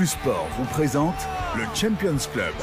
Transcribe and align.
Plus 0.00 0.06
Sport 0.06 0.48
vous 0.56 0.64
présente 0.64 1.28
le 1.54 1.64
Champions 1.74 2.16
Club. 2.32 2.54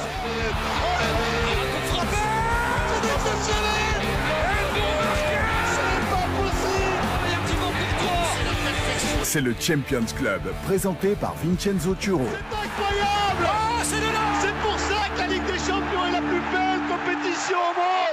C'est 9.22 9.40
le 9.40 9.54
Champions 9.60 10.00
Club, 10.16 10.40
présenté 10.64 11.14
par 11.14 11.36
Vincenzo 11.44 11.94
Turo. 11.94 12.22
Incroyable 12.22 13.46
Ah, 13.46 13.84
c'est 13.84 14.00
de 14.00 14.00
là 14.00 14.32
C'est 14.40 14.54
pour 14.68 14.76
ça 14.76 15.08
que 15.14 15.18
la 15.20 15.26
Ligue 15.28 15.46
des 15.46 15.58
Champions 15.58 16.06
est 16.08 16.12
la 16.12 16.22
plus 16.22 16.42
belle 16.52 16.80
compétition 16.88 17.56
au 17.56 17.78
monde 17.78 18.07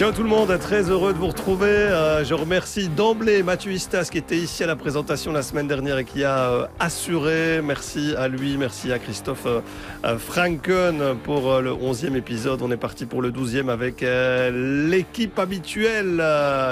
Ciao 0.00 0.12
tout 0.12 0.22
le 0.22 0.30
monde, 0.30 0.58
très 0.58 0.88
heureux 0.88 1.12
de 1.12 1.18
vous 1.18 1.26
retrouver. 1.26 1.66
Euh, 1.68 2.24
je 2.24 2.32
remercie 2.32 2.88
d'emblée 2.88 3.42
Mathieu 3.42 3.70
Istas 3.70 4.08
qui 4.10 4.16
était 4.16 4.38
ici 4.38 4.64
à 4.64 4.66
la 4.66 4.74
présentation 4.74 5.30
la 5.30 5.42
semaine 5.42 5.68
dernière 5.68 5.98
et 5.98 6.06
qui 6.06 6.24
a 6.24 6.52
euh, 6.52 6.66
assuré. 6.78 7.60
Merci 7.62 8.14
à 8.16 8.26
lui, 8.26 8.56
merci 8.56 8.92
à 8.92 8.98
Christophe 8.98 9.44
euh, 9.44 10.16
Franken 10.16 11.18
pour 11.22 11.60
le 11.60 11.72
11e 11.72 12.16
épisode. 12.16 12.62
On 12.62 12.70
est 12.70 12.78
parti 12.78 13.04
pour 13.04 13.20
le 13.20 13.30
12e 13.30 13.68
avec 13.68 14.00
l'équipe 14.00 15.38
habituelle. 15.38 16.24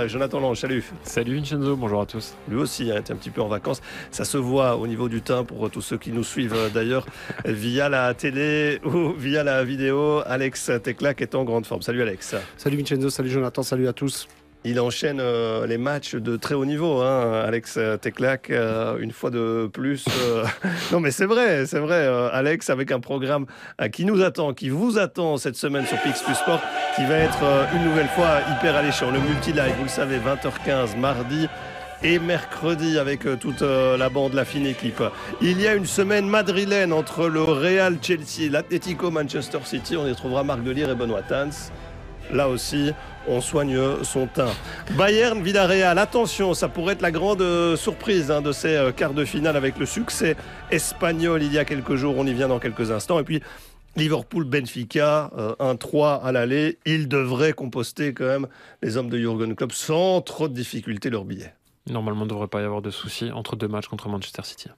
Jonathan 0.06 0.40
Lange, 0.40 0.60
salut. 0.60 0.90
Salut 1.02 1.36
Vincenzo, 1.36 1.76
bonjour 1.76 2.00
à 2.00 2.06
tous. 2.06 2.32
Lui 2.48 2.56
aussi 2.56 2.90
hein, 2.90 2.96
était 3.00 3.12
un 3.12 3.16
petit 3.16 3.28
peu 3.28 3.42
en 3.42 3.48
vacances. 3.48 3.82
Ça 4.10 4.24
se 4.24 4.38
voit 4.38 4.76
au 4.78 4.86
niveau 4.86 5.10
du 5.10 5.20
teint 5.20 5.44
pour 5.44 5.68
tous 5.68 5.82
ceux 5.82 5.98
qui 5.98 6.12
nous 6.12 6.24
suivent 6.24 6.70
d'ailleurs 6.72 7.04
via 7.44 7.90
la 7.90 8.14
télé 8.14 8.80
ou 8.86 9.12
via 9.12 9.44
la 9.44 9.64
vidéo. 9.64 10.22
Alex 10.24 10.70
Teclac 10.82 11.20
est 11.20 11.34
en 11.34 11.44
grande 11.44 11.66
forme. 11.66 11.82
Salut 11.82 12.00
Alex. 12.00 12.34
Salut 12.56 12.78
Vincenzo, 12.78 13.17
salut 13.18 13.30
Jonathan, 13.30 13.64
salut 13.64 13.88
à 13.88 13.92
tous. 13.92 14.28
Il 14.62 14.78
enchaîne 14.78 15.18
euh, 15.18 15.66
les 15.66 15.76
matchs 15.76 16.14
de 16.14 16.36
très 16.36 16.54
haut 16.54 16.64
niveau, 16.64 17.00
hein, 17.00 17.42
Alex 17.44 17.76
Teclac, 18.00 18.48
euh, 18.50 18.96
une 19.00 19.10
fois 19.10 19.30
de 19.30 19.68
plus. 19.72 20.04
euh, 20.22 20.44
non 20.92 21.00
mais 21.00 21.10
c'est 21.10 21.24
vrai, 21.24 21.66
c'est 21.66 21.80
vrai, 21.80 22.06
Alex, 22.32 22.70
avec 22.70 22.92
un 22.92 23.00
programme 23.00 23.46
qui 23.90 24.04
nous 24.04 24.22
attend, 24.22 24.54
qui 24.54 24.68
vous 24.68 24.98
attend 24.98 25.36
cette 25.36 25.56
semaine 25.56 25.84
sur 25.84 26.00
Pix 26.00 26.22
Plus 26.22 26.36
Sport, 26.36 26.60
qui 26.94 27.04
va 27.06 27.16
être 27.16 27.42
une 27.74 27.86
nouvelle 27.90 28.06
fois 28.06 28.38
hyper 28.52 28.76
alléchant. 28.76 29.10
Le 29.10 29.18
multi-live, 29.18 29.74
vous 29.78 29.82
le 29.82 29.88
savez, 29.88 30.18
20h15 30.18 30.96
mardi 30.96 31.48
et 32.04 32.20
mercredi 32.20 33.00
avec 33.00 33.26
toute 33.40 33.62
la 33.62 34.08
bande, 34.08 34.34
la 34.34 34.44
fine 34.44 34.66
équipe. 34.66 35.02
Il 35.40 35.60
y 35.60 35.66
a 35.66 35.74
une 35.74 35.86
semaine 35.86 36.28
madrilène 36.28 36.92
entre 36.92 37.26
le 37.26 37.42
Real 37.42 37.96
Chelsea 38.00 38.48
l'Atlético 38.48 39.10
Manchester 39.10 39.58
City. 39.64 39.96
On 39.96 40.06
y 40.06 40.14
trouvera 40.14 40.44
Marc 40.44 40.62
Delire 40.62 40.90
et 40.90 40.94
Benoît 40.94 41.22
Tans. 41.22 41.72
Là 42.32 42.48
aussi, 42.48 42.92
on 43.26 43.40
soigne 43.40 43.78
son 44.02 44.26
teint. 44.26 44.52
Bayern, 44.96 45.42
Villarreal, 45.42 45.98
attention, 45.98 46.54
ça 46.54 46.68
pourrait 46.68 46.94
être 46.94 47.02
la 47.02 47.10
grande 47.10 47.42
euh, 47.42 47.76
surprise 47.76 48.30
hein, 48.30 48.42
de 48.42 48.52
ces 48.52 48.76
euh, 48.76 48.92
quarts 48.92 49.14
de 49.14 49.24
finale 49.24 49.56
avec 49.56 49.78
le 49.78 49.86
succès 49.86 50.36
espagnol 50.70 51.42
il 51.42 51.52
y 51.52 51.58
a 51.58 51.64
quelques 51.64 51.94
jours. 51.94 52.14
On 52.18 52.26
y 52.26 52.34
vient 52.34 52.48
dans 52.48 52.58
quelques 52.58 52.90
instants. 52.90 53.18
Et 53.18 53.24
puis, 53.24 53.42
Liverpool, 53.96 54.44
Benfica, 54.44 55.30
euh, 55.36 55.54
1-3 55.58 56.22
à 56.22 56.32
l'aller. 56.32 56.78
Ils 56.86 57.08
devraient 57.08 57.52
composter 57.52 58.12
quand 58.12 58.26
même 58.26 58.46
les 58.82 58.96
hommes 58.96 59.08
de 59.08 59.18
Jurgen 59.18 59.54
Klopp 59.54 59.72
sans 59.72 60.20
trop 60.20 60.48
de 60.48 60.54
difficultés 60.54 61.10
leur 61.10 61.24
billet. 61.24 61.54
Normalement, 61.90 62.22
il 62.22 62.24
ne 62.24 62.30
devrait 62.30 62.48
pas 62.48 62.60
y 62.60 62.64
avoir 62.64 62.82
de 62.82 62.90
soucis 62.90 63.30
entre 63.32 63.56
deux 63.56 63.68
matchs 63.68 63.88
contre 63.88 64.08
Manchester 64.08 64.42
City. 64.44 64.68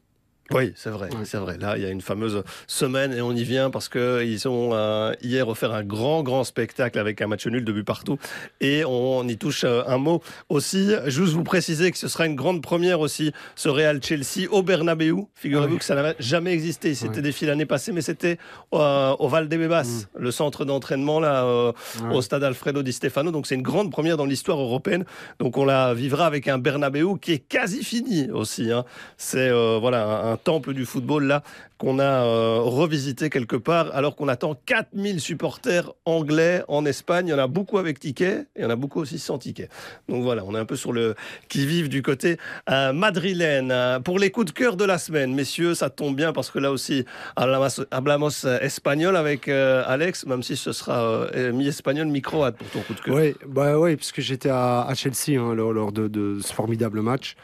Oui, 0.52 0.72
c'est 0.74 0.90
vrai, 0.90 1.08
c'est 1.24 1.36
vrai. 1.38 1.58
Là, 1.58 1.76
il 1.76 1.82
y 1.82 1.86
a 1.86 1.90
une 1.90 2.00
fameuse 2.00 2.42
semaine 2.66 3.12
et 3.12 3.20
on 3.20 3.32
y 3.32 3.44
vient 3.44 3.70
parce 3.70 3.88
que 3.88 4.24
ils 4.24 4.48
ont 4.48 4.70
euh, 4.74 5.12
hier 5.22 5.46
offert 5.48 5.72
un 5.72 5.84
grand, 5.84 6.22
grand 6.22 6.42
spectacle 6.44 6.98
avec 6.98 7.22
un 7.22 7.28
match 7.28 7.46
nul 7.46 7.64
de 7.64 7.72
but 7.72 7.84
partout 7.84 8.18
et 8.60 8.84
on 8.84 9.26
y 9.28 9.36
touche 9.38 9.62
euh, 9.64 9.82
un 9.86 9.98
mot 9.98 10.22
aussi. 10.48 10.92
Juste 11.06 11.34
vous 11.34 11.44
préciser 11.44 11.90
que 11.92 11.98
ce 11.98 12.08
sera 12.08 12.26
une 12.26 12.34
grande 12.34 12.62
première 12.62 13.00
aussi, 13.00 13.32
ce 13.54 13.68
Real 13.68 14.02
Chelsea 14.02 14.48
au 14.50 14.62
Bernabeu. 14.62 15.14
Figurez-vous 15.34 15.74
oui. 15.74 15.78
que 15.78 15.84
ça 15.84 15.94
n'avait 15.94 16.16
jamais 16.18 16.52
existé. 16.52 16.94
C'était 16.94 17.16
Ouais. 17.16 17.22
défilé 17.22 17.50
l'année 17.50 17.66
passée, 17.66 17.92
mais 17.92 18.02
c'était 18.02 18.38
euh, 18.74 19.12
au 19.18 19.28
Valdebebas, 19.28 20.06
le 20.18 20.30
centre 20.30 20.64
d'entraînement 20.64 21.20
là 21.20 21.72
au 22.12 22.22
stade 22.22 22.42
Alfredo 22.44 22.82
Di 22.82 22.92
Stefano. 22.92 23.30
Donc 23.30 23.46
c'est 23.46 23.54
une 23.54 23.62
grande 23.62 23.90
première 23.92 24.16
dans 24.16 24.26
l'histoire 24.26 24.58
européenne. 24.60 25.04
Donc 25.38 25.56
on 25.58 25.64
la 25.64 25.94
vivra 25.94 26.26
avec 26.26 26.48
un 26.48 26.58
Bernabeu 26.58 27.16
qui 27.20 27.32
est 27.32 27.38
quasi 27.38 27.84
fini 27.84 28.30
aussi. 28.30 28.72
hein. 28.72 28.84
C'est 29.16 29.50
voilà 29.78 30.06
un, 30.06 30.32
un 30.32 30.36
temple 30.42 30.74
du 30.74 30.84
football 30.84 31.24
là 31.24 31.42
qu'on 31.80 31.98
a 31.98 32.24
euh, 32.24 32.60
revisité 32.60 33.30
quelque 33.30 33.56
part 33.56 33.90
alors 33.94 34.14
qu'on 34.14 34.28
attend 34.28 34.54
4000 34.66 35.18
supporters 35.18 35.92
anglais 36.04 36.62
en 36.68 36.84
Espagne. 36.84 37.28
Il 37.28 37.30
y 37.30 37.34
en 37.34 37.38
a 37.38 37.46
beaucoup 37.46 37.78
avec 37.78 37.98
ticket 37.98 38.46
et 38.54 38.60
il 38.60 38.62
y 38.62 38.64
en 38.66 38.70
a 38.70 38.76
beaucoup 38.76 39.00
aussi 39.00 39.18
sans 39.18 39.38
ticket. 39.38 39.70
Donc 40.08 40.22
voilà, 40.22 40.44
on 40.44 40.54
est 40.54 40.58
un 40.58 40.66
peu 40.66 40.76
sur 40.76 40.92
le 40.92 41.14
qui-vive 41.48 41.88
du 41.88 42.02
côté 42.02 42.36
euh, 42.68 42.92
madrilène. 42.92 43.70
Euh, 43.72 43.98
Pour 43.98 44.18
les 44.18 44.30
coups 44.30 44.46
de 44.46 44.50
cœur 44.50 44.76
de 44.76 44.84
la 44.84 44.98
semaine, 44.98 45.34
messieurs, 45.34 45.74
ça 45.74 45.88
tombe 45.88 46.14
bien 46.14 46.34
parce 46.34 46.50
que 46.50 46.58
là 46.58 46.70
aussi, 46.70 47.06
hablamos, 47.34 47.82
hablamos 47.90 48.44
espagnol 48.60 49.16
avec 49.16 49.48
Alex, 49.48 50.26
même 50.26 50.42
si 50.42 50.56
ce 50.56 50.72
sera 50.72 51.26
mi-espagnol, 51.52 52.08
mi-croate 52.08 52.56
pour 52.56 52.68
ton 52.68 52.80
coup 52.80 52.94
de 52.94 53.00
cœur. 53.00 53.14
Oui, 53.14 53.34
bah 53.46 53.78
ouais, 53.78 53.96
puisque 53.96 54.20
j'étais 54.20 54.50
à, 54.50 54.86
Chelsea 54.94 55.40
hein, 55.40 55.54
lors, 55.54 55.92
de 55.92 56.38
ce 56.42 56.52
formidable 56.52 57.00
match 57.00 57.36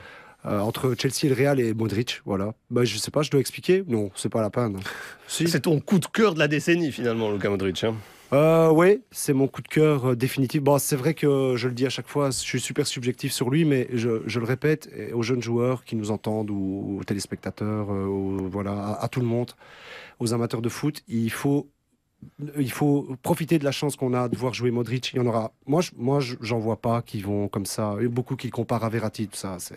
euh, 0.46 0.60
entre 0.60 0.94
Chelsea 0.98 1.24
et 1.24 1.28
le 1.28 1.34
Real 1.34 1.60
et 1.60 1.74
Modric. 1.74 2.20
Voilà. 2.24 2.54
Bah, 2.70 2.84
je 2.84 2.96
sais 2.98 3.10
pas, 3.10 3.22
je 3.22 3.30
dois 3.30 3.40
expliquer 3.40 3.84
Non, 3.86 4.10
c'est 4.14 4.28
pas 4.28 4.40
la 4.42 4.50
peine. 4.50 4.78
Si. 5.28 5.48
C'est 5.48 5.60
ton 5.62 5.80
coup 5.80 5.98
de 5.98 6.06
cœur 6.06 6.34
de 6.34 6.38
la 6.38 6.46
décennie 6.46 6.92
finalement, 6.92 7.32
Luka 7.32 7.50
Modric. 7.50 7.82
hein. 7.82 7.94
Euh, 8.32 8.70
ouais, 8.70 9.00
c'est 9.10 9.32
mon 9.32 9.46
coup 9.48 9.60
de 9.62 9.66
cœur 9.68 10.10
euh, 10.10 10.14
définitif. 10.16 10.60
Bon, 10.62 10.78
c'est 10.78 10.94
vrai 10.96 11.14
que 11.14 11.54
je 11.56 11.66
le 11.68 11.74
dis 11.74 11.84
à 11.86 11.90
chaque 11.90 12.06
fois, 12.08 12.26
je 12.30 12.36
suis 12.38 12.60
super 12.60 12.86
subjectif 12.86 13.32
sur 13.32 13.50
lui, 13.50 13.64
mais 13.64 13.88
je, 13.92 14.22
je 14.26 14.38
le 14.40 14.46
répète 14.46 14.88
aux 15.12 15.22
jeunes 15.22 15.42
joueurs 15.42 15.84
qui 15.84 15.94
nous 15.96 16.10
entendent 16.12 16.50
ou 16.50 16.98
aux 17.00 17.04
téléspectateurs, 17.04 17.88
euh, 17.92 18.04
aux- 18.06 18.48
voilà, 18.48 18.72
à, 18.72 19.04
à 19.04 19.08
tout 19.08 19.20
le 19.20 19.26
monde, 19.26 19.50
aux 20.20 20.32
amateurs 20.32 20.62
de 20.62 20.68
foot, 20.68 21.02
il 21.08 21.30
faut 21.30 21.68
il 22.58 22.70
faut 22.70 23.08
profiter 23.22 23.58
de 23.58 23.64
la 23.64 23.72
chance 23.72 23.96
qu'on 23.96 24.14
a 24.14 24.28
de 24.28 24.36
voir 24.36 24.54
jouer 24.54 24.70
Modric. 24.70 25.12
Il 25.12 25.16
y 25.16 25.20
en 25.20 25.26
aura. 25.26 25.52
Moi, 25.66 25.80
je, 25.80 25.90
moi, 25.96 26.20
je- 26.20 26.36
j'en 26.40 26.58
vois 26.58 26.76
pas 26.76 27.02
qui 27.02 27.20
vont 27.20 27.48
comme 27.48 27.66
ça. 27.66 27.96
Beaucoup 28.10 28.36
qui 28.36 28.46
le 28.46 28.52
comparent 28.52 28.84
à 28.84 28.88
Verratti, 28.88 29.28
tout 29.28 29.36
ça. 29.36 29.56
C'est 29.58 29.76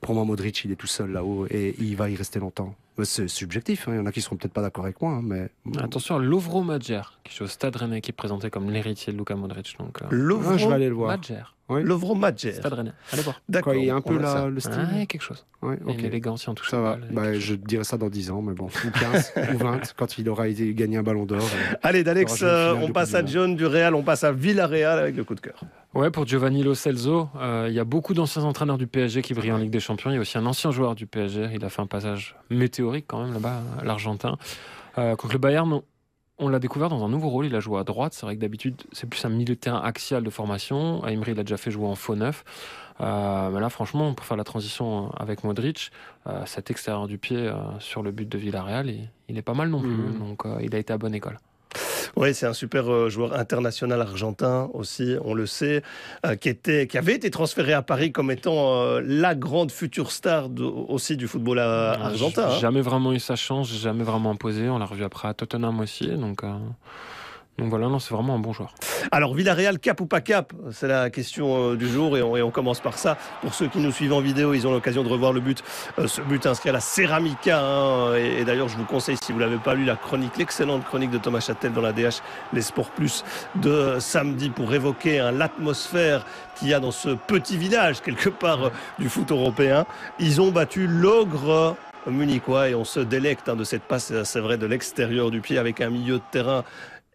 pour 0.00 0.14
moi 0.14 0.24
Modric, 0.24 0.64
il 0.64 0.72
est 0.72 0.76
tout 0.76 0.86
seul 0.86 1.12
là-haut 1.12 1.46
et 1.50 1.74
il 1.78 1.96
va 1.96 2.10
y 2.10 2.16
rester 2.16 2.38
longtemps. 2.40 2.74
Mais 3.00 3.06
C'est 3.06 3.28
subjectif. 3.28 3.88
hein. 3.88 3.92
Il 3.94 3.96
y 3.96 3.98
en 3.98 4.04
a 4.06 4.12
qui 4.12 4.20
seront 4.20 4.36
peut-être 4.36 4.52
pas 4.52 4.60
d'accord 4.60 4.84
avec 4.84 5.00
moi, 5.00 5.12
hein, 5.14 5.22
mais 5.24 5.48
Attention 5.82 6.16
à 6.16 6.18
Lovro 6.18 6.62
Madjer, 6.62 7.00
qui 7.24 7.34
joue 7.34 7.44
au 7.44 7.46
Stade 7.46 7.74
Rennais, 7.76 8.02
qui 8.02 8.10
est 8.10 8.12
présenté 8.14 8.50
comme 8.50 8.70
l'héritier 8.70 9.10
de 9.12 9.18
Luka 9.18 9.34
Modric. 9.36 9.74
Donc, 9.78 10.02
euh, 10.02 10.06
Lovro 10.10 10.50
Ah, 10.52 10.56
je 10.58 10.68
vais 10.68 10.74
aller 10.74 10.88
le 10.90 10.94
voir. 10.94 11.08
Madjer, 11.10 11.42
Oui. 11.70 11.82
Lovro 11.82 12.14
Madjer. 12.14 12.52
Stade 12.52 12.74
Rennais. 12.74 12.92
Allez 13.12 13.22
voir. 13.22 13.40
D'accord. 13.48 13.74
Il 13.74 13.84
y 13.86 13.90
a 13.90 13.94
un 13.94 14.02
peu 14.02 14.18
la, 14.18 14.48
le 14.48 14.60
style. 14.60 14.72
Ah, 14.76 15.06
quelque 15.06 15.22
chose. 15.22 15.46
Ouais, 15.62 15.78
ok. 15.86 15.94
Une 15.98 16.04
élégance, 16.04 16.46
en 16.46 16.54
touche 16.54 16.68
Ça 16.70 16.80
va. 16.80 16.98
Bah, 17.10 17.32
je 17.32 17.40
chose. 17.40 17.60
te 17.62 17.66
dirai 17.66 17.84
ça 17.84 17.96
dans 17.96 18.10
10 18.10 18.30
ans, 18.32 18.42
mais 18.42 18.52
bon. 18.52 18.66
Ou 18.66 18.90
15, 18.90 19.32
ou 19.54 19.58
20, 19.58 19.94
quand 19.96 20.18
il 20.18 20.28
aura 20.28 20.48
été, 20.48 20.74
gagné 20.74 20.98
un 20.98 21.02
ballon 21.02 21.24
d'or. 21.24 21.40
euh. 21.42 21.74
Allez, 21.82 22.04
d'Alex, 22.04 22.40
euh, 22.42 22.74
on 22.82 22.92
passe 22.92 23.14
à 23.14 23.24
John 23.24 23.56
du 23.56 23.64
Real, 23.64 23.94
on 23.94 24.02
passe 24.02 24.24
à 24.24 24.32
Villarreal 24.32 24.98
avec 24.98 25.16
le 25.16 25.24
coup 25.24 25.34
de 25.34 25.40
cœur. 25.40 25.60
Ouais, 25.92 26.10
pour 26.10 26.24
Giovanni 26.24 26.62
Lo 26.62 26.74
Celso, 26.74 27.28
euh, 27.36 27.66
il 27.68 27.74
y 27.74 27.80
a 27.80 27.84
beaucoup 27.84 28.14
d'anciens 28.14 28.44
entraîneurs 28.44 28.78
du 28.78 28.86
PSG 28.86 29.22
qui 29.22 29.34
brillent 29.34 29.52
en 29.52 29.58
Ligue 29.58 29.70
des 29.70 29.80
Champions. 29.80 30.10
Il 30.10 30.14
y 30.14 30.18
a 30.18 30.20
aussi 30.20 30.38
un 30.38 30.46
ancien 30.46 30.70
joueur 30.70 30.94
du 30.94 31.06
PSG. 31.06 31.48
Il 31.52 31.64
a 31.64 31.68
fait 31.68 31.82
un 31.82 31.86
passage 31.86 32.36
météorique 32.48 33.06
quand 33.08 33.24
même 33.24 33.32
là-bas, 33.32 33.60
l'Argentin. 33.82 34.36
Euh, 34.98 35.16
contre 35.16 35.32
le 35.32 35.40
Bayern, 35.40 35.72
on, 35.72 35.82
on 36.38 36.48
l'a 36.48 36.60
découvert 36.60 36.90
dans 36.90 37.04
un 37.04 37.08
nouveau 37.08 37.28
rôle. 37.28 37.46
Il 37.46 37.54
a 37.56 37.60
joué 37.60 37.80
à 37.80 37.84
droite. 37.84 38.14
C'est 38.14 38.24
vrai 38.24 38.36
que 38.36 38.40
d'habitude, 38.40 38.80
c'est 38.92 39.08
plus 39.08 39.24
un 39.24 39.30
milieu 39.30 39.54
de 39.56 39.60
terrain 39.60 39.80
axial 39.80 40.22
de 40.22 40.30
formation. 40.30 41.04
Emery, 41.08 41.32
il 41.32 41.40
a 41.40 41.42
déjà 41.42 41.56
fait 41.56 41.72
jouer 41.72 41.86
en 41.86 41.96
faux 41.96 42.14
neuf. 42.14 42.44
Euh, 43.00 43.50
mais 43.50 43.60
là, 43.60 43.68
franchement, 43.68 44.14
pour 44.14 44.26
faire 44.26 44.36
la 44.36 44.44
transition 44.44 45.10
avec 45.16 45.42
Modric, 45.42 45.90
euh, 46.26 46.42
cet 46.46 46.70
extérieur 46.70 47.08
du 47.08 47.18
pied 47.18 47.36
euh, 47.36 47.54
sur 47.78 48.02
le 48.02 48.10
but 48.10 48.28
de 48.28 48.38
Villarreal, 48.38 48.88
il, 48.90 49.08
il 49.28 49.38
est 49.38 49.42
pas 49.42 49.54
mal 49.54 49.70
non 49.70 49.80
plus. 49.80 49.90
Mhm. 49.90 50.18
Donc, 50.18 50.46
euh, 50.46 50.58
il 50.62 50.74
a 50.74 50.78
été 50.78 50.92
à 50.92 50.98
bonne 50.98 51.14
école. 51.14 51.38
Oui, 52.16 52.34
c'est 52.34 52.46
un 52.46 52.52
super 52.52 52.90
euh, 52.92 53.08
joueur 53.08 53.34
international 53.34 54.00
argentin 54.00 54.68
aussi, 54.74 55.16
on 55.24 55.34
le 55.34 55.46
sait, 55.46 55.82
euh, 56.26 56.34
qui, 56.34 56.48
était, 56.48 56.86
qui 56.86 56.98
avait 56.98 57.14
été 57.14 57.30
transféré 57.30 57.72
à 57.72 57.82
Paris 57.82 58.10
comme 58.12 58.30
étant 58.30 58.80
euh, 58.82 59.00
la 59.04 59.34
grande 59.34 59.70
future 59.70 60.10
star 60.10 60.48
de- 60.48 60.64
aussi 60.64 61.16
du 61.16 61.28
football 61.28 61.58
euh, 61.58 61.92
argentin. 61.94 62.48
hein. 62.50 62.58
Jamais 62.60 62.80
vraiment 62.80 63.12
eu 63.12 63.20
sa 63.20 63.36
chance, 63.36 63.72
jamais 63.72 64.04
vraiment 64.04 64.32
imposé. 64.32 64.68
On 64.68 64.78
l'a 64.78 64.86
revu 64.86 65.04
après 65.04 65.28
à 65.28 65.34
Tottenham 65.34 65.78
aussi. 65.80 66.08
Donc, 66.08 66.42
euh, 66.42 66.48
donc 67.60 67.68
voilà, 67.68 67.88
non, 67.88 67.98
c'est 67.98 68.14
vraiment 68.14 68.34
un 68.34 68.38
bon 68.38 68.54
joueur. 68.54 68.74
Alors 69.12 69.34
Villarreal, 69.34 69.78
cap 69.78 70.00
ou 70.00 70.06
pas 70.06 70.22
cap 70.22 70.54
C'est 70.72 70.88
la 70.88 71.10
question 71.10 71.72
euh, 71.72 71.76
du 71.76 71.90
jour 71.90 72.16
et 72.16 72.22
on, 72.22 72.50
commence 72.50 72.80
par 72.80 72.96
ça. 72.96 73.18
Pour 73.42 73.52
ceux 73.52 73.68
qui 73.68 73.78
nous 73.80 73.92
suivent 73.92 74.14
en 74.14 74.22
vidéo, 74.22 74.54
ils 74.54 74.66
ont 74.66 74.72
l'occasion 74.72 75.04
de 75.04 75.08
revoir 75.10 75.34
le 75.34 75.40
but, 75.40 75.62
euh, 75.98 76.06
ce 76.06 76.22
but 76.22 76.46
inscrit 76.46 76.70
à 76.70 76.72
la 76.72 76.80
Ceramica. 76.80 77.60
hein. 77.60 78.14
et 78.16 78.40
et 78.40 78.44
d'ailleurs, 78.46 78.68
je 78.68 78.78
vous 78.78 78.86
conseille, 78.86 79.18
si 79.22 79.32
vous 79.32 79.38
l'avez 79.38 79.58
pas 79.58 79.74
lu, 79.74 79.84
la 79.84 79.96
chronique, 79.96 80.38
l'excellente 80.38 80.86
chronique 80.86 81.10
de 81.10 81.18
Thomas 81.18 81.40
Châtel 81.40 81.74
dans 81.74 81.82
la 81.82 81.92
DH, 81.92 82.22
les 82.54 82.62
Sports 82.62 82.90
Plus 82.92 83.24
de 83.56 83.98
samedi 83.98 84.48
pour 84.48 84.72
évoquer 84.72 85.20
hein, 85.20 85.30
l'atmosphère 85.30 86.24
qu'il 86.56 86.68
y 86.68 86.74
a 86.74 86.80
dans 86.80 86.92
ce 86.92 87.10
petit 87.10 87.58
village 87.58 88.00
quelque 88.00 88.30
part 88.30 88.64
euh, 88.64 88.70
du 88.98 89.10
foot 89.10 89.30
européen. 89.30 89.84
Ils 90.18 90.40
ont 90.40 90.50
battu 90.50 90.86
l'ogre 90.86 91.76
munichois 92.06 92.70
et 92.70 92.74
on 92.74 92.84
se 92.84 93.00
délecte 93.00 93.50
hein, 93.50 93.56
de 93.56 93.64
cette 93.64 93.82
passe, 93.82 94.12
c'est 94.24 94.40
vrai, 94.40 94.56
de 94.56 94.64
l'extérieur 94.64 95.30
du 95.30 95.42
pied 95.42 95.58
avec 95.58 95.82
un 95.82 95.90
milieu 95.90 96.14
de 96.14 96.22
terrain 96.30 96.64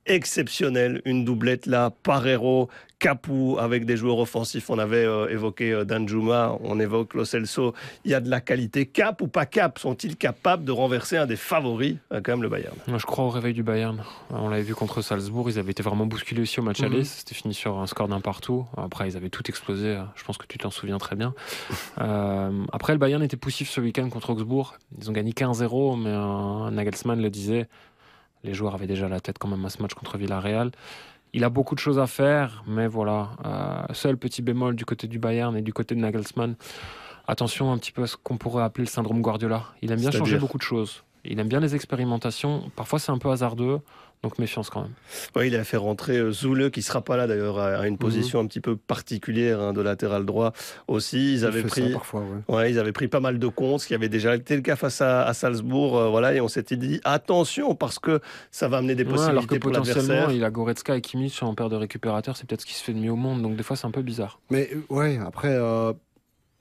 exceptionnelle. 0.05 1.01
Une 1.05 1.25
doublette 1.25 1.65
là, 1.65 1.91
Parero, 2.03 2.69
Capou, 2.99 3.57
avec 3.59 3.85
des 3.85 3.97
joueurs 3.97 4.17
offensifs. 4.19 4.69
On 4.69 4.79
avait 4.79 5.05
euh, 5.05 5.27
évoqué 5.29 5.71
euh, 5.73 5.83
Danjuma, 5.83 6.57
on 6.61 6.79
évoque 6.79 7.13
Lo 7.13 7.25
Celso. 7.25 7.73
Il 8.05 8.11
y 8.11 8.13
a 8.13 8.19
de 8.21 8.29
la 8.29 8.39
qualité. 8.41 8.85
Cap 8.85 9.21
ou 9.21 9.27
pas 9.27 9.45
cap 9.45 9.77
Sont-ils 9.79 10.15
capables 10.15 10.63
de 10.63 10.71
renverser 10.71 11.17
un 11.17 11.25
des 11.25 11.35
favoris, 11.35 11.97
euh, 12.13 12.21
quand 12.23 12.31
même, 12.33 12.41
le 12.43 12.49
Bayern? 12.49 12.75
Moi, 12.87 12.97
je 12.97 13.05
crois 13.05 13.25
au 13.25 13.29
réveil 13.29 13.53
du 13.53 13.63
Bayern. 13.63 14.01
On 14.29 14.47
l'avait 14.49 14.63
vu 14.63 14.73
contre 14.75 15.01
Salzbourg. 15.01 15.49
Ils 15.49 15.59
avaient 15.59 15.71
été 15.71 15.83
vraiment 15.83 16.05
bousculés 16.05 16.41
aussi 16.41 16.59
au 16.59 16.63
match 16.63 16.79
Mhm. 16.79 16.85
aller. 16.85 17.03
C'était 17.03 17.35
fini 17.35 17.53
sur 17.53 17.77
un 17.79 17.87
score 17.87 18.07
d'un 18.07 18.21
partout. 18.21 18.65
Après, 18.77 19.09
ils 19.09 19.17
avaient 19.17 19.29
tout 19.29 19.43
explosé. 19.49 19.99
Je 20.15 20.23
pense 20.23 20.37
que 20.37 20.45
tu 20.47 20.57
t'en 20.57 20.71
souviens 20.71 20.97
très 20.97 21.15
bien. 21.15 21.33
Euh, 22.01 22.51
après, 22.73 22.93
le 22.93 22.99
Bayern 22.99 23.23
était 23.23 23.37
poussif 23.37 23.69
ce 23.69 23.79
week-end 23.79 24.09
contre 24.09 24.29
Augsbourg. 24.31 24.75
Ils 24.99 25.09
ont 25.09 25.13
gagné 25.13 25.31
15-0, 25.31 25.95
mais 25.95 26.11
Nagelsmann 26.71 27.21
le 27.21 27.29
disait. 27.29 27.67
Les 28.45 28.53
joueurs 28.53 28.75
avaient 28.75 28.87
déjà 28.87 29.09
la 29.09 29.19
tête 29.19 29.37
quand 29.39 29.47
même 29.47 29.65
à 29.65 29.69
ce 29.69 29.81
match 29.81 29.95
contre 29.95 30.17
Villarreal. 30.17 30.71
Il 31.33 31.43
a 31.43 31.49
beaucoup 31.49 31.75
de 31.75 31.79
choses 31.79 31.99
à 31.99 32.07
faire, 32.07 32.63
mais 32.67 32.87
voilà. 32.87 33.31
Euh, 33.43 33.93
seul 33.93 34.17
petit 34.17 34.41
bémol 34.41 34.75
du 34.75 34.85
côté 34.85 35.07
du 35.07 35.19
Bayern 35.19 35.57
et 35.57 35.61
du 35.61 35.73
côté 35.73 35.95
de 35.95 35.99
Nagelsmann. 35.99 36.55
Attention 37.27 37.71
un 37.71 37.77
petit 37.79 37.91
peu 37.91 38.03
à 38.03 38.07
ce 38.07 38.15
qu'on 38.15 38.37
pourrait 38.37 38.63
appeler 38.63 38.85
le 38.85 38.89
syndrome 38.89 39.21
Guardiola. 39.21 39.63
Il 39.81 39.91
aime 39.91 39.99
bien 39.99 40.11
changer 40.11 40.37
beaucoup 40.37 40.59
de 40.59 40.63
choses. 40.63 41.03
Il 41.25 41.39
aime 41.39 41.47
bien 41.47 41.59
les 41.59 41.73
expérimentations. 41.73 42.69
Parfois, 42.75 42.99
c'est 42.99 43.11
un 43.11 43.17
peu 43.17 43.31
hasardeux. 43.31 43.79
Donc 44.25 44.39
méfiance 44.39 44.71
quand 44.71 44.81
même. 44.81 44.91
Oui, 45.35 45.47
il 45.49 45.55
a 45.55 45.63
fait 45.63 45.77
rentrer 45.77 46.17
euh, 46.17 46.31
Zoule, 46.31 46.71
qui 46.71 46.81
sera 46.81 47.03
pas 47.03 47.15
là 47.15 47.27
d'ailleurs, 47.27 47.59
à 47.59 47.87
une 47.87 47.99
position 47.99 48.39
un 48.39 48.47
petit 48.47 48.59
peu 48.59 48.75
particulière 48.75 49.59
hein, 49.61 49.71
de 49.71 49.81
latéral 49.81 50.25
droit 50.25 50.51
aussi. 50.87 51.33
Ils 51.35 51.39
Il 51.41 51.45
avaient 51.45 51.61
pris. 51.61 51.91
parfois, 51.93 52.21
ouais. 52.21 52.55
Ouais, 52.55 52.71
ils 52.71 52.79
avaient 52.79 52.91
pris 52.91 53.07
pas 53.07 53.19
mal 53.19 53.37
de 53.37 53.47
comptes, 53.47 53.81
ce 53.81 53.87
qui 53.87 53.93
avait 53.93 54.09
déjà 54.09 54.35
été 54.35 54.55
le 54.55 54.63
cas 54.63 54.75
face 54.75 54.99
à, 55.01 55.21
à 55.27 55.33
Salzbourg. 55.35 55.95
euh, 55.95 56.09
voilà, 56.09 56.33
et 56.33 56.41
on 56.41 56.47
s'était 56.47 56.75
dit 56.75 56.99
attention 57.03 57.75
parce 57.75 57.99
que 57.99 58.19
ça 58.49 58.67
va 58.67 58.77
amener 58.77 58.95
des 58.95 59.03
Ouais, 59.03 59.09
alors 59.11 59.19
que 59.19 59.25
possibilités 59.33 59.59
pour 59.59 59.71
potentiellement, 59.73 60.07
l'adversaire. 60.13 60.31
il 60.35 60.43
a 60.43 60.49
Goretzka 60.49 60.97
et 60.97 61.01
Kimmich 61.01 61.43
en 61.43 61.53
paire 61.53 61.69
de 61.69 61.75
récupérateurs. 61.75 62.35
C'est 62.35 62.47
peut-être 62.49 62.61
ce 62.61 62.65
qui 62.65 62.73
se 62.73 62.83
fait 62.83 62.93
de 62.93 62.99
mieux 62.99 63.11
au 63.11 63.15
monde. 63.15 63.43
Donc 63.43 63.55
des 63.55 63.61
fois, 63.63 63.75
c'est 63.75 63.85
un 63.85 63.91
peu 63.91 64.01
bizarre. 64.01 64.39
Mais 64.49 64.69
euh, 64.73 64.81
ouais, 64.93 65.19
après, 65.23 65.53
euh, 65.53 65.93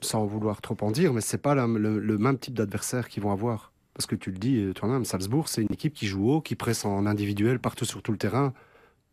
sans 0.00 0.26
vouloir 0.26 0.60
trop 0.60 0.76
en 0.82 0.90
dire, 0.90 1.14
mais 1.14 1.22
c'est 1.22 1.38
pas 1.38 1.54
la- 1.54 1.66
le, 1.66 1.98
le 1.98 2.18
même 2.18 2.36
type 2.38 2.52
d'adversaire 2.54 3.08
qu'ils 3.08 3.22
vont 3.22 3.32
avoir. 3.32 3.72
Parce 3.94 4.06
que 4.06 4.16
tu 4.16 4.30
le 4.32 4.38
dis 4.38 4.56
euh, 4.58 4.72
toi-même, 4.72 5.04
Salzbourg, 5.04 5.48
c'est 5.48 5.62
une 5.62 5.72
équipe 5.72 5.94
qui 5.94 6.06
joue 6.06 6.28
haut, 6.30 6.40
qui 6.40 6.56
presse 6.56 6.84
en 6.84 7.06
individuel 7.06 7.58
partout 7.60 7.84
sur 7.84 8.02
tout 8.02 8.12
le 8.12 8.18
terrain. 8.18 8.52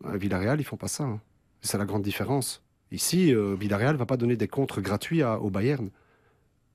À 0.03 0.17
Villarreal, 0.17 0.59
ils 0.59 0.63
font 0.63 0.77
pas 0.77 0.87
ça. 0.87 1.03
hein. 1.03 1.21
C'est 1.61 1.77
la 1.77 1.85
grande 1.85 2.01
différence. 2.01 2.63
Ici, 2.91 3.33
euh, 3.33 3.55
Villarreal 3.55 3.95
va 3.95 4.05
pas 4.07 4.17
donner 4.17 4.35
des 4.35 4.47
contres 4.47 4.81
gratuits 4.81 5.21
à- 5.21 5.39
au 5.39 5.49
Bayern. 5.51 5.89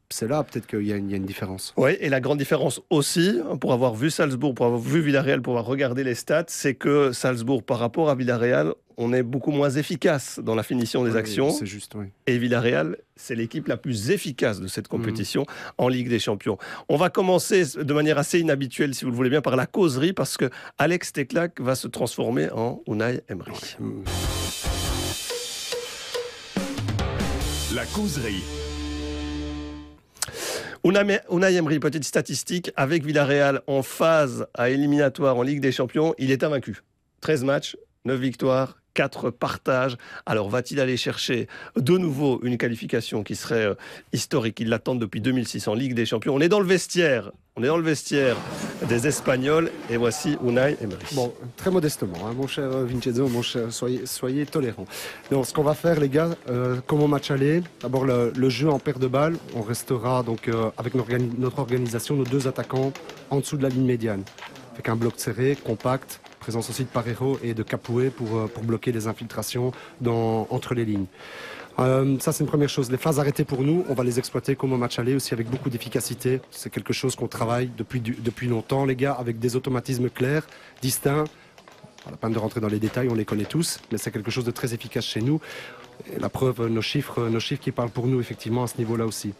C'est 0.08 0.28
là 0.28 0.44
peut-être 0.44 0.66
qu'il 0.68 0.82
y, 0.86 0.92
a 0.92 0.96
une- 0.96 1.08
il 1.08 1.10
y 1.10 1.14
a 1.14 1.16
une 1.16 1.24
différence. 1.26 1.74
Oui, 1.76 1.96
et 2.00 2.08
la 2.08 2.20
grande 2.20 2.38
différence 2.38 2.80
aussi, 2.90 3.40
hein, 3.50 3.56
pour 3.56 3.72
avoir 3.72 3.94
vu 3.94 4.08
Salzbourg, 4.10 4.54
pour 4.54 4.66
avoir 4.66 4.80
vu 4.80 5.00
Villarreal, 5.00 5.42
pour 5.42 5.54
avoir 5.54 5.66
regardé 5.66 6.04
les 6.04 6.14
stats, 6.14 6.44
c'est 6.48 6.74
que 6.74 7.10
Salzbourg, 7.12 7.64
par 7.64 7.80
rapport 7.80 8.08
à 8.08 8.14
Villarreal, 8.14 8.72
on 8.98 9.12
est 9.12 9.24
beaucoup 9.24 9.50
moins 9.50 9.68
efficace 9.68 10.40
dans 10.42 10.54
la 10.54 10.62
finition 10.62 11.02
des 11.04 11.10
Oui, 11.10 11.16
actions. 11.18 11.50
C'est 11.50 11.66
juste, 11.66 11.94
oui. 11.96 12.06
Et 12.28 12.38
Villarreal, 12.38 12.96
c'est 13.16 13.34
l'équipe 13.34 13.66
la 13.66 13.76
plus 13.76 14.10
efficace 14.10 14.60
de 14.60 14.68
cette 14.68 14.86
compétition 14.88 15.42
Mhm. 15.42 15.46
en 15.78 15.88
Ligue 15.88 16.08
des 16.08 16.20
Champions. 16.20 16.56
On 16.88 16.96
va 16.96 17.10
commencer 17.10 17.64
de 17.76 17.92
manière 17.92 18.16
assez 18.16 18.38
inhabituelle, 18.38 18.94
si 18.94 19.04
vous 19.04 19.10
le 19.10 19.16
voulez 19.16 19.28
bien, 19.30 19.42
par 19.42 19.56
la 19.56 19.66
causerie, 19.66 20.12
parce 20.12 20.36
que 20.36 20.48
Alex 20.78 21.12
Teklak 21.12 21.60
va 21.60 21.74
se 21.74 21.88
transformer 21.88 22.48
en 22.52 22.80
Unai 22.86 23.22
Emery. 23.28 23.52
Hum. 23.80 24.04
La 27.74 27.84
causerie. 27.86 28.42
Unai 30.88 31.20
petite 31.80 32.04
statistique, 32.04 32.70
avec 32.76 33.04
Villarreal 33.04 33.60
en 33.66 33.82
phase 33.82 34.46
à 34.54 34.70
éliminatoire 34.70 35.36
en 35.36 35.42
Ligue 35.42 35.60
des 35.60 35.72
Champions, 35.72 36.14
il 36.16 36.30
est 36.30 36.44
invaincu. 36.44 36.84
13 37.22 37.42
matchs, 37.42 37.76
9 38.04 38.20
victoires, 38.20 38.78
4 38.96 39.30
partages. 39.30 39.96
Alors 40.24 40.48
va-t-il 40.48 40.80
aller 40.80 40.96
chercher 40.96 41.48
de 41.76 41.98
nouveau 41.98 42.40
une 42.42 42.56
qualification 42.56 43.22
qui 43.22 43.36
serait 43.36 43.66
euh, 43.66 43.74
historique? 44.14 44.58
Il 44.58 44.70
l'attend 44.70 44.94
depuis 44.94 45.20
2006 45.20 45.68
en 45.68 45.74
Ligue 45.74 45.94
des 45.94 46.06
Champions. 46.06 46.34
On 46.34 46.40
est 46.40 46.48
dans 46.48 46.60
le 46.60 46.66
vestiaire, 46.66 47.30
on 47.56 47.62
est 47.62 47.66
dans 47.66 47.76
le 47.76 47.82
vestiaire 47.82 48.36
des 48.88 49.06
Espagnols 49.06 49.70
et 49.90 49.98
voici 49.98 50.38
Unai 50.42 50.76
Emery. 50.80 51.04
Bon, 51.12 51.32
très 51.56 51.70
modestement, 51.70 52.16
hein, 52.26 52.32
mon 52.34 52.46
cher 52.46 52.64
euh, 52.64 52.84
Vincenzo, 52.84 53.28
mon 53.28 53.42
cher, 53.42 53.70
soyez, 53.70 54.06
soyez 54.06 54.46
tolérants. 54.46 54.86
Donc, 55.30 55.46
ce 55.46 55.52
qu'on 55.52 55.62
va 55.62 55.74
faire, 55.74 56.00
les 56.00 56.08
gars, 56.08 56.30
euh, 56.48 56.76
comme 56.86 57.02
au 57.02 57.06
match 57.06 57.30
aller, 57.30 57.62
d'abord 57.82 58.06
le, 58.06 58.48
jeu 58.48 58.70
en 58.70 58.78
paire 58.78 58.98
de 58.98 59.08
balles, 59.08 59.36
on 59.54 59.62
restera 59.62 60.22
donc 60.22 60.48
euh, 60.48 60.70
avec 60.78 60.94
notre 60.94 61.58
organisation, 61.58 62.16
nos 62.16 62.24
deux 62.24 62.48
attaquants 62.48 62.92
en 63.28 63.40
dessous 63.40 63.58
de 63.58 63.62
la 63.62 63.68
ligne 63.68 63.86
médiane, 63.86 64.22
avec 64.74 64.88
un 64.88 64.96
bloc 64.96 65.14
serré, 65.16 65.56
compact, 65.62 66.20
présence 66.46 66.70
aussi 66.70 66.84
de 66.84 66.88
Parejo 66.88 67.40
et 67.42 67.54
de 67.54 67.64
Capoué 67.64 68.08
pour, 68.08 68.36
euh, 68.36 68.46
pour 68.46 68.62
bloquer 68.62 68.92
les 68.92 69.08
infiltrations 69.08 69.72
dans, 70.00 70.46
entre 70.50 70.74
les 70.74 70.84
lignes. 70.84 71.06
Euh, 71.80 72.16
ça, 72.20 72.30
c'est 72.30 72.44
une 72.44 72.48
première 72.48 72.68
chose. 72.68 72.88
Les 72.88 72.98
phases 72.98 73.18
arrêtées 73.18 73.44
pour 73.44 73.64
nous, 73.64 73.84
on 73.88 73.94
va 73.94 74.04
les 74.04 74.20
exploiter 74.20 74.54
comme 74.54 74.72
au 74.72 74.76
match 74.76 74.96
aller 75.00 75.16
aussi 75.16 75.34
avec 75.34 75.50
beaucoup 75.50 75.70
d'efficacité. 75.70 76.40
C'est 76.52 76.70
quelque 76.70 76.92
chose 76.92 77.16
qu'on 77.16 77.26
travaille 77.26 77.68
depuis, 77.76 78.00
depuis 78.00 78.46
longtemps, 78.46 78.84
les 78.84 78.94
gars, 78.94 79.14
avec 79.14 79.40
des 79.40 79.56
automatismes 79.56 80.08
clairs, 80.08 80.46
distincts. 80.82 81.24
Pas 82.04 82.12
la 82.12 82.16
peine 82.16 82.32
de 82.32 82.38
rentrer 82.38 82.60
dans 82.60 82.68
les 82.68 82.78
détails, 82.78 83.08
on 83.10 83.16
les 83.16 83.24
connaît 83.24 83.50
tous, 83.56 83.80
mais 83.90 83.98
c'est 83.98 84.12
quelque 84.12 84.30
chose 84.30 84.44
de 84.44 84.52
très 84.52 84.72
efficace 84.72 85.04
chez 85.04 85.22
nous. 85.22 85.40
La 86.16 86.28
preuve, 86.28 86.68
nos 86.68 86.80
chiffres, 86.80 87.28
nos 87.28 87.40
chiffres 87.40 87.60
qui 87.60 87.72
parlent 87.72 87.90
pour 87.90 88.06
nous, 88.06 88.20
effectivement, 88.20 88.62
à 88.62 88.68
ce 88.68 88.78
niveau-là 88.78 89.04
aussi. 89.04 89.32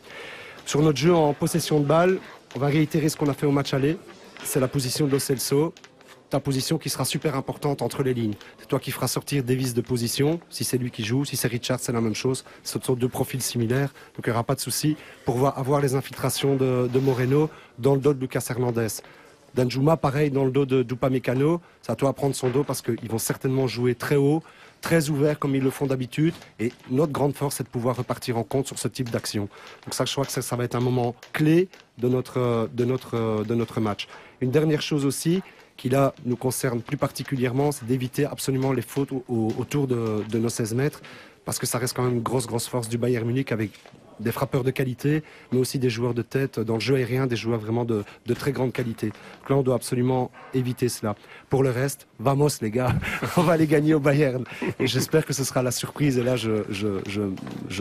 Sur 0.64 0.82
notre 0.82 0.98
jeu 0.98 1.14
en 1.14 1.34
possession 1.34 1.78
de 1.78 1.86
balle, 1.86 2.18
on 2.56 2.58
va 2.58 2.66
réitérer 2.66 3.08
ce 3.08 3.16
qu'on 3.16 3.28
a 3.28 3.34
fait 3.34 3.46
au 3.46 3.52
match 3.52 3.74
aller. 3.74 3.96
C'est 4.42 4.58
la 4.58 4.66
position 4.66 5.06
de 5.06 5.12
Lo 5.12 5.20
Celso. 5.20 5.72
Ta 6.28 6.40
position 6.40 6.76
qui 6.76 6.90
sera 6.90 7.04
super 7.04 7.36
importante 7.36 7.82
entre 7.82 8.02
les 8.02 8.12
lignes. 8.12 8.34
C'est 8.58 8.66
toi 8.66 8.80
qui 8.80 8.90
feras 8.90 9.06
sortir 9.06 9.44
Davis 9.44 9.74
de 9.74 9.80
position. 9.80 10.40
Si 10.50 10.64
c'est 10.64 10.76
lui 10.76 10.90
qui 10.90 11.04
joue, 11.04 11.24
si 11.24 11.36
c'est 11.36 11.46
Richard, 11.46 11.78
c'est 11.78 11.92
la 11.92 12.00
même 12.00 12.16
chose. 12.16 12.44
Ce 12.64 12.80
sont 12.80 12.94
deux 12.94 13.08
profils 13.08 13.40
similaires, 13.40 13.90
donc 14.16 14.26
il 14.26 14.30
n'y 14.30 14.32
aura 14.32 14.42
pas 14.42 14.56
de 14.56 14.60
souci 14.60 14.96
pour 15.24 15.36
voir- 15.36 15.56
avoir 15.56 15.80
les 15.80 15.94
infiltrations 15.94 16.56
de, 16.56 16.98
Moreno 16.98 17.48
dans 17.78 17.94
le 17.94 18.00
dos 18.00 18.12
de 18.12 18.18
Lucas 18.20 18.44
Hernandez. 18.50 18.88
Danjuma, 19.54 19.96
pareil, 19.96 20.30
dans 20.30 20.44
le 20.44 20.50
dos 20.50 20.66
de 20.66 20.82
Dupamecano. 20.82 21.60
C'est 21.80 21.92
à 21.92 21.94
toi 21.96 22.08
à 22.10 22.12
prendre 22.12 22.34
son 22.34 22.50
dos 22.50 22.64
parce 22.64 22.82
qu'ils 22.82 23.08
vont 23.08 23.18
certainement 23.18 23.68
jouer 23.68 23.94
très 23.94 24.16
haut, 24.16 24.42
très 24.80 25.08
ouvert 25.08 25.38
comme 25.38 25.54
ils 25.54 25.62
le 25.62 25.70
font 25.70 25.86
d'habitude. 25.86 26.34
Et 26.58 26.72
notre 26.90 27.12
grande 27.12 27.34
force, 27.34 27.54
c'est 27.56 27.64
de 27.64 27.68
pouvoir 27.68 27.96
repartir 27.96 28.36
en 28.36 28.42
compte 28.42 28.66
sur 28.66 28.78
ce 28.80 28.88
type 28.88 29.10
d'action. 29.10 29.48
Donc 29.84 29.94
ça, 29.94 30.04
je 30.04 30.12
crois 30.12 30.24
que 30.26 30.32
ça, 30.32 30.42
ça 30.42 30.56
va 30.56 30.64
être 30.64 30.74
un 30.74 30.80
moment 30.80 31.14
clé 31.32 31.68
de 31.98 32.08
notre, 32.08 32.68
de, 32.74 32.84
notre, 32.84 33.44
de 33.44 33.54
notre 33.54 33.80
match. 33.80 34.08
Une 34.40 34.50
dernière 34.50 34.82
chose 34.82 35.06
aussi, 35.06 35.40
qui 35.76 35.88
là 35.88 36.14
nous 36.24 36.36
concerne 36.36 36.80
plus 36.80 36.96
particulièrement, 36.96 37.72
c'est 37.72 37.86
d'éviter 37.86 38.24
absolument 38.24 38.72
les 38.72 38.82
fautes 38.82 39.12
au- 39.12 39.24
au- 39.28 39.52
autour 39.58 39.86
de, 39.86 40.24
nos 40.38 40.48
16 40.48 40.74
mètres, 40.74 41.02
parce 41.44 41.58
que 41.58 41.66
ça 41.66 41.78
reste 41.78 41.94
quand 41.94 42.02
même 42.04 42.14
une 42.14 42.22
grosse, 42.22 42.46
grosse 42.46 42.68
force 42.68 42.88
du 42.88 42.98
Bayern 42.98 43.26
Munich 43.26 43.52
avec 43.52 43.70
des 44.18 44.32
frappeurs 44.32 44.64
de 44.64 44.70
qualité, 44.70 45.22
mais 45.52 45.58
aussi 45.58 45.78
des 45.78 45.90
joueurs 45.90 46.14
de 46.14 46.22
tête 46.22 46.58
dans 46.58 46.74
le 46.74 46.80
jeu 46.80 46.94
aérien, 46.96 47.26
des 47.26 47.36
joueurs 47.36 47.60
vraiment 47.60 47.84
de, 47.84 48.02
très 48.34 48.50
grande 48.52 48.72
qualité. 48.72 49.08
Donc 49.08 49.50
là, 49.50 49.56
on 49.56 49.62
doit 49.62 49.74
absolument 49.74 50.30
éviter 50.54 50.88
cela. 50.88 51.14
Pour 51.50 51.62
le 51.62 51.70
reste, 51.70 52.06
vamos 52.18 52.48
les 52.62 52.70
gars, 52.70 52.94
on 53.36 53.42
va 53.42 53.58
les 53.58 53.66
gagner 53.66 53.92
au 53.92 54.00
Bayern. 54.00 54.44
Et 54.80 54.86
j'espère 54.86 55.26
que 55.26 55.34
ce 55.34 55.44
sera 55.44 55.62
la 55.62 55.70
surprise. 55.70 56.16
Et 56.16 56.22
là, 56.22 56.36
je, 56.36 56.48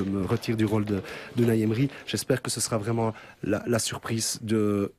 me 0.02 0.26
retire 0.26 0.58
du 0.58 0.66
rôle 0.66 0.84
de, 0.84 1.02
de. 1.38 1.88
J'espère 2.06 2.42
que 2.42 2.52
ce 2.52 2.60
sera 2.60 2.78
vraiment 2.78 3.14
la 3.44 3.80
surprise 3.80 4.40
de 4.42 4.92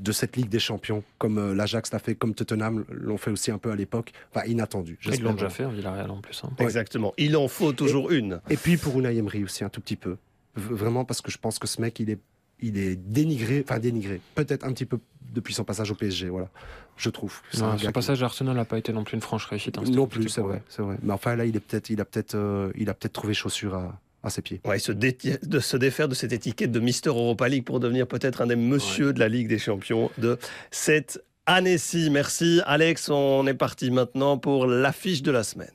de 0.00 0.12
cette 0.12 0.36
Ligue 0.36 0.48
des 0.48 0.58
Champions, 0.60 1.02
comme 1.18 1.38
euh, 1.38 1.54
l'Ajax 1.54 1.90
l'a 1.92 1.98
fait, 1.98 2.14
comme 2.14 2.32
Tottenham 2.34 2.84
l'ont 2.90 3.16
fait 3.18 3.30
aussi 3.32 3.50
un 3.50 3.58
peu 3.58 3.70
à 3.72 3.76
l'époque. 3.76 4.12
Enfin, 4.32 4.46
inattendu. 4.46 4.98
Ils 5.04 5.20
l'ont 5.22 5.32
déjà 5.34 5.48
fait 5.50 5.64
en 5.64 5.70
Villarreal 5.70 6.10
en 6.10 6.20
plus. 6.20 6.42
hein. 6.44 6.50
Ouais. 6.58 6.64
Exactement. 6.64 7.12
Il 7.18 7.36
en 7.36 7.48
faut 7.48 7.72
toujours 7.72 8.10
une. 8.12 8.40
Et 8.48 8.56
puis 8.56 8.76
pour 8.76 8.98
Unai 8.98 9.16
Emery 9.16 9.42
aussi, 9.42 9.64
un 9.64 9.68
tout 9.68 9.80
petit 9.80 9.96
peu. 9.96 10.16
Vraiment 10.54 11.04
parce 11.04 11.20
que 11.20 11.30
je 11.30 11.38
pense 11.38 11.58
que 11.58 11.66
ce 11.66 11.80
mec, 11.80 11.98
il 12.00 12.10
est, 12.10 12.18
il 12.60 12.78
est 12.78 12.94
dénigré, 12.96 13.64
enfin 13.68 13.78
dénigré, 13.80 14.20
peut-être 14.34 14.64
un 14.64 14.72
petit 14.72 14.86
peu 14.86 14.98
depuis 15.34 15.52
son 15.52 15.64
passage 15.64 15.90
au 15.90 15.94
PSG, 15.94 16.28
voilà. 16.28 16.48
Je 16.96 17.10
trouve. 17.10 17.40
Non, 17.58 17.76
qui- 17.76 17.86
passage 17.90 18.22
à 18.22 18.26
Arsenal 18.26 18.56
n'a 18.56 18.64
pas 18.64 18.78
été 18.78 18.90
non 18.92 19.04
plus 19.04 19.16
une 19.16 19.20
franche 19.20 19.44
réussite. 19.46 19.76
hein. 19.76 19.82
Non 19.90 20.06
plus, 20.06 20.28
c'est 20.30 20.40
vrai, 20.40 20.62
c'est 20.68 20.80
vrai. 20.82 20.96
Mais 21.02 21.12
enfin 21.12 21.36
là, 21.36 21.44
il 21.44 21.54
est 21.56 21.60
peut-être, 21.60 21.90
il 21.90 22.00
a 22.00 22.04
peut-être, 22.06 22.36
euh, 22.36 22.70
il 22.76 22.88
a 22.88 22.94
peut-être 22.94 23.12
trouvé 23.12 23.34
chaussure 23.34 23.74
à, 23.74 24.00
à 24.26 24.30
ses 24.30 24.42
pieds. 24.42 24.60
Ouais, 24.64 24.78
se, 24.78 24.92
de 24.92 25.60
se 25.60 25.76
défaire 25.76 26.08
de 26.08 26.14
cette 26.14 26.32
étiquette 26.32 26.72
de 26.72 26.80
Mister 26.80 27.10
Europa 27.10 27.48
League 27.48 27.64
pour 27.64 27.80
devenir 27.80 28.06
peut-être 28.06 28.42
un 28.42 28.46
des 28.46 28.56
messieurs 28.56 29.12
de 29.12 29.20
la 29.20 29.28
Ligue 29.28 29.48
des 29.48 29.58
Champions 29.58 30.10
de 30.18 30.38
cette 30.70 31.22
année-ci. 31.46 32.10
Merci 32.10 32.60
Alex, 32.66 33.08
on 33.08 33.46
est 33.46 33.54
parti 33.54 33.90
maintenant 33.90 34.36
pour 34.36 34.66
l'affiche 34.66 35.22
de 35.22 35.30
la 35.30 35.44
semaine. 35.44 35.68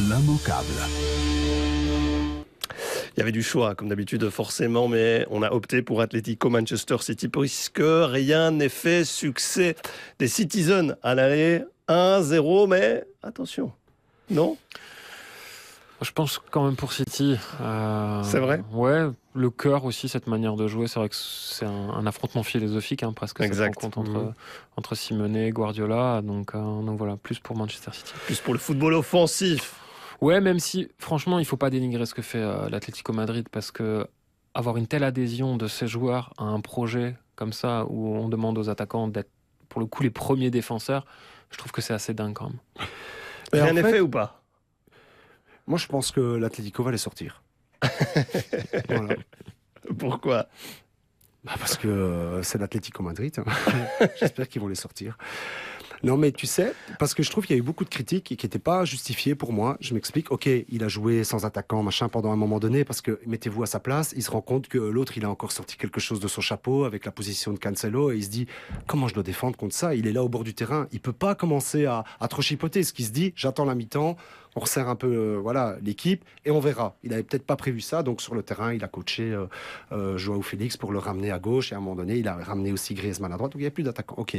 L'immanquable. 0.00 0.66
Il 3.16 3.20
y 3.20 3.22
avait 3.22 3.32
du 3.32 3.42
choix, 3.42 3.74
comme 3.74 3.88
d'habitude, 3.88 4.28
forcément, 4.30 4.88
mais 4.88 5.26
on 5.30 5.42
a 5.42 5.50
opté 5.50 5.82
pour 5.82 6.00
Atlético 6.00 6.48
Manchester 6.48 6.96
City 7.00 7.28
puisque 7.28 7.82
rien 7.82 8.50
n'est 8.50 8.68
fait. 8.68 9.04
Succès 9.04 9.74
des 10.18 10.28
Citizens 10.28 10.94
à 11.02 11.14
l'aller 11.14 11.62
1-0, 11.88 12.68
mais 12.68 13.04
attention, 13.22 13.72
non 14.30 14.56
Je 16.02 16.10
pense 16.12 16.40
quand 16.50 16.64
même 16.64 16.76
pour 16.76 16.92
City. 16.92 17.36
Euh, 17.60 18.22
c'est 18.24 18.38
vrai 18.38 18.62
Ouais, 18.72 19.06
le 19.34 19.50
cœur 19.50 19.84
aussi, 19.84 20.08
cette 20.08 20.26
manière 20.26 20.56
de 20.56 20.66
jouer. 20.66 20.86
C'est 20.86 20.98
vrai 20.98 21.08
que 21.08 21.16
c'est 21.16 21.66
un, 21.66 22.06
affrontement 22.06 22.42
philosophique, 22.42 23.02
hein, 23.02 23.12
presque. 23.12 23.40
Exact. 23.40 23.74
Cette 23.74 23.94
rencontre 23.94 24.10
entre, 24.10 24.24
mmh. 24.30 24.34
entre 24.76 24.94
Simone 24.94 25.36
et 25.36 25.50
Guardiola. 25.50 26.22
Donc, 26.22 26.54
euh, 26.54 26.82
donc 26.82 26.96
voilà, 26.98 27.16
plus 27.16 27.38
pour 27.38 27.56
Manchester 27.56 27.90
City. 27.92 28.12
Plus 28.26 28.40
pour 28.40 28.54
le 28.54 28.60
football 28.60 28.94
offensif. 28.94 29.74
Ouais, 30.20 30.40
même 30.40 30.58
si, 30.58 30.88
franchement, 30.98 31.38
il 31.38 31.44
faut 31.44 31.56
pas 31.56 31.70
dénigrer 31.70 32.04
ce 32.06 32.14
que 32.14 32.22
fait 32.22 32.38
euh, 32.38 32.68
l'Atlético 32.68 33.12
Madrid 33.12 33.48
parce 33.50 33.70
que 33.70 34.06
avoir 34.54 34.76
une 34.76 34.86
telle 34.86 35.04
adhésion 35.04 35.56
de 35.56 35.66
ces 35.66 35.86
joueurs 35.86 36.32
à 36.36 36.44
un 36.44 36.60
projet 36.60 37.16
comme 37.36 37.52
ça 37.52 37.86
où 37.88 38.14
on 38.16 38.28
demande 38.28 38.58
aux 38.58 38.68
attaquants 38.68 39.08
d'être 39.08 39.30
pour 39.68 39.80
le 39.80 39.86
coup 39.86 40.02
les 40.02 40.10
premiers 40.10 40.50
défenseurs, 40.50 41.06
je 41.50 41.56
trouve 41.56 41.72
que 41.72 41.80
c'est 41.80 41.94
assez 41.94 42.12
dingue 42.12 42.34
quand 42.34 42.50
même. 42.50 42.58
Rien 43.52 43.72
n'est 43.72 43.82
fait 43.82 44.00
ou 44.00 44.08
pas? 44.08 44.42
Moi, 45.66 45.78
je 45.78 45.86
pense 45.86 46.10
que 46.10 46.20
l'Atlético 46.20 46.82
va 46.82 46.90
les 46.90 46.98
sortir. 46.98 47.42
Pourquoi? 49.98 50.48
Bah 51.44 51.52
Parce 51.58 51.76
que 51.76 51.88
euh, 51.88 52.42
c'est 52.42 52.58
l'Atlético 52.58 53.02
Madrid. 53.02 53.34
Hein. 53.38 54.06
J'espère 54.20 54.48
qu'ils 54.48 54.60
vont 54.60 54.68
les 54.68 54.74
sortir. 54.74 55.16
Non, 56.02 56.16
mais 56.16 56.32
tu 56.32 56.46
sais, 56.46 56.72
parce 56.98 57.12
que 57.14 57.22
je 57.22 57.30
trouve 57.30 57.46
qu'il 57.46 57.54
y 57.54 57.58
a 57.58 57.60
eu 57.60 57.64
beaucoup 57.64 57.84
de 57.84 57.90
critiques 57.90 58.24
qui 58.24 58.46
n'étaient 58.46 58.58
pas 58.58 58.84
justifiées 58.84 59.34
pour 59.34 59.52
moi. 59.52 59.76
Je 59.80 59.92
m'explique. 59.94 60.30
Ok, 60.30 60.46
il 60.46 60.82
a 60.82 60.88
joué 60.88 61.24
sans 61.24 61.44
attaquant, 61.44 61.82
machin, 61.82 62.08
pendant 62.08 62.32
un 62.32 62.36
moment 62.36 62.58
donné, 62.58 62.84
parce 62.84 63.00
que 63.00 63.20
mettez-vous 63.26 63.62
à 63.62 63.66
sa 63.66 63.80
place, 63.80 64.14
il 64.16 64.22
se 64.22 64.30
rend 64.30 64.40
compte 64.40 64.68
que 64.68 64.78
l'autre, 64.78 65.18
il 65.18 65.24
a 65.24 65.30
encore 65.30 65.52
sorti 65.52 65.76
quelque 65.76 66.00
chose 66.00 66.20
de 66.20 66.28
son 66.28 66.40
chapeau 66.40 66.84
avec 66.84 67.04
la 67.04 67.12
position 67.12 67.52
de 67.52 67.58
Cancelo, 67.58 68.12
et 68.12 68.16
il 68.16 68.24
se 68.24 68.30
dit 68.30 68.46
comment 68.86 69.08
je 69.08 69.14
dois 69.14 69.22
défendre 69.22 69.56
contre 69.56 69.74
ça? 69.74 69.94
Il 69.94 70.06
est 70.06 70.12
là 70.12 70.24
au 70.24 70.28
bord 70.28 70.44
du 70.44 70.54
terrain, 70.54 70.86
il 70.92 71.00
peut 71.00 71.12
pas 71.12 71.34
commencer 71.34 71.84
à, 71.84 72.04
à 72.18 72.28
trop 72.28 72.42
chipoter. 72.42 72.82
Ce 72.82 72.92
qui 72.92 73.04
se 73.04 73.10
dit, 73.10 73.32
j'attends 73.36 73.64
la 73.64 73.74
mi-temps, 73.74 74.16
on 74.56 74.60
resserre 74.60 74.88
un 74.88 74.96
peu 74.96 75.06
euh, 75.06 75.38
voilà 75.40 75.76
l'équipe 75.82 76.24
et 76.44 76.50
on 76.50 76.60
verra. 76.60 76.96
Il 77.02 77.12
avait 77.12 77.22
peut-être 77.22 77.46
pas 77.46 77.56
prévu 77.56 77.80
ça, 77.80 78.02
donc 78.02 78.20
sur 78.20 78.34
le 78.34 78.42
terrain, 78.42 78.72
il 78.72 78.82
a 78.84 78.88
coaché 78.88 79.32
euh, 79.32 79.46
euh, 79.92 80.18
Joao 80.18 80.42
Félix 80.42 80.76
pour 80.76 80.92
le 80.92 80.98
ramener 80.98 81.30
à 81.30 81.38
gauche 81.38 81.72
et 81.72 81.74
à 81.74 81.78
un 81.78 81.80
moment 81.80 81.96
donné, 81.96 82.16
il 82.16 82.28
a 82.28 82.34
ramené 82.34 82.72
aussi 82.72 82.94
Griezmann 82.94 83.32
à 83.32 83.36
droite. 83.36 83.52
Donc 83.52 83.60
il 83.60 83.64
n'y 83.64 83.68
a 83.68 83.72
plus 83.72 83.84
d'attaquants. 83.84 84.16
Ok, 84.18 84.36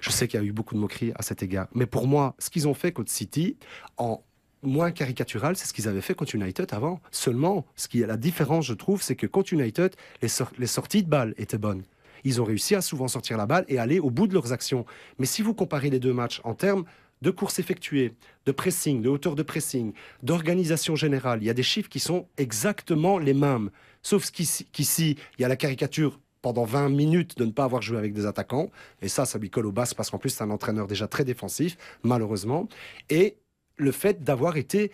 je 0.00 0.10
sais 0.10 0.28
qu'il 0.28 0.40
y 0.40 0.42
a 0.42 0.46
eu 0.46 0.52
beaucoup 0.52 0.74
de 0.74 0.80
moqueries 0.80 1.12
à 1.14 1.22
cet 1.22 1.42
égard, 1.42 1.68
mais 1.74 1.86
pour 1.86 2.06
moi, 2.06 2.34
ce 2.38 2.50
qu'ils 2.50 2.68
ont 2.68 2.74
fait 2.74 2.92
contre 2.92 3.10
City 3.10 3.56
en 3.96 4.22
moins 4.64 4.92
caricatural, 4.92 5.56
c'est 5.56 5.66
ce 5.66 5.72
qu'ils 5.72 5.88
avaient 5.88 6.00
fait 6.00 6.14
contre 6.14 6.36
United 6.36 6.72
avant. 6.72 7.00
Seulement, 7.10 7.66
ce 7.74 7.88
qui 7.88 8.00
est 8.00 8.06
la 8.06 8.16
différence, 8.16 8.64
je 8.64 8.74
trouve, 8.74 9.02
c'est 9.02 9.16
que 9.16 9.26
contre 9.26 9.52
United, 9.52 9.94
les, 10.22 10.28
les 10.58 10.66
sorties 10.66 11.02
de 11.02 11.08
balles 11.08 11.34
étaient 11.36 11.58
bonnes 11.58 11.82
ils 12.24 12.40
ont 12.40 12.44
réussi 12.44 12.74
à 12.74 12.80
souvent 12.80 13.08
sortir 13.08 13.36
la 13.36 13.46
balle 13.46 13.64
et 13.68 13.78
aller 13.78 13.98
au 13.98 14.10
bout 14.10 14.26
de 14.26 14.34
leurs 14.34 14.52
actions. 14.52 14.84
Mais 15.18 15.26
si 15.26 15.42
vous 15.42 15.54
comparez 15.54 15.90
les 15.90 15.98
deux 15.98 16.12
matchs 16.12 16.40
en 16.44 16.54
termes 16.54 16.84
de 17.22 17.30
courses 17.30 17.58
effectuées, 17.58 18.14
de 18.44 18.52
pressing, 18.52 19.00
de 19.00 19.08
hauteur 19.08 19.34
de 19.34 19.42
pressing, 19.42 19.92
d'organisation 20.22 20.96
générale. 20.96 21.38
Il 21.42 21.46
y 21.46 21.50
a 21.50 21.54
des 21.54 21.62
chiffres 21.62 21.88
qui 21.88 22.00
sont 22.00 22.26
exactement 22.36 23.18
les 23.18 23.32
mêmes. 23.32 23.70
Sauf 24.02 24.30
qu'ici, 24.30 25.16
il 25.38 25.42
y 25.42 25.44
a 25.44 25.48
la 25.48 25.56
caricature 25.56 26.20
pendant 26.42 26.64
20 26.64 26.88
minutes 26.88 27.38
de 27.38 27.44
ne 27.44 27.52
pas 27.52 27.64
avoir 27.64 27.80
joué 27.80 27.96
avec 27.96 28.12
des 28.12 28.26
attaquants. 28.26 28.70
Et 29.00 29.08
ça, 29.08 29.24
ça 29.24 29.38
lui 29.38 29.48
colle 29.48 29.66
au 29.66 29.72
basque 29.72 29.96
parce 29.96 30.10
qu'en 30.10 30.18
plus, 30.18 30.30
c'est 30.30 30.42
un 30.42 30.50
entraîneur 30.50 30.88
déjà 30.88 31.06
très 31.06 31.24
défensif, 31.24 31.78
malheureusement. 32.02 32.68
Et 33.08 33.36
le 33.76 33.92
fait 33.92 34.24
d'avoir 34.24 34.56
été 34.56 34.90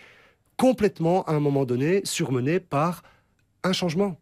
complètement, 0.59 1.25
à 1.25 1.33
un 1.33 1.41
moment 1.41 1.65
donné, 1.65 2.03
surmené 2.05 2.61
par 2.61 3.03
un 3.65 3.73
changement. 3.73 4.21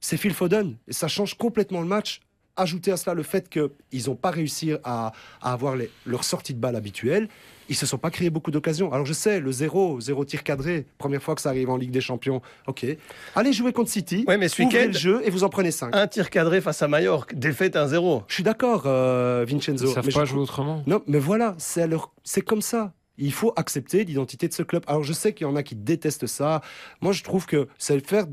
C'est 0.00 0.16
Phil 0.16 0.32
Foden. 0.32 0.78
Et 0.86 0.94
ça 0.94 1.08
change 1.08 1.34
complètement 1.34 1.82
le 1.82 1.86
match 1.86 2.20
Ajouter 2.58 2.92
à 2.92 2.96
cela 2.96 3.14
le 3.14 3.22
fait 3.22 3.48
qu'ils 3.48 4.06
n'ont 4.06 4.16
pas 4.16 4.30
réussi 4.30 4.72
à, 4.84 5.12
avoir 5.40 5.76
leur 6.04 6.24
sortie 6.24 6.54
de 6.54 6.58
balle 6.58 6.76
habituelle. 6.76 7.28
Ils 7.70 7.76
se 7.76 7.86
sont 7.86 7.98
pas 7.98 8.10
créés 8.10 8.30
beaucoup 8.30 8.50
d'occasions. 8.50 8.92
Alors 8.92 9.06
je 9.06 9.12
sais, 9.12 9.40
le 9.40 9.52
zéro, 9.52 10.00
zéro 10.00 10.24
tir 10.24 10.42
cadré, 10.42 10.86
première 10.96 11.22
fois 11.22 11.34
que 11.34 11.40
ça 11.40 11.50
arrive 11.50 11.70
en 11.70 11.76
Ligue 11.76 11.90
des 11.90 12.00
Champions. 12.00 12.40
Ok. 12.66 12.86
Allez 13.34 13.52
jouer 13.52 13.72
contre 13.72 13.90
City. 13.90 14.24
Ouais, 14.26 14.38
mais 14.38 14.48
ce 14.48 14.86
le 14.86 14.92
jeu 14.92 15.20
et 15.24 15.30
vous 15.30 15.44
en 15.44 15.48
prenez 15.48 15.70
5. 15.70 15.94
Un 15.94 16.06
tir 16.06 16.30
cadré 16.30 16.60
face 16.60 16.82
à 16.82 16.88
Mallorca, 16.88 17.34
défaite 17.36 17.76
1-0. 17.76 18.24
Je 18.26 18.34
suis 18.34 18.42
d'accord, 18.42 18.84
euh, 18.86 19.44
Vincenzo. 19.46 19.86
Ils 19.86 19.92
savent 19.92 20.08
pas 20.08 20.24
jouer 20.24 20.40
autrement. 20.40 20.82
Non, 20.86 21.02
mais 21.06 21.18
voilà, 21.18 21.54
c'est 21.58 21.86
leur... 21.86 22.12
c'est 22.24 22.42
comme 22.42 22.62
ça. 22.62 22.92
Il 23.18 23.32
faut 23.32 23.52
accepter 23.56 24.04
l'identité 24.04 24.48
de 24.48 24.52
ce 24.52 24.62
club. 24.62 24.84
Alors 24.86 25.02
je 25.02 25.12
sais 25.12 25.32
qu'il 25.32 25.46
y 25.46 25.50
en 25.50 25.56
a 25.56 25.62
qui 25.62 25.74
détestent 25.74 26.26
ça. 26.26 26.62
Moi 27.00 27.12
je 27.12 27.22
trouve 27.22 27.46
que 27.46 27.68
c'est 27.76 28.04
faire, 28.06 28.26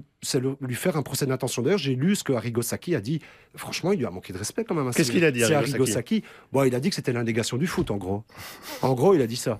lui 0.61 0.75
faire 0.75 0.95
un 0.95 1.01
procès 1.01 1.25
d'intention. 1.25 1.63
D'ailleurs 1.63 1.79
j'ai 1.79 1.95
lu 1.95 2.15
ce 2.15 2.23
que 2.23 2.33
Arrigo 2.33 2.61
Sacchi 2.61 2.95
a 2.95 3.01
dit. 3.01 3.19
Franchement 3.55 3.91
il 3.91 3.99
lui 3.99 4.05
a 4.05 4.11
manqué 4.11 4.31
de 4.31 4.37
respect 4.37 4.63
quand 4.63 4.75
même. 4.75 4.91
Qu'est-ce 4.91 5.11
qu'il 5.11 5.25
a 5.25 5.31
dit 5.31 5.43
Arrigo 5.43 5.85
Sacchi 5.85 6.23
bon, 6.53 6.63
Il 6.63 6.75
a 6.75 6.79
dit 6.79 6.89
que 6.89 6.95
c'était 6.95 7.13
l'indégation 7.13 7.57
du 7.57 7.67
foot 7.67 7.89
en 7.91 7.97
gros. 7.97 8.23
En 8.81 8.93
gros 8.93 9.13
il 9.13 9.21
a 9.21 9.27
dit 9.27 9.35
ça. 9.35 9.59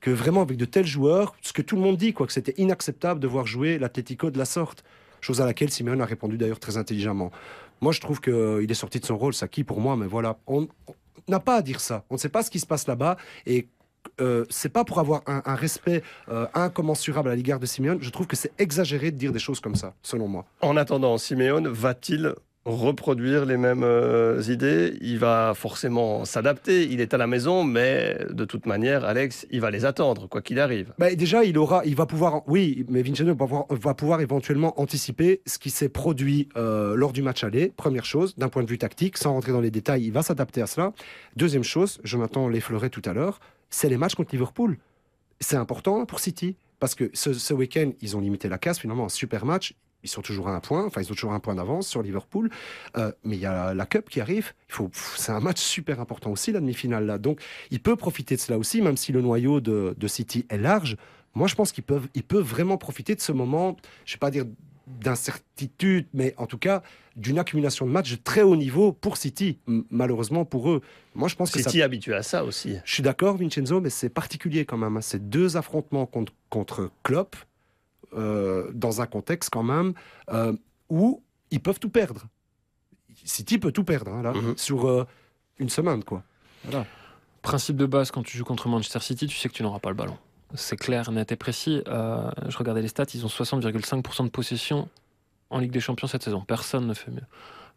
Que 0.00 0.10
vraiment 0.10 0.42
avec 0.42 0.58
de 0.58 0.66
tels 0.66 0.86
joueurs, 0.86 1.34
ce 1.40 1.54
que 1.54 1.62
tout 1.62 1.74
le 1.74 1.80
monde 1.80 1.96
dit, 1.96 2.12
quoi, 2.12 2.26
que 2.26 2.32
c'était 2.32 2.54
inacceptable 2.58 3.18
de 3.18 3.26
voir 3.26 3.46
jouer 3.46 3.78
l'Atlético 3.78 4.30
de 4.30 4.36
la 4.36 4.44
sorte. 4.44 4.84
Chose 5.22 5.40
à 5.40 5.46
laquelle 5.46 5.70
Simeone 5.70 6.02
a 6.02 6.04
répondu 6.04 6.36
d'ailleurs 6.36 6.60
très 6.60 6.76
intelligemment. 6.76 7.32
Moi 7.80 7.92
je 7.92 8.00
trouve 8.00 8.20
qu'il 8.20 8.70
est 8.70 8.74
sorti 8.74 9.00
de 9.00 9.06
son 9.06 9.16
rôle, 9.16 9.32
Sacchi 9.32 9.64
pour 9.64 9.80
moi, 9.80 9.96
mais 9.96 10.06
voilà. 10.06 10.38
On, 10.46 10.68
n'a 11.28 11.40
pas 11.40 11.56
à 11.56 11.62
dire 11.62 11.80
ça. 11.80 12.04
On 12.10 12.14
ne 12.14 12.18
sait 12.18 12.28
pas 12.28 12.42
ce 12.42 12.50
qui 12.50 12.60
se 12.60 12.66
passe 12.66 12.86
là-bas. 12.86 13.16
Et 13.46 13.68
euh, 14.20 14.44
c'est 14.50 14.68
pas 14.68 14.84
pour 14.84 14.98
avoir 14.98 15.22
un, 15.26 15.54
respect 15.54 16.02
euh, 16.28 16.46
incommensurable 16.54 17.30
à 17.30 17.34
l'égard 17.34 17.58
de 17.58 17.66
Simeone. 17.66 17.98
Je 18.00 18.10
trouve 18.10 18.26
que 18.26 18.36
c'est 18.36 18.52
exagéré 18.58 19.10
de 19.10 19.16
dire 19.16 19.32
des 19.32 19.38
choses 19.38 19.60
comme 19.60 19.74
ça, 19.74 19.94
selon 20.02 20.28
moi. 20.28 20.44
En 20.60 20.76
attendant, 20.76 21.18
Simeone 21.18 21.68
va-t-il 21.68 22.34
reproduire 22.64 23.44
les 23.44 23.56
mêmes 23.56 23.84
euh, 23.84 24.42
idées, 24.48 24.98
il 25.00 25.20
va 25.20 25.52
forcément 25.54 26.24
s'adapter. 26.24 26.82
Il 26.82 27.00
est 27.00 27.14
à 27.14 27.16
la 27.16 27.28
maison, 27.28 27.62
mais 27.62 28.18
de 28.28 28.44
toute 28.44 28.66
manière, 28.66 29.04
Alex, 29.04 29.46
il 29.52 29.60
va 29.60 29.70
les 29.70 29.84
attendre, 29.84 30.28
quoi 30.28 30.42
qu'il 30.42 30.58
arrive. 30.58 30.92
Bah, 30.98 31.14
déjà, 31.14 31.44
il 31.44 31.58
aura, 31.58 31.82
il 31.84 31.94
va 31.94 32.06
pouvoir, 32.06 32.42
oui, 32.48 32.84
mais 32.88 33.02
Vincenzo 33.02 33.36
va 33.36 33.46
pouvoir, 33.46 33.66
va 33.70 33.94
pouvoir 33.94 34.20
éventuellement 34.20 34.80
anticiper 34.80 35.42
ce 35.46 35.60
qui 35.60 35.70
s'est 35.70 35.88
produit 35.88 36.48
lors 36.56 37.12
du 37.12 37.22
match 37.22 37.44
aller. 37.44 37.72
Première 37.76 38.04
chose, 38.04 38.34
d'un 38.36 38.48
point 38.48 38.64
de 38.64 38.68
vue 38.68 38.78
tactique, 38.78 39.16
sans 39.16 39.32
rentrer 39.32 39.52
dans 39.52 39.60
les 39.60 39.70
détails, 39.70 40.04
il 40.04 40.12
va 40.12 40.22
s'adapter 40.22 40.60
à 40.60 40.66
cela. 40.66 40.92
Deuxième 41.36 41.62
chose, 41.62 42.00
Jonathan 42.02 42.48
l'effleurait 42.48 42.90
tout 42.90 43.02
à 43.04 43.12
l'heure, 43.12 43.38
c'est 43.76 43.90
les 43.90 43.98
matchs 43.98 44.14
contre 44.14 44.30
Liverpool. 44.32 44.78
C'est 45.38 45.56
important 45.56 46.06
pour 46.06 46.18
City, 46.18 46.56
parce 46.80 46.94
que 46.94 47.10
ce, 47.12 47.52
week-end, 47.52 47.92
ils 48.00 48.16
ont 48.16 48.20
limité 48.20 48.48
la 48.48 48.56
casse, 48.56 48.78
finalement, 48.78 49.04
un 49.04 49.10
super 49.10 49.44
match. 49.44 49.74
Ils 50.02 50.08
sont 50.08 50.22
toujours 50.22 50.48
à 50.48 50.54
un 50.54 50.60
point, 50.60 50.86
enfin 50.86 51.02
ils 51.02 51.10
ont 51.10 51.14
toujours 51.14 51.32
un 51.32 51.40
point 51.40 51.54
d'avance 51.54 51.88
sur 51.88 52.00
Liverpool, 52.00 52.48
euh, 52.96 53.10
mais 53.24 53.36
il 53.36 53.40
y 53.40 53.46
a 53.46 53.74
la 53.74 53.86
Cup 53.86 54.08
qui 54.08 54.20
arrive. 54.20 54.52
Il 54.68 54.74
faut, 54.74 54.90
c'est 54.92 55.32
un 55.32 55.40
match 55.40 55.60
super 55.60 56.00
important 56.00 56.30
aussi 56.30 56.52
la 56.52 56.60
demi-finale 56.60 57.06
là. 57.06 57.18
Donc 57.18 57.40
il 57.70 57.80
peut 57.80 57.96
profiter 57.96 58.36
de 58.36 58.40
cela 58.40 58.56
aussi, 58.56 58.82
même 58.82 58.96
si 58.96 59.10
le 59.10 59.20
noyau 59.20 59.60
de, 59.60 59.96
de 59.98 60.06
City 60.06 60.46
est 60.48 60.58
large. 60.58 60.96
Moi 61.34 61.48
je 61.48 61.56
pense 61.56 61.72
qu'ils 61.72 61.82
peuvent, 61.82 62.08
ils 62.14 62.22
peuvent 62.22 62.44
vraiment 62.44 62.78
profiter 62.78 63.16
de 63.16 63.20
ce 63.20 63.32
moment. 63.32 63.76
Je 64.04 64.14
vais 64.14 64.18
pas 64.18 64.30
dire 64.30 64.44
d'incertitude, 64.86 66.06
mais 66.14 66.34
en 66.36 66.46
tout 66.46 66.58
cas 66.58 66.82
d'une 67.16 67.38
accumulation 67.38 67.86
de 67.86 67.90
matchs 67.90 68.12
de 68.12 68.16
très 68.16 68.42
haut 68.42 68.56
niveau 68.56 68.92
pour 68.92 69.16
City, 69.16 69.58
malheureusement 69.90 70.44
pour 70.44 70.70
eux. 70.70 70.82
Moi, 71.14 71.28
je 71.28 71.34
pense 71.34 71.50
City 71.50 71.64
que 71.64 71.70
City 71.70 71.82
habitué 71.82 72.14
à 72.14 72.22
ça 72.22 72.44
aussi. 72.44 72.76
Je 72.84 72.92
suis 72.92 73.02
d'accord, 73.02 73.38
Vincenzo, 73.38 73.80
mais 73.80 73.90
c'est 73.90 74.10
particulier 74.10 74.64
quand 74.66 74.76
même. 74.76 74.96
Hein. 74.96 75.00
C'est 75.00 75.30
deux 75.30 75.56
affrontements 75.56 76.04
contre, 76.04 76.32
contre 76.50 76.90
Klopp 77.02 77.36
euh, 78.14 78.70
dans 78.74 79.00
un 79.00 79.06
contexte 79.06 79.50
quand 79.50 79.62
même 79.62 79.94
euh, 80.30 80.52
où 80.90 81.22
ils 81.50 81.60
peuvent 81.60 81.80
tout 81.80 81.88
perdre. 81.88 82.26
City 83.24 83.58
peut 83.58 83.72
tout 83.72 83.84
perdre 83.84 84.12
hein, 84.12 84.22
là, 84.22 84.32
mhm. 84.32 84.56
sur 84.56 84.86
euh, 84.86 85.06
une 85.58 85.70
semaine, 85.70 86.04
quoi. 86.04 86.22
Principe 87.42 87.76
de 87.76 87.86
base 87.86 88.10
quand 88.10 88.22
tu 88.22 88.36
joues 88.36 88.44
contre 88.44 88.68
Manchester 88.68 89.00
City, 89.00 89.26
tu 89.26 89.36
sais 89.36 89.48
que 89.48 89.54
tu 89.54 89.62
n'auras 89.62 89.78
pas 89.78 89.88
le 89.88 89.94
ballon. 89.96 90.18
C'est 90.54 90.76
clair, 90.76 91.10
net 91.10 91.32
et 91.32 91.36
précis. 91.36 91.82
Euh, 91.88 92.30
je 92.48 92.56
regardais 92.56 92.82
les 92.82 92.88
stats, 92.88 93.06
ils 93.14 93.24
ont 93.24 93.28
60,5% 93.28 94.24
de 94.24 94.30
possession 94.30 94.88
en 95.50 95.58
Ligue 95.58 95.72
des 95.72 95.80
Champions 95.80 96.06
cette 96.06 96.22
saison. 96.22 96.42
Personne 96.46 96.86
ne 96.86 96.94
fait 96.94 97.10
mieux. 97.10 97.24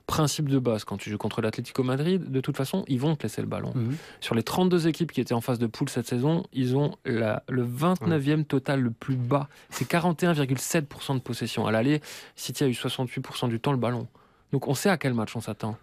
Principe 0.05 0.49
de 0.49 0.57
base, 0.57 0.85
quand 0.85 0.97
tu 0.97 1.11
joues 1.11 1.19
contre 1.19 1.39
l'Atlético 1.41 1.83
Madrid, 1.83 2.31
de 2.31 2.41
toute 2.41 2.57
façon, 2.57 2.83
ils 2.87 2.99
vont 2.99 3.15
te 3.15 3.23
laisser 3.23 3.41
le 3.41 3.47
ballon. 3.47 3.73
Mhm. 3.75 3.95
Sur 4.21 4.33
les 4.33 4.41
32 4.41 4.87
équipes 4.87 5.11
qui 5.11 5.21
étaient 5.21 5.35
en 5.35 5.41
phase 5.41 5.59
de 5.59 5.67
poule 5.67 5.87
cette 5.87 6.07
saison, 6.07 6.47
ils 6.51 6.75
ont 6.75 6.95
le 7.03 7.37
29e 7.49 8.43
total 8.43 8.81
le 8.81 8.89
plus 8.89 9.15
bas. 9.15 9.49
C'est 9.69 9.87
41,7% 9.87 11.13
de 11.13 11.19
possession. 11.19 11.67
À 11.67 11.71
l'aller, 11.71 12.01
City 12.35 12.63
a 12.63 12.67
eu 12.67 12.71
68% 12.71 13.49
du 13.49 13.59
temps 13.59 13.71
le 13.71 13.77
ballon. 13.77 14.07
Donc 14.51 14.67
on 14.67 14.73
sait 14.73 14.89
à 14.89 14.97
quel 14.97 15.13
match 15.13 15.35
on 15.35 15.41
s'attend. 15.41 15.77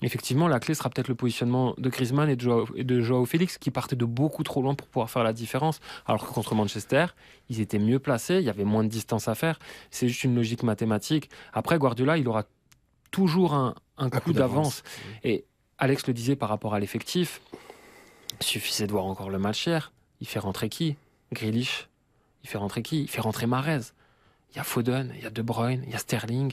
Effectivement, 0.00 0.46
la 0.46 0.60
clé 0.60 0.74
sera 0.74 0.90
peut-être 0.90 1.08
le 1.08 1.16
positionnement 1.16 1.74
de 1.76 1.88
Griezmann 1.88 2.30
et 2.30 2.36
de, 2.36 3.00
Joao, 3.00 3.24
Félix 3.26 3.58
qui 3.58 3.72
partaient 3.72 3.96
de 3.96 4.04
beaucoup 4.04 4.44
trop 4.44 4.62
loin 4.62 4.74
pour 4.74 4.86
pouvoir 4.86 5.10
faire 5.10 5.24
la 5.24 5.32
différence. 5.32 5.80
Alors 6.06 6.26
que 6.26 6.32
contre 6.32 6.54
Manchester, 6.54 7.06
ils 7.48 7.60
étaient 7.60 7.80
mieux 7.80 7.98
placés, 7.98 8.36
il 8.36 8.44
y 8.44 8.50
avait 8.50 8.64
moins 8.64 8.84
de 8.84 8.88
distance 8.88 9.26
à 9.26 9.34
faire. 9.34 9.58
C'est 9.90 10.06
juste 10.06 10.22
une 10.22 10.36
logique 10.36 10.62
mathématique. 10.62 11.30
Après, 11.52 11.78
Guardiola, 11.78 12.16
il 12.16 12.28
aura 12.28 12.44
toujours 13.10 13.54
un, 13.54 13.74
coup, 14.22 14.32
d'avance. 14.32 14.84
Et 15.24 15.44
Alex 15.78 16.06
le 16.06 16.12
disait 16.12 16.36
par 16.36 16.48
rapport 16.48 16.74
à 16.74 16.80
l'effectif, 16.80 17.40
suffisait 18.38 18.86
de 18.86 18.92
voir 18.92 19.04
encore 19.04 19.30
le 19.30 19.38
match 19.38 19.66
hier. 19.66 19.92
Il 20.20 20.28
fait 20.28 20.38
rentrer 20.38 20.68
qui? 20.68 20.96
Grealish. 21.32 21.88
Il 22.44 22.48
fait 22.48 22.58
rentrer 22.58 22.82
qui? 22.82 23.02
Il 23.02 23.08
fait 23.08 23.20
rentrer 23.20 23.46
Marez. 23.46 23.80
Il 24.52 24.56
y 24.56 24.60
a 24.60 24.64
Foden, 24.64 25.12
il 25.16 25.22
y 25.22 25.26
a 25.26 25.30
De 25.30 25.42
Bruyne, 25.42 25.82
il 25.86 25.92
y 25.92 25.94
a 25.94 25.98
Sterling. 25.98 26.52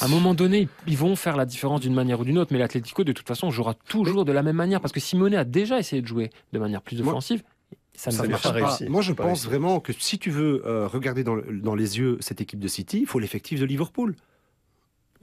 À 0.00 0.06
un 0.06 0.08
moment 0.08 0.34
donné, 0.34 0.68
ils 0.86 0.96
vont 0.96 1.14
faire 1.16 1.36
la 1.36 1.46
différence 1.46 1.80
d'une 1.80 1.94
manière 1.94 2.20
ou 2.20 2.24
d'une 2.24 2.38
autre, 2.38 2.52
mais 2.52 2.58
l'Atlético, 2.58 3.04
de 3.04 3.12
toute 3.12 3.26
façon, 3.28 3.50
jouera 3.50 3.74
toujours 3.74 4.24
de 4.24 4.32
la 4.32 4.42
même 4.42 4.56
manière 4.56 4.80
parce 4.80 4.92
que 4.92 5.00
Simone 5.00 5.34
a 5.34 5.44
déjà 5.44 5.78
essayé 5.78 6.02
de 6.02 6.06
jouer 6.06 6.30
de 6.52 6.58
manière 6.58 6.82
plus 6.82 7.00
offensive. 7.00 7.42
Ça 7.94 8.10
ne 8.10 8.16
Ça 8.16 8.26
marche 8.28 8.42
pas 8.42 8.52
pas. 8.52 8.66
réussi. 8.66 8.88
Moi, 8.88 9.02
je 9.02 9.12
Pas 9.12 9.24
pense 9.24 9.40
réussi. 9.40 9.46
vraiment 9.46 9.80
que 9.80 9.92
si 9.92 10.18
tu 10.18 10.30
veux 10.30 10.62
euh, 10.66 10.86
regarder 10.86 11.24
dans, 11.24 11.34
le- 11.34 11.60
dans 11.60 11.74
les 11.74 11.98
yeux 11.98 12.16
cette 12.20 12.40
équipe 12.40 12.60
de 12.60 12.68
City, 12.68 13.00
il 13.00 13.06
faut 13.06 13.18
l'effectif 13.18 13.58
de 13.60 13.64
Liverpool. 13.64 14.14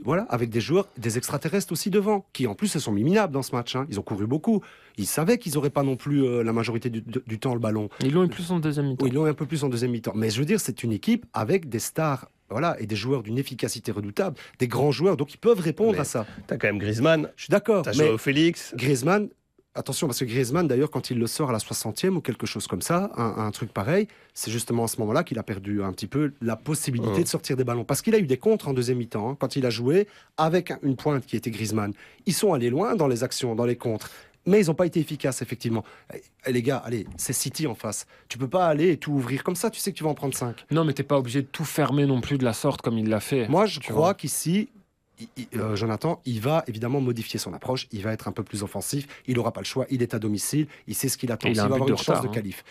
Voilà, 0.05 0.24
avec 0.29 0.50
des 0.50 0.62
joueurs, 0.62 0.88
des 0.97 1.17
extraterrestres 1.17 1.71
aussi 1.74 1.89
devant, 1.89 2.25
qui 2.31 2.47
en 2.47 2.55
plus 2.55 2.67
se 2.67 2.79
sont 2.79 2.91
mis 2.91 3.03
minables 3.03 3.33
dans 3.33 3.41
ce 3.41 3.55
match. 3.55 3.75
hein. 3.75 3.85
Ils 3.89 4.00
ont 4.00 4.03
couru 4.03 4.27
beaucoup. 4.27 4.62
Ils 4.97 5.07
savaient 5.07 5.38
qu'ils 5.38 5.55
n'auraient 5.55 5.69
pas 5.71 5.83
non 5.83 5.95
plus 5.97 6.24
euh, 6.24 6.43
la 6.43 6.53
majorité 6.53 6.89
du, 6.89 7.03
temps 7.39 7.53
le 7.53 7.59
ballon. 7.59 7.89
Ils 8.01 8.13
l'ont 8.13 8.24
eu 8.24 8.29
plus 8.29 8.51
en 8.51 8.59
deuxième 8.59 8.88
mi-temps. 8.88 9.03
Oui, 9.03 9.12
ils 9.12 9.15
l'ont 9.15 9.25
un 9.25 9.33
peu 9.33 9.45
plus 9.45 9.63
en 9.63 9.69
deuxième 9.69 9.91
mi-temps. 9.91 10.13
Mais 10.15 10.29
je 10.29 10.39
veux 10.39 10.45
dire, 10.45 10.59
c'est 10.59 10.83
une 10.83 10.91
équipe 10.91 11.25
avec 11.33 11.67
des 11.67 11.79
stars. 11.79 12.29
Voilà, 12.51 12.79
et 12.79 12.85
des 12.85 12.95
joueurs 12.95 13.24
d'une 13.24 13.39
efficacité 13.39 13.91
redoutable, 13.91 14.38
des 14.59 14.67
grands 14.67 14.91
joueurs, 14.91 15.17
donc 15.17 15.33
ils 15.33 15.38
peuvent 15.39 15.59
répondre 15.59 15.93
Mais 15.93 16.00
à 16.00 16.03
ça. 16.03 16.27
T'as 16.45 16.57
quand 16.57 16.67
même 16.67 16.77
Griezmann, 16.77 17.31
Je 17.35 17.45
suis 17.45 17.51
d'accord. 17.51 17.81
t'as 17.81 17.93
Mais 17.97 18.15
Félix. 18.19 18.75
Griezmann, 18.77 19.29
attention, 19.75 20.08
parce 20.08 20.20
que 20.20 20.25
Griezmann, 20.25 20.67
d'ailleurs, 20.67 20.89
quand 20.89 21.10
il 21.12 21.20
le 21.20 21.27
sort 21.27 21.50
à 21.50 21.53
la 21.53 21.60
60e 21.60 22.15
ou 22.15 22.22
quelque 22.22 22.46
chose 22.46 22.65
comme 22.67 22.82
ça, 22.82 23.12
un, 23.17 23.46
un 23.46 23.51
truc 23.51 23.72
pareil, 23.74 24.08
c'est 24.34 24.51
justement 24.51 24.86
à 24.86 24.88
ce 24.88 24.98
moment-là 25.01 25.24
qu'il 25.24 25.38
a 25.39 25.44
perdu 25.44 25.84
un 25.84 25.91
petit 25.91 26.08
peu 26.08 26.34
la 26.41 26.55
possibilité 26.55 27.24
de 27.24 27.27
sortir 27.27 27.55
des 27.58 27.63
ballons. 27.63 27.84
Parce 27.84 28.01
qu'il 28.01 28.15
a 28.15 28.20
eu 28.20 28.25
des 28.27 28.38
contres 28.38 28.67
en 28.67 28.74
deuxième 28.74 28.98
mi-temps, 28.98 29.29
hein, 29.32 29.38
quand 29.39 29.55
il 29.55 29.65
a 29.65 29.70
joué 29.70 30.08
avec 30.38 30.72
un- 30.72 30.79
une 30.84 30.96
pointe 30.96 31.25
qui 31.25 31.36
était 31.36 31.51
Griezmann. 31.51 31.94
Ils 32.25 32.34
sont 32.34 32.53
allés 32.53 32.70
loin 32.70 32.96
dans 32.96 33.08
les 33.08 33.24
actions, 33.24 33.55
dans 33.55 33.65
les 33.65 33.75
contres. 33.75 34.10
Mais 34.48 34.62
ils 34.62 34.67
n'ont 34.67 34.75
pas 34.75 34.86
été 34.86 35.00
efficaces, 35.00 35.41
effectivement. 35.41 35.84
Eh, 36.13 36.51
les 36.51 36.62
gars, 36.62 36.77
allez, 36.86 37.08
c'est 37.17 37.34
City 37.34 37.65
en 37.65 37.74
face. 37.74 38.05
Tu 38.29 38.38
peux 38.38 38.48
pas 38.48 38.67
aller 38.67 38.91
et 38.91 38.98
tout 38.98 39.12
ouvrir 39.12 39.44
comme 39.44 39.55
ça, 39.55 39.72
tu 39.72 39.79
sais 39.79 39.91
que 39.91 39.98
tu 39.98 40.03
vas 40.03 40.12
en 40.12 40.13
prendre 40.13 40.36
5. 40.36 40.65
Non, 40.70 40.86
mais 40.86 40.94
t'es 40.94 41.01
pas 41.01 41.17
obligé 41.17 41.41
de 41.41 41.48
tout 41.48 41.65
fermer 41.65 42.05
non 42.05 42.22
plus 42.22 42.38
de 42.38 42.44
la 42.46 42.53
sorte 42.53 42.84
comme 42.84 42.98
il 43.00 43.10
l'a 43.10 43.20
fait. 43.20 43.48
Moi, 43.48 43.65
je 43.65 43.79
crois 43.79 44.13
qu'ici, 44.13 44.70
il- 45.19 45.27
il- 45.38 45.60
euh, 45.60 45.75
Jonathan, 45.75 46.22
il 46.25 46.41
va 46.41 46.63
évidemment 46.67 47.01
modifier 47.01 47.39
son 47.39 47.53
approche. 47.53 47.88
Il 47.91 48.01
va 48.03 48.12
être 48.13 48.27
un 48.27 48.31
peu 48.31 48.43
plus 48.43 48.63
offensif. 48.63 49.07
Il 49.27 49.36
n'aura 49.36 49.51
pas 49.53 49.62
le 49.62 49.65
choix. 49.65 49.86
Il 49.89 50.01
est 50.01 50.13
à 50.13 50.19
domicile. 50.19 50.67
Il 50.88 50.95
sait 50.95 51.10
ce 51.10 51.17
qu'il 51.17 51.31
attend. 51.31 51.48
Il 51.48 51.55
va 51.55 51.63
avoir 51.63 51.88
une 51.89 51.98
chance 51.98 52.22
de 52.22 52.27
hein. 52.27 52.31
qualif. 52.31 52.63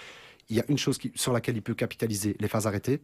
Il 0.50 0.56
y 0.56 0.60
a 0.60 0.64
une 0.68 0.76
chose 0.78 0.98
qui- 0.98 1.10
sur 1.14 1.32
laquelle 1.32 1.56
il 1.56 1.62
peut 1.62 1.74
capitaliser 1.74 2.36
les 2.38 2.48
phases 2.48 2.66
arrêtées. 2.66 3.00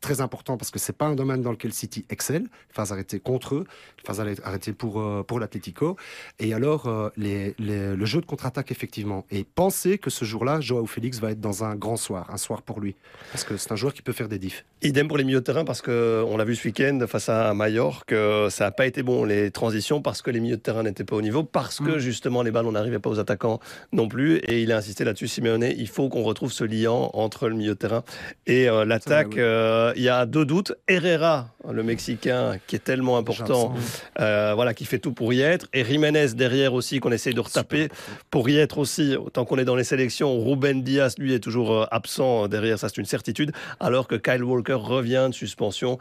Très 0.00 0.20
important 0.20 0.56
parce 0.56 0.70
que 0.70 0.78
c'est 0.78 0.92
pas 0.96 1.06
un 1.06 1.14
domaine 1.14 1.40
dans 1.42 1.50
lequel 1.50 1.72
City 1.72 2.04
excelle. 2.10 2.44
Phases 2.70 2.92
arrêtées 2.92 3.20
contre 3.20 3.54
eux, 3.54 3.64
phases 4.04 4.20
arrêtées 4.44 4.72
pour, 4.72 5.00
euh, 5.00 5.22
pour 5.22 5.40
l'Atlético. 5.40 5.96
Et 6.38 6.52
alors, 6.52 6.86
euh, 6.86 7.08
les- 7.16 7.54
les- 7.58 7.96
le 7.96 8.04
jeu 8.04 8.20
de 8.20 8.26
contre-attaque, 8.26 8.70
effectivement. 8.70 9.24
Et 9.30 9.44
pensez 9.44 9.96
que 9.98 10.10
ce 10.10 10.24
jour-là, 10.24 10.60
Joao 10.60 10.86
Félix 10.86 11.20
va 11.20 11.30
être 11.30 11.40
dans 11.40 11.64
un 11.64 11.74
grand 11.74 11.96
soir, 11.96 12.28
un 12.30 12.36
soir 12.36 12.62
pour 12.62 12.80
lui. 12.80 12.94
Parce 13.32 13.44
que 13.44 13.56
c'est 13.56 13.72
un 13.72 13.76
joueur 13.76 13.94
qui 13.94 14.02
peut 14.02 14.12
faire 14.12 14.28
des 14.28 14.38
diffs. 14.38 14.64
Idem 14.82 15.08
pour 15.08 15.16
les 15.16 15.24
milieux 15.24 15.40
de 15.40 15.44
terrain 15.44 15.64
parce 15.64 15.80
qu'on 15.80 16.36
l'a 16.36 16.44
vu 16.44 16.54
ce 16.56 16.66
week-end 16.68 16.98
face 17.08 17.28
à 17.30 17.54
Mallorca, 17.54 18.02
que 18.06 18.48
ça 18.50 18.64
n'a 18.64 18.70
pas 18.72 18.86
été 18.86 19.02
bon 19.02 19.24
les 19.24 19.50
transitions 19.50 20.02
parce 20.02 20.20
que 20.20 20.30
les 20.30 20.40
milieux 20.40 20.56
de 20.56 20.60
terrain 20.62 20.82
n'étaient 20.82 21.04
pas 21.04 21.16
au 21.16 21.22
niveau, 21.22 21.42
parce 21.44 21.78
que 21.78 21.96
Mm. 21.96 21.98
justement 21.98 22.42
les 22.42 22.50
balles 22.50 22.66
on 22.66 22.72
n'arrivait 22.72 22.98
pas 22.98 23.08
aux 23.10 23.18
attaquants 23.18 23.60
non 23.92 24.08
plus. 24.08 24.36
Et 24.38 24.62
il 24.62 24.70
a 24.72 24.76
insisté 24.76 25.04
là-dessus, 25.04 25.28
Simeone, 25.28 25.64
il 25.76 25.88
faut 25.88 26.08
qu'on 26.10 26.22
retrouve 26.22 26.52
ce 26.52 26.64
liant 26.64 27.10
entre 27.14 27.48
le 27.48 27.54
milieu 27.54 27.72
de 27.74 27.78
terrain 27.78 28.04
et 28.46 28.68
euh, 28.68 28.84
l'attaque. 28.84 29.38
Euh, 29.84 29.92
Il 29.96 30.02
y 30.02 30.08
a 30.08 30.26
deux 30.26 30.44
doutes. 30.44 30.72
Herrera, 30.88 31.48
le 31.70 31.82
Mexicain, 31.82 32.58
qui 32.66 32.76
est 32.76 32.84
tellement 32.84 33.16
important, 33.16 33.74
euh, 34.20 34.52
voilà, 34.54 34.74
qui 34.74 34.84
fait 34.84 34.98
tout 34.98 35.12
pour 35.12 35.32
y 35.32 35.40
être. 35.40 35.66
Et 35.72 35.84
Jiménez 35.84 36.28
derrière 36.34 36.74
aussi, 36.74 37.00
qu'on 37.00 37.12
essaye 37.12 37.34
de 37.34 37.40
retaper 37.40 37.88
pour 38.30 38.48
y 38.48 38.58
être 38.58 38.78
aussi. 38.78 39.16
Tant 39.32 39.44
qu'on 39.44 39.58
est 39.58 39.64
dans 39.64 39.76
les 39.76 39.84
sélections, 39.84 40.42
Ruben 40.44 40.82
Diaz, 40.82 41.14
lui, 41.18 41.34
est 41.34 41.40
toujours 41.40 41.72
euh, 41.72 41.86
absent 41.90 42.48
derrière, 42.48 42.78
ça 42.78 42.88
c'est 42.88 42.98
une 42.98 43.06
certitude. 43.06 43.52
Alors 43.80 44.08
que 44.08 44.14
Kyle 44.14 44.44
Walker 44.44 44.74
revient 44.74 45.26
de 45.28 45.34
suspension 45.34 45.98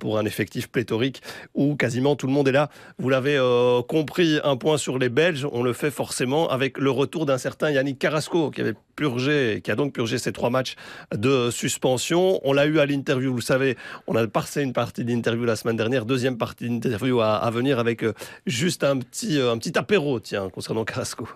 pour 0.00 0.18
un 0.18 0.24
effectif 0.24 0.68
pléthorique 0.68 1.22
où 1.54 1.76
quasiment 1.76 2.16
tout 2.16 2.26
le 2.26 2.32
monde 2.32 2.48
est 2.48 2.52
là. 2.52 2.70
Vous 2.98 3.08
l'avez 3.08 3.36
euh, 3.36 3.82
compris, 3.82 4.38
un 4.44 4.56
point 4.56 4.76
sur 4.76 4.98
les 4.98 5.08
Belges, 5.08 5.46
on 5.52 5.62
le 5.62 5.72
fait 5.72 5.90
forcément 5.90 6.48
avec 6.48 6.78
le 6.78 6.90
retour 6.90 7.26
d'un 7.26 7.38
certain 7.38 7.70
Yannick 7.70 7.98
Carrasco 7.98 8.50
qui 8.50 8.60
avait 8.60 8.74
purgé, 8.96 9.60
qui 9.62 9.70
a 9.70 9.76
donc 9.76 9.92
purgé 9.92 10.18
ces 10.18 10.32
trois 10.32 10.50
matchs 10.50 10.74
de 11.14 11.50
suspension. 11.50 12.40
On 12.44 12.52
l'a 12.52 12.66
eu 12.66 12.78
à 12.78 12.86
l'interview, 12.86 13.21
vous 13.28 13.36
le 13.36 13.42
savez, 13.42 13.76
on 14.06 14.16
a 14.16 14.26
passé 14.26 14.62
une 14.62 14.72
partie 14.72 15.04
d'interview 15.04 15.44
la 15.44 15.56
semaine 15.56 15.76
dernière, 15.76 16.04
deuxième 16.04 16.38
partie 16.38 16.68
d'interview 16.68 17.20
à, 17.20 17.36
à 17.36 17.50
venir 17.50 17.78
avec 17.78 18.02
euh, 18.04 18.12
juste 18.46 18.84
un 18.84 18.98
petit, 18.98 19.38
euh, 19.38 19.52
un 19.52 19.58
petit 19.58 19.76
apéro, 19.78 20.20
tiens, 20.20 20.48
concernant 20.50 20.84
Carrasco. 20.84 21.28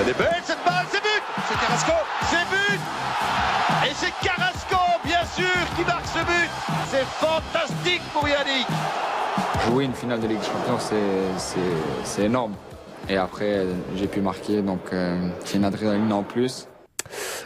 Elle 0.00 0.08
est 0.10 0.18
belle 0.18 0.42
cette 0.44 0.58
balle, 0.64 0.84
c'est 0.90 1.00
but 1.00 1.22
C'est 1.48 1.58
Carrasco, 1.58 1.92
c'est 2.30 2.46
but 2.50 2.80
Et 3.88 3.92
c'est 3.94 4.12
Carrasco, 4.26 4.76
bien 5.04 5.24
sûr, 5.34 5.74
qui 5.76 5.82
marque 5.84 6.06
ce 6.06 6.18
but 6.18 6.50
C'est 6.90 7.04
fantastique 7.04 8.02
pour 8.12 8.28
Yannick 8.28 8.66
Jouer 9.68 9.84
une 9.84 9.94
finale 9.94 10.20
de 10.20 10.28
Ligue 10.28 10.38
des 10.38 10.44
Champions, 10.46 10.78
c'est- 10.78 11.38
c'est 11.38 11.58
c'est 12.04 12.22
énorme. 12.24 12.54
Et 13.08 13.16
après, 13.16 13.64
j'ai 13.96 14.06
pu 14.06 14.20
marquer, 14.20 14.62
donc 14.62 14.80
euh, 14.92 15.28
c'est 15.44 15.58
une 15.58 15.64
adrénaline 15.64 16.12
en 16.12 16.22
plus. 16.22 16.66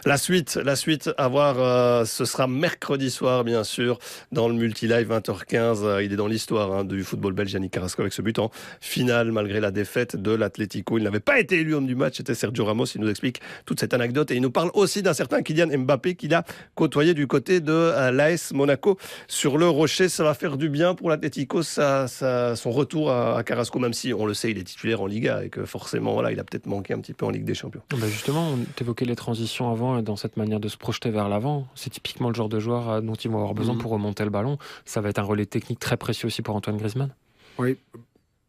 La 0.05 0.17
suite, 0.17 0.55
la 0.55 0.75
suite 0.75 1.09
à 1.17 1.27
voir, 1.27 1.55
euh, 1.59 2.05
ce 2.05 2.25
sera 2.25 2.47
mercredi 2.47 3.11
soir, 3.11 3.43
bien 3.43 3.63
sûr, 3.63 3.99
dans 4.31 4.47
le 4.47 4.55
multi-live 4.55 5.09
20h15. 5.11 5.83
Euh, 5.83 6.03
il 6.03 6.13
est 6.13 6.15
dans 6.15 6.27
l'histoire 6.27 6.71
hein, 6.73 6.83
du 6.83 7.03
football 7.03 7.33
belge, 7.33 7.53
Yannick 7.53 7.71
Carrasco, 7.71 8.01
avec 8.01 8.13
ce 8.13 8.21
but 8.21 8.39
en 8.39 8.51
finale, 8.79 9.31
malgré 9.31 9.59
la 9.59 9.71
défaite 9.71 10.15
de 10.15 10.31
l'Atlético. 10.31 10.97
Il 10.97 11.03
n'avait 11.03 11.19
pas 11.19 11.39
été 11.39 11.59
élu 11.59 11.75
homme 11.75 11.87
du 11.87 11.95
match, 11.95 12.17
c'était 12.17 12.35
Sergio 12.35 12.65
Ramos. 12.65 12.85
Il 12.95 13.01
nous 13.01 13.09
explique 13.09 13.41
toute 13.65 13.79
cette 13.79 13.93
anecdote 13.93 14.31
et 14.31 14.35
il 14.35 14.41
nous 14.41 14.51
parle 14.51 14.71
aussi 14.73 15.01
d'un 15.01 15.13
certain 15.13 15.41
Kylian 15.41 15.77
Mbappé 15.77 16.15
qu'il 16.15 16.33
a 16.33 16.43
côtoyé 16.75 17.13
du 17.13 17.27
côté 17.27 17.59
de 17.59 17.71
euh, 17.71 18.11
l'AS 18.11 18.53
Monaco 18.53 18.97
sur 19.27 19.57
le 19.57 19.67
Rocher. 19.67 20.09
Ça 20.09 20.23
va 20.23 20.33
faire 20.33 20.57
du 20.57 20.69
bien 20.69 20.95
pour 20.95 21.09
l'Atlético, 21.09 21.63
son 21.63 22.71
retour 22.71 23.11
à, 23.11 23.37
à 23.37 23.43
Carrasco, 23.43 23.79
même 23.79 23.93
si 23.93 24.13
on 24.13 24.25
le 24.25 24.33
sait, 24.33 24.51
il 24.51 24.57
est 24.57 24.63
titulaire 24.63 25.01
en 25.01 25.07
Liga 25.07 25.43
et 25.43 25.49
que 25.49 25.65
forcément, 25.65 26.13
voilà, 26.13 26.31
il 26.31 26.39
a 26.39 26.43
peut-être 26.43 26.65
manqué 26.65 26.93
un 26.93 26.99
petit 26.99 27.13
peu 27.13 27.25
en 27.25 27.29
Ligue 27.29 27.45
des 27.45 27.53
Champions. 27.53 27.81
Bah 27.91 28.07
justement, 28.07 28.49
on 28.53 28.59
évoquait 28.81 29.05
les 29.05 29.15
transitions 29.15 29.50
avant 29.59 29.97
et 29.97 30.01
dans 30.01 30.15
cette 30.15 30.37
manière 30.37 30.59
de 30.59 30.67
se 30.67 30.77
projeter 30.77 31.09
vers 31.09 31.27
l'avant. 31.29 31.67
C'est 31.75 31.89
typiquement 31.89 32.29
le 32.29 32.35
genre 32.35 32.49
de 32.49 32.59
joueur 32.59 32.89
euh, 32.89 33.01
dont 33.01 33.15
ils 33.15 33.29
vont 33.29 33.37
avoir 33.39 33.53
besoin 33.53 33.75
Mhm. 33.75 33.81
pour 33.81 33.91
remonter 33.91 34.23
le 34.23 34.29
ballon. 34.29 34.57
Ça 34.85 35.01
va 35.01 35.09
être 35.09 35.19
un 35.19 35.23
relais 35.23 35.45
technique 35.45 35.79
très 35.79 35.97
précieux 35.97 36.27
aussi 36.27 36.41
pour 36.41 36.55
Antoine 36.55 36.77
Griezmann. 36.77 37.13
Oui, 37.59 37.77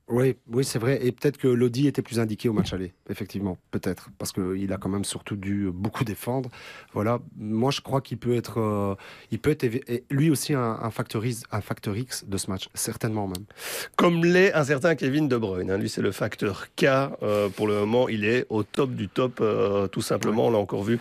oui, 0.09 0.37
oui 0.51 0.65
c'est 0.65 0.79
vrai. 0.79 0.99
Et 1.07 1.13
peut-être 1.13 1.39
que 1.39 1.49
Lodi 1.49 1.87
était 1.87 2.03
plus 2.03 2.19
indiqué 2.21 2.49
au 2.49 2.53
match 2.53 2.73
aller, 2.73 2.93
effectivement, 3.09 3.57
peut-être, 3.71 4.11
parce 4.19 4.33
qu'il 4.33 4.73
a 4.73 4.77
quand 4.77 4.89
même 4.89 5.05
surtout 5.05 5.37
dû 5.37 5.71
beaucoup 5.73 6.05
défendre. 6.05 6.51
Voilà, 6.93 7.21
moi 7.39 7.71
je 7.71 7.81
crois 7.81 8.01
qu'il 8.01 8.19
peut 8.19 8.35
être, 8.35 8.61
euh, 8.61 8.95
il 9.31 9.39
peut 9.39 9.51
être 9.51 9.67
lui 10.11 10.31
aussi 10.31 10.55
un, 10.55 10.79
un, 10.83 10.91
facteur 10.91 11.25
X, 11.25 11.45
un 11.51 11.61
facteur 11.61 11.97
X 11.97 12.25
de 12.27 12.37
ce 12.37 12.51
match, 12.51 12.69
certainement 12.75 13.27
même. 13.27 13.45
Comme 13.97 14.25
l'est 14.25 14.53
un 14.53 14.65
certain 14.65 14.95
Kevin 14.97 15.29
De 15.29 15.37
Bruyne. 15.37 15.71
hein. 15.71 15.79
Lui, 15.79 15.89
c'est 15.89 16.03
le 16.03 16.13
facteur 16.13 16.67
K. 16.77 16.85
euh, 17.23 17.49
pour 17.49 17.67
le 17.67 17.75
moment, 17.75 18.09
il 18.09 18.25
est 18.25 18.45
au 18.51 18.65
top 18.65 18.91
du 18.91 19.09
top, 19.09 19.39
euh, 19.41 19.87
tout 19.89 20.03
simplement. 20.03 20.49
On 20.49 20.51
l'a 20.51 20.59
encore 20.59 20.83
vu 20.85 20.99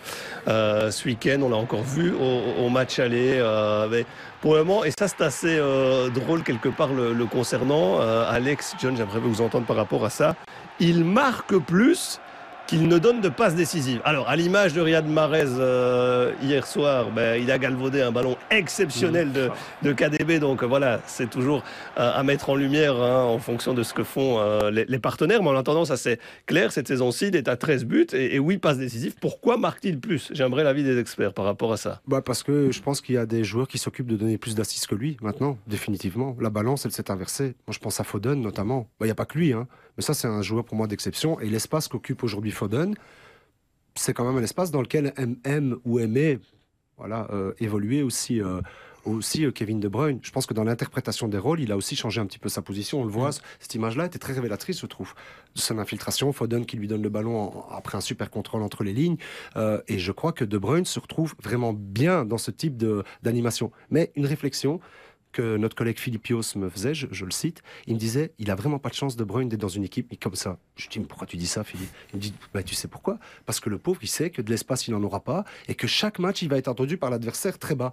euh, 0.48 0.90
ce 0.90 1.06
week-end, 1.08 1.40
on 1.42 1.50
l'a 1.50 1.56
encore 1.56 1.82
vu 1.82 2.12
au, 2.12 2.64
au 2.64 2.68
match 2.70 2.98
aller. 2.98 3.34
euh, 3.36 3.88
mais 3.90 4.06
pour 4.42 4.56
le 4.56 4.64
moment, 4.64 4.84
et 4.84 4.90
ça, 4.90 5.06
c'est 5.06 5.22
assez 5.22 5.56
euh, 5.56 6.10
drôle 6.10 6.42
quelque 6.42 6.68
part 6.68 6.92
le, 6.92 7.14
le 7.14 7.26
concernant. 7.26 8.00
Euh, 8.00 8.24
Alex, 8.28 8.74
John, 8.80 8.96
j'aimerais 8.96 9.20
vous 9.20 9.40
entendre 9.40 9.64
par 9.66 9.76
rapport 9.76 10.04
à 10.04 10.10
ça. 10.10 10.34
Il 10.80 11.04
marque 11.04 11.56
plus 11.58 12.20
qu'il 12.66 12.88
ne 12.88 12.98
donne 12.98 13.20
de 13.20 13.28
passes 13.28 13.54
décisives. 13.54 14.00
Alors, 14.04 14.28
à 14.28 14.36
l'image 14.36 14.72
de 14.72 14.80
Riyad 14.80 15.06
Mahrez 15.06 15.44
euh, 15.58 16.32
hier 16.42 16.66
soir, 16.66 17.10
ben, 17.10 17.40
il 17.40 17.50
a 17.50 17.58
galvaudé 17.58 18.00
un 18.02 18.12
ballon 18.12 18.36
exceptionnel 18.50 19.32
de, 19.32 19.50
de 19.82 19.92
KDB. 19.92 20.38
Donc 20.38 20.64
voilà, 20.64 21.00
c'est 21.06 21.28
toujours 21.28 21.62
euh, 21.98 22.12
à 22.14 22.22
mettre 22.22 22.50
en 22.50 22.54
lumière 22.54 22.96
hein, 22.96 23.24
en 23.24 23.38
fonction 23.38 23.74
de 23.74 23.82
ce 23.82 23.92
que 23.94 24.04
font 24.04 24.38
euh, 24.38 24.70
les, 24.70 24.84
les 24.84 24.98
partenaires. 24.98 25.42
Mais 25.42 25.50
en 25.50 25.56
attendant, 25.56 25.84
ça 25.84 25.96
c'est 25.96 26.18
clair, 26.46 26.72
cette 26.72 26.88
saison-ci, 26.88 27.28
il 27.28 27.36
est 27.36 27.48
à 27.48 27.56
13 27.56 27.84
buts 27.84 28.06
et, 28.12 28.36
et 28.36 28.38
8 28.38 28.58
passes 28.58 28.78
décisives. 28.78 29.14
Pourquoi 29.20 29.56
marque-t-il 29.56 29.98
plus? 29.98 30.30
J'aimerais 30.32 30.64
l'avis 30.64 30.84
des 30.84 30.98
experts 30.98 31.34
par 31.34 31.44
rapport 31.44 31.72
à 31.72 31.76
ça. 31.76 32.00
Bah 32.06 32.22
parce 32.22 32.42
que 32.42 32.70
je 32.70 32.80
pense 32.80 33.00
qu'il 33.00 33.14
y 33.14 33.18
a 33.18 33.26
des 33.26 33.44
joueurs 33.44 33.68
qui 33.68 33.78
s'occupent 33.78 34.06
de 34.08 34.16
donner 34.16 34.38
plus 34.38 34.54
d'assists 34.54 34.86
que 34.86 34.94
lui 34.94 35.16
maintenant, 35.20 35.58
définitivement. 35.66 36.36
La 36.40 36.50
balance, 36.50 36.86
elle 36.86 36.92
s'est 36.92 37.10
inversée. 37.10 37.54
Moi, 37.66 37.72
je 37.72 37.78
pense 37.78 38.00
à 38.00 38.04
Foden 38.04 38.40
notamment. 38.40 38.88
Bah, 38.98 39.06
Il 39.06 39.08
n'y 39.08 39.12
a 39.12 39.16
pas 39.16 39.26
que 39.26 39.38
lui, 39.38 39.52
hein. 39.52 39.66
Mais 39.96 40.02
ça, 40.02 40.14
c'est 40.14 40.28
un 40.28 40.42
joueur 40.42 40.64
pour 40.64 40.76
moi 40.76 40.86
d'exception. 40.86 41.38
Et 41.40 41.48
l'espace 41.48 41.88
qu'occupe 41.88 42.22
aujourd'hui 42.22 42.50
Foden, 42.50 42.94
c'est 43.94 44.14
quand 44.14 44.24
même 44.24 44.36
un 44.38 44.42
espace 44.44 44.70
dans 44.70 44.80
lequel 44.80 45.12
MM 45.18 45.76
ou 45.84 45.98
Aimé 45.98 46.38
voilà, 46.96 47.26
euh, 47.32 47.52
évoluer 47.58 48.02
aussi. 48.02 48.40
euh, 48.40 48.60
aussi 49.04 49.44
euh, 49.44 49.50
Kevin 49.50 49.80
De 49.80 49.88
Bruyne. 49.88 50.20
Je 50.22 50.30
pense 50.30 50.46
que 50.46 50.54
dans 50.54 50.62
l'interprétation 50.62 51.26
des 51.26 51.36
rôles, 51.36 51.58
il 51.60 51.72
a 51.72 51.76
aussi 51.76 51.96
changé 51.96 52.20
un 52.20 52.26
petit 52.26 52.38
peu 52.38 52.48
sa 52.48 52.62
position. 52.62 53.00
On 53.00 53.04
le 53.04 53.10
voit, 53.10 53.30
cette 53.58 53.74
image-là 53.74 54.06
était 54.06 54.20
très 54.20 54.32
révélatrice, 54.32 54.80
je 54.80 54.86
trouve. 54.86 55.14
Son 55.56 55.80
infiltration, 55.80 56.32
Foden 56.32 56.64
qui 56.64 56.76
lui 56.76 56.86
donne 56.86 57.02
le 57.02 57.08
ballon 57.08 57.36
en- 57.36 57.66
après 57.72 57.98
un 57.98 58.00
super 58.00 58.30
contrôle 58.30 58.62
entre 58.62 58.84
les 58.84 58.92
lignes. 58.92 59.16
Euh, 59.56 59.80
et 59.88 59.98
je 59.98 60.12
crois 60.12 60.30
que 60.32 60.44
De 60.44 60.56
Bruyne 60.56 60.84
se 60.84 61.00
retrouve 61.00 61.34
vraiment 61.42 61.72
bien 61.72 62.24
dans 62.24 62.38
ce 62.38 62.52
type 62.52 62.80
d'animation. 63.24 63.72
Mais 63.90 64.12
une 64.14 64.26
réflexion 64.26 64.78
que 65.32 65.56
notre 65.56 65.74
collègue 65.74 65.98
Philippios 65.98 66.56
me 66.56 66.68
faisait, 66.68 66.94
je, 66.94 67.24
le 67.24 67.30
cite, 67.30 67.62
il 67.86 67.94
me 67.94 67.98
disait, 67.98 68.32
il 68.38 68.50
a 68.50 68.54
vraiment 68.54 68.78
pas 68.78 68.90
de 68.90 68.94
chance 68.94 69.16
De 69.16 69.24
Bruyne 69.24 69.48
d'être 69.48 69.60
dans 69.60 69.68
une 69.68 69.84
équipe 69.84 70.18
comme 70.20 70.34
ça. 70.34 70.58
Je 70.76 70.88
dis, 70.88 71.00
mais 71.00 71.06
pourquoi 71.06 71.26
tu 71.26 71.36
dis 71.36 71.46
ça, 71.46 71.64
Philippe? 71.64 71.90
Il 72.12 72.16
me 72.16 72.22
dit, 72.22 72.34
bah, 72.52 72.62
tu 72.62 72.74
sais 72.74 72.88
pourquoi? 72.88 73.18
Parce 73.46 73.58
que 73.58 73.70
le 73.70 73.78
pauvre, 73.78 73.98
il 74.02 74.08
sait 74.08 74.30
que 74.30 74.42
de 74.42 74.50
l'espace, 74.50 74.86
il 74.86 74.92
n'en 74.92 75.02
aura 75.02 75.20
pas, 75.20 75.44
et 75.68 75.74
que 75.74 75.86
chaque 75.86 76.18
match, 76.18 76.42
il 76.42 76.48
va 76.48 76.58
être 76.58 76.68
entendu 76.68 76.96
par 76.96 77.10
l'adversaire 77.10 77.58
très 77.58 77.74
bas. 77.74 77.92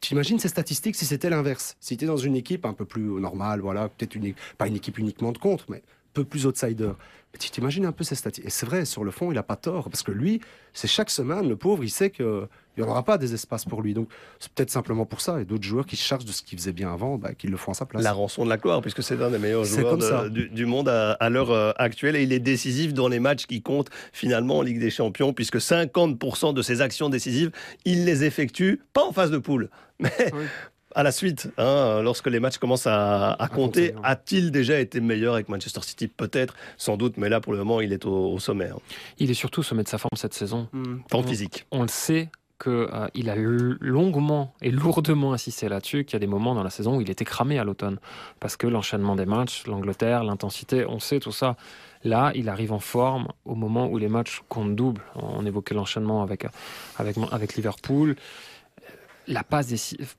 Tu 0.00 0.14
imagines 0.14 0.38
ces 0.38 0.48
statistiques 0.48 0.96
si 0.96 1.06
c'était 1.06 1.30
l'inverse? 1.30 1.76
Si 1.80 1.96
tu 1.96 2.04
es 2.04 2.06
dans 2.06 2.16
une 2.16 2.36
équipe 2.36 2.64
un 2.66 2.74
peu 2.74 2.84
plus 2.84 3.02
normale, 3.20 3.60
voilà, 3.60 3.88
peut-être 3.88 4.14
une, 4.14 4.34
pas 4.58 4.66
une 4.66 4.76
équipe 4.76 4.98
uniquement 4.98 5.32
de 5.32 5.38
contre, 5.38 5.66
mais 5.68 5.82
peu 6.16 6.24
plus 6.24 6.46
outsider. 6.46 6.90
Mais 7.32 7.38
tu 7.38 7.50
t'imagines 7.50 7.84
un 7.84 7.92
peu 7.92 8.04
ces 8.04 8.14
statistiques. 8.14 8.46
Et 8.46 8.50
c'est 8.50 8.64
vrai, 8.66 8.84
sur 8.84 9.04
le 9.04 9.10
fond, 9.10 9.30
il 9.30 9.34
n'a 9.34 9.42
pas 9.42 9.56
tort, 9.56 9.90
parce 9.90 10.02
que 10.02 10.12
lui, 10.12 10.40
c'est 10.72 10.88
chaque 10.88 11.10
semaine, 11.10 11.48
le 11.48 11.56
pauvre, 11.56 11.84
il 11.84 11.90
sait 11.90 12.08
qu'il 12.10 12.46
n'y 12.78 12.82
aura 12.82 13.02
pas 13.04 13.18
des 13.18 13.34
espaces 13.34 13.64
pour 13.66 13.82
lui. 13.82 13.92
Donc 13.94 14.08
c'est 14.38 14.50
peut-être 14.52 14.70
simplement 14.70 15.04
pour 15.04 15.20
ça. 15.20 15.40
Et 15.40 15.44
d'autres 15.44 15.64
joueurs 15.64 15.84
qui 15.84 15.96
se 15.96 16.04
chargent 16.04 16.24
de 16.24 16.32
ce 16.32 16.42
qu'ils 16.42 16.56
faisaient 16.58 16.72
bien 16.72 16.90
avant, 16.92 17.18
bah, 17.18 17.34
qui 17.34 17.48
le 17.48 17.56
font 17.58 17.72
à 17.72 17.74
sa 17.74 17.84
place. 17.84 18.02
La 18.02 18.12
rançon 18.12 18.44
de 18.44 18.48
la 18.48 18.56
gloire, 18.56 18.80
puisque 18.80 19.02
c'est 19.02 19.20
un 19.20 19.30
des 19.30 19.38
meilleurs 19.38 19.64
joueurs 19.82 19.98
de- 20.24 20.28
du, 20.30 20.48
du 20.48 20.64
monde 20.66 20.88
à, 20.88 21.12
à 21.12 21.28
l'heure 21.28 21.50
euh, 21.50 21.72
actuelle. 21.76 22.16
Et 22.16 22.22
il 22.22 22.32
est 22.32 22.38
décisif 22.40 22.94
dans 22.94 23.08
les 23.08 23.20
matchs 23.20 23.44
qui 23.46 23.60
comptent 23.60 23.90
finalement 24.12 24.58
en 24.58 24.62
Ligue 24.62 24.80
des 24.80 24.90
Champions, 24.90 25.34
puisque 25.34 25.56
50% 25.58 26.54
de 26.54 26.62
ses 26.62 26.80
actions 26.80 27.08
décisives, 27.10 27.50
il 27.84 28.04
les 28.06 28.24
effectue, 28.24 28.80
pas 28.94 29.04
en 29.04 29.12
phase 29.12 29.30
de 29.30 29.38
poule, 29.38 29.68
mais 30.00 30.10
Oui. 30.32 30.44
À 30.96 31.02
la 31.04 31.12
suite, 31.12 31.50
hein, 31.58 32.00
lorsque 32.02 32.26
les 32.26 32.40
matchs 32.40 32.56
commencent 32.58 32.86
à, 32.88 33.32
à 33.32 33.48
compter. 33.48 33.94
A-t-il 34.02 34.50
déjà 34.50 34.80
été 34.80 35.00
meilleur 35.00 35.34
avec 35.34 35.48
Manchester 35.48 35.80
City 35.82 36.08
Peut-être, 36.08 36.54
sans 36.78 36.96
doute, 36.96 37.18
mais 37.18 37.28
là 37.28 37.40
pour 37.40 37.52
le 37.52 37.58
moment, 37.58 37.80
il 37.80 37.92
est 37.92 38.04
au, 38.06 38.32
au 38.32 38.38
sommet. 38.40 38.70
hein. 38.70 38.78
Il 39.18 39.30
est 39.30 39.34
surtout 39.34 39.60
au 39.60 39.62
sommet 39.62 39.82
de 39.84 39.88
sa 39.88 39.98
forme 39.98 40.16
cette 40.16 40.34
saison. 40.34 40.68
Hmm. 40.72 40.96
Forme 41.10 41.24
Mhm. 41.24 41.28
physique. 41.30 41.66
On 41.70 41.82
le 41.82 41.88
sait 41.88 42.30
qu'il 42.58 42.88
il 43.14 43.28
a 43.28 43.34
longuement 43.36 44.54
et 44.62 44.70
lourdement 44.70 45.34
insisté 45.34 45.68
là-dessus, 45.68 46.04
qu'il 46.06 46.14
y 46.14 46.16
a 46.16 46.20
des 46.20 46.26
moments 46.26 46.54
dans 46.54 46.62
la 46.62 46.70
saison 46.70 46.96
où 46.96 47.00
il 47.02 47.10
était 47.10 47.26
cramé 47.26 47.58
à 47.58 47.64
l'automne. 47.64 47.98
Parce 48.40 48.56
que 48.56 48.66
l'enchaînement 48.66 49.14
des 49.16 49.26
matchs, 49.26 49.66
l'Angleterre, 49.66 50.24
l'intensité, 50.24 50.86
on 50.88 50.98
sait 50.98 51.20
tout 51.20 51.32
ça. 51.32 51.56
Là, 52.04 52.32
il 52.34 52.48
arrive 52.48 52.72
en 52.72 52.78
forme 52.78 53.28
au 53.44 53.54
moment 53.54 53.88
où 53.88 53.98
les 53.98 54.08
matchs 54.08 54.40
comptent 54.48 54.74
double. 54.74 55.02
On 55.16 55.44
évoquait 55.44 55.74
l'enchaînement 55.74 56.22
avec, 56.22 56.46
avec, 56.96 57.16
avec 57.30 57.56
Liverpool. 57.56 58.16
La 59.28 59.42
passe 59.44 59.66
décisive. 59.66 60.14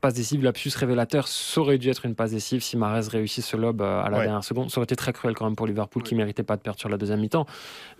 Passe 0.00 0.14
décisive, 0.14 0.44
lapsus 0.44 0.70
révélateur, 0.76 1.26
ça 1.28 1.60
aurait 1.60 1.78
dû 1.78 1.88
être 1.88 2.06
une 2.06 2.14
passe 2.14 2.30
décisive 2.30 2.62
si 2.62 2.76
Mahrez 2.76 3.08
réussit 3.10 3.44
ce 3.44 3.56
lob 3.56 3.80
euh, 3.82 4.00
à 4.02 4.08
la 4.10 4.18
Ouais. 4.18 4.24
dernière 4.24 4.44
seconde. 4.44 4.70
Ça 4.70 4.78
aurait 4.78 4.84
été 4.84 4.96
très 4.96 5.12
cruel 5.12 5.34
quand 5.34 5.44
même 5.44 5.56
pour 5.56 5.66
Liverpool 5.66 6.02
qui 6.02 6.14
méritait 6.14 6.42
pas 6.44 6.56
de 6.56 6.62
perdre 6.62 6.78
sur 6.78 6.88
la 6.88 6.96
deuxième 6.96 7.20
mi-temps. 7.20 7.46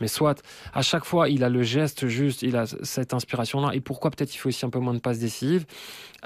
Mais 0.00 0.08
soit, 0.08 0.42
à 0.72 0.82
chaque 0.82 1.04
fois, 1.04 1.28
il 1.28 1.42
a 1.44 1.48
le 1.48 1.62
geste 1.62 2.06
juste, 2.06 2.42
il 2.42 2.56
a 2.56 2.66
cette 2.66 3.14
inspiration-là. 3.14 3.70
Et 3.74 3.80
pourquoi 3.80 4.10
peut-être 4.10 4.34
il 4.34 4.38
faut 4.38 4.48
aussi 4.48 4.64
un 4.64 4.70
peu 4.70 4.78
moins 4.78 4.94
de 4.94 5.00
passes 5.00 5.18
décisives 5.18 5.66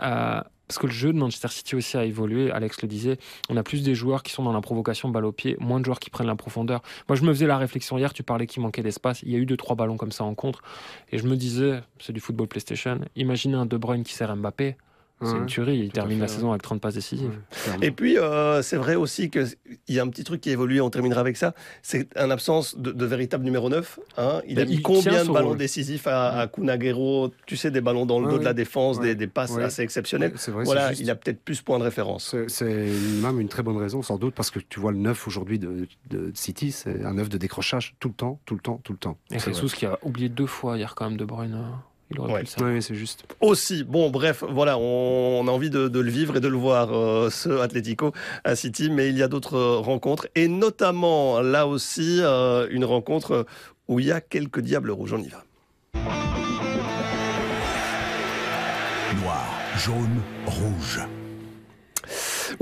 Euh, 0.02 0.40
Parce 0.68 0.78
que 0.78 0.86
le 0.86 0.92
jeu 0.92 1.12
de 1.12 1.18
Manchester 1.18 1.48
City 1.48 1.74
aussi 1.76 1.98
a 1.98 2.04
évolué. 2.04 2.50
Alex 2.50 2.80
le 2.80 2.88
disait, 2.88 3.18
on 3.50 3.56
a 3.58 3.62
plus 3.62 3.82
des 3.82 3.94
joueurs 3.94 4.22
qui 4.22 4.32
sont 4.32 4.42
dans 4.42 4.52
la 4.54 4.62
provocation 4.62 5.10
balle 5.10 5.26
au 5.26 5.32
pied, 5.32 5.54
moins 5.60 5.80
de 5.80 5.84
joueurs 5.84 6.00
qui 6.00 6.08
prennent 6.08 6.28
la 6.28 6.36
profondeur. 6.36 6.80
Moi, 7.10 7.16
je 7.16 7.22
me 7.24 7.32
faisais 7.34 7.46
la 7.46 7.58
réflexion 7.58 7.98
hier, 7.98 8.14
tu 8.14 8.22
parlais 8.22 8.46
qu'il 8.46 8.62
manquait 8.62 8.82
d'espace. 8.82 9.20
Il 9.22 9.30
y 9.30 9.34
a 9.34 9.38
eu 9.38 9.44
deux, 9.44 9.58
trois 9.58 9.76
ballons 9.76 9.98
comme 9.98 10.12
ça 10.12 10.24
en 10.24 10.34
contre. 10.34 10.62
Et 11.10 11.18
je 11.18 11.26
me 11.26 11.36
disais, 11.36 11.82
c'est 11.98 12.14
du 12.14 12.20
football 12.20 12.46
PlayStation. 12.48 13.00
Imaginez 13.16 13.56
un 13.56 13.66
De 13.66 13.76
Bruyne 13.76 14.02
qui 14.02 14.14
sert 14.14 14.34
Mbappé. 14.34 14.76
C'est 15.24 15.32
Ouais, 15.32 15.38
une 15.38 15.46
tuerie. 15.46 15.78
Il 15.78 15.92
termine 15.92 16.18
la 16.20 16.28
saison 16.28 16.50
avec 16.50 16.62
30 16.62 16.80
passes 16.80 16.94
décisives. 16.94 17.38
Et 17.80 17.90
puis, 17.90 18.18
euh, 18.18 18.60
c'est 18.62 18.76
vrai 18.76 18.94
aussi 18.96 19.30
qu'il 19.30 19.46
y 19.88 19.98
a 19.98 20.02
un 20.02 20.08
petit 20.08 20.24
truc 20.24 20.40
qui 20.40 20.50
évolue, 20.50 20.80
on 20.80 20.90
terminera 20.90 21.20
avec 21.20 21.36
ça, 21.36 21.54
c'est 21.82 22.08
un 22.18 22.30
absence 22.30 22.76
de, 22.76 22.92
de 22.92 23.04
véritable 23.06 23.44
numéro 23.44 23.68
9. 23.68 23.98
hein. 24.18 24.40
Il 24.46 24.58
a 24.58 24.64
Mais 24.64 24.70
mis 24.70 24.76
il 24.76 24.82
combien 24.82 25.24
de 25.24 25.30
ballons 25.30 25.48
rôle. 25.50 25.58
décisifs 25.58 26.06
à, 26.06 26.40
à 26.40 26.48
Tu 27.46 27.56
sais, 27.56 27.70
des 27.70 27.80
ballons 27.80 28.06
dans 28.06 28.18
le 28.20 28.26
Ouais, 28.26 28.32
dos 28.32 28.38
de 28.38 28.44
la 28.44 28.54
défense, 28.54 28.98
Ouais. 28.98 29.08
des, 29.08 29.14
des 29.14 29.26
passes 29.26 29.52
Ouais. 29.52 29.62
assez 29.64 29.82
exceptionnelles. 29.82 30.32
Vrai, 30.48 30.64
voilà, 30.64 30.82
c'est 30.82 30.88
juste. 30.90 31.00
il 31.02 31.10
a 31.10 31.14
peut-être 31.14 31.40
plus 31.42 31.60
point 31.62 31.78
de 31.78 31.84
référence. 31.84 32.34
C'est- 32.48 32.86
même 33.22 33.40
une 33.40 33.48
très 33.48 33.62
bonne 33.62 33.76
raison, 33.76 34.02
sans 34.02 34.18
doute, 34.18 34.34
parce 34.34 34.50
que 34.50 34.58
tu 34.58 34.80
vois 34.80 34.92
le 34.92 34.98
neuf 34.98 35.26
aujourd'hui 35.26 35.58
de, 35.58 35.86
de 36.10 36.30
City, 36.34 36.72
c'est 36.72 37.04
un 37.04 37.14
neuf 37.14 37.28
de 37.28 37.38
décrochage 37.38 37.94
tout 38.00 38.08
le 38.08 38.14
temps, 38.14 38.40
tout 38.44 38.54
le 38.54 38.60
temps, 38.60 38.80
tout 38.82 38.92
le 38.92 38.98
temps. 38.98 39.16
Et 39.30 39.38
C'est 39.38 39.52
Jesus 39.54 39.74
qui 39.76 39.86
a 39.86 39.98
oublié 40.02 40.28
deux 40.28 40.46
fois 40.46 40.76
hier 40.76 40.94
quand 40.94 41.08
même 41.08 41.16
De 41.18 41.24
Bruyne. 41.24 41.56
Il 42.12 42.20
aurait 42.20 42.32
Ouais. 42.32 42.38
pu 42.40 42.44
le 42.44 42.50
savoir. 42.50 42.68
vrai. 42.70 42.76
Oui, 42.78 42.82
c'est 42.82 42.94
juste. 42.94 43.24
Aussi, 43.40 43.84
bon, 43.84 44.10
bref, 44.10 44.44
voilà, 44.48 44.78
on, 44.78 45.46
a 45.48 45.50
envie 45.50 45.70
de, 45.70 45.88
de 45.88 46.00
le 46.00 46.10
vivre 46.10 46.36
et 46.36 46.40
de 46.40 46.48
le 46.48 46.56
voir, 46.56 46.90
euh, 46.92 47.30
ce 47.30 47.48
Atlético 47.60 48.12
à 48.44 48.54
City, 48.56 48.90
mais 48.90 49.08
il 49.08 49.16
y 49.18 49.22
a 49.22 49.28
d'autres 49.28 49.56
euh, 49.56 49.76
rencontres, 49.78 50.26
et 50.34 50.48
notamment 50.48 51.40
là 51.40 51.66
aussi, 51.66 52.18
euh, 52.20 52.66
une 52.70 52.84
rencontre 52.84 53.46
où 53.88 53.98
il 54.00 54.06
y 54.06 54.12
a 54.12 54.20
quelques 54.20 54.60
diables 54.60 54.90
rouges. 54.90 55.12
On 55.12 55.18
y 55.22 55.28
va. 55.28 55.44
Noir, 59.20 59.44
jaune, 59.76 60.20
rouge. 60.46 61.00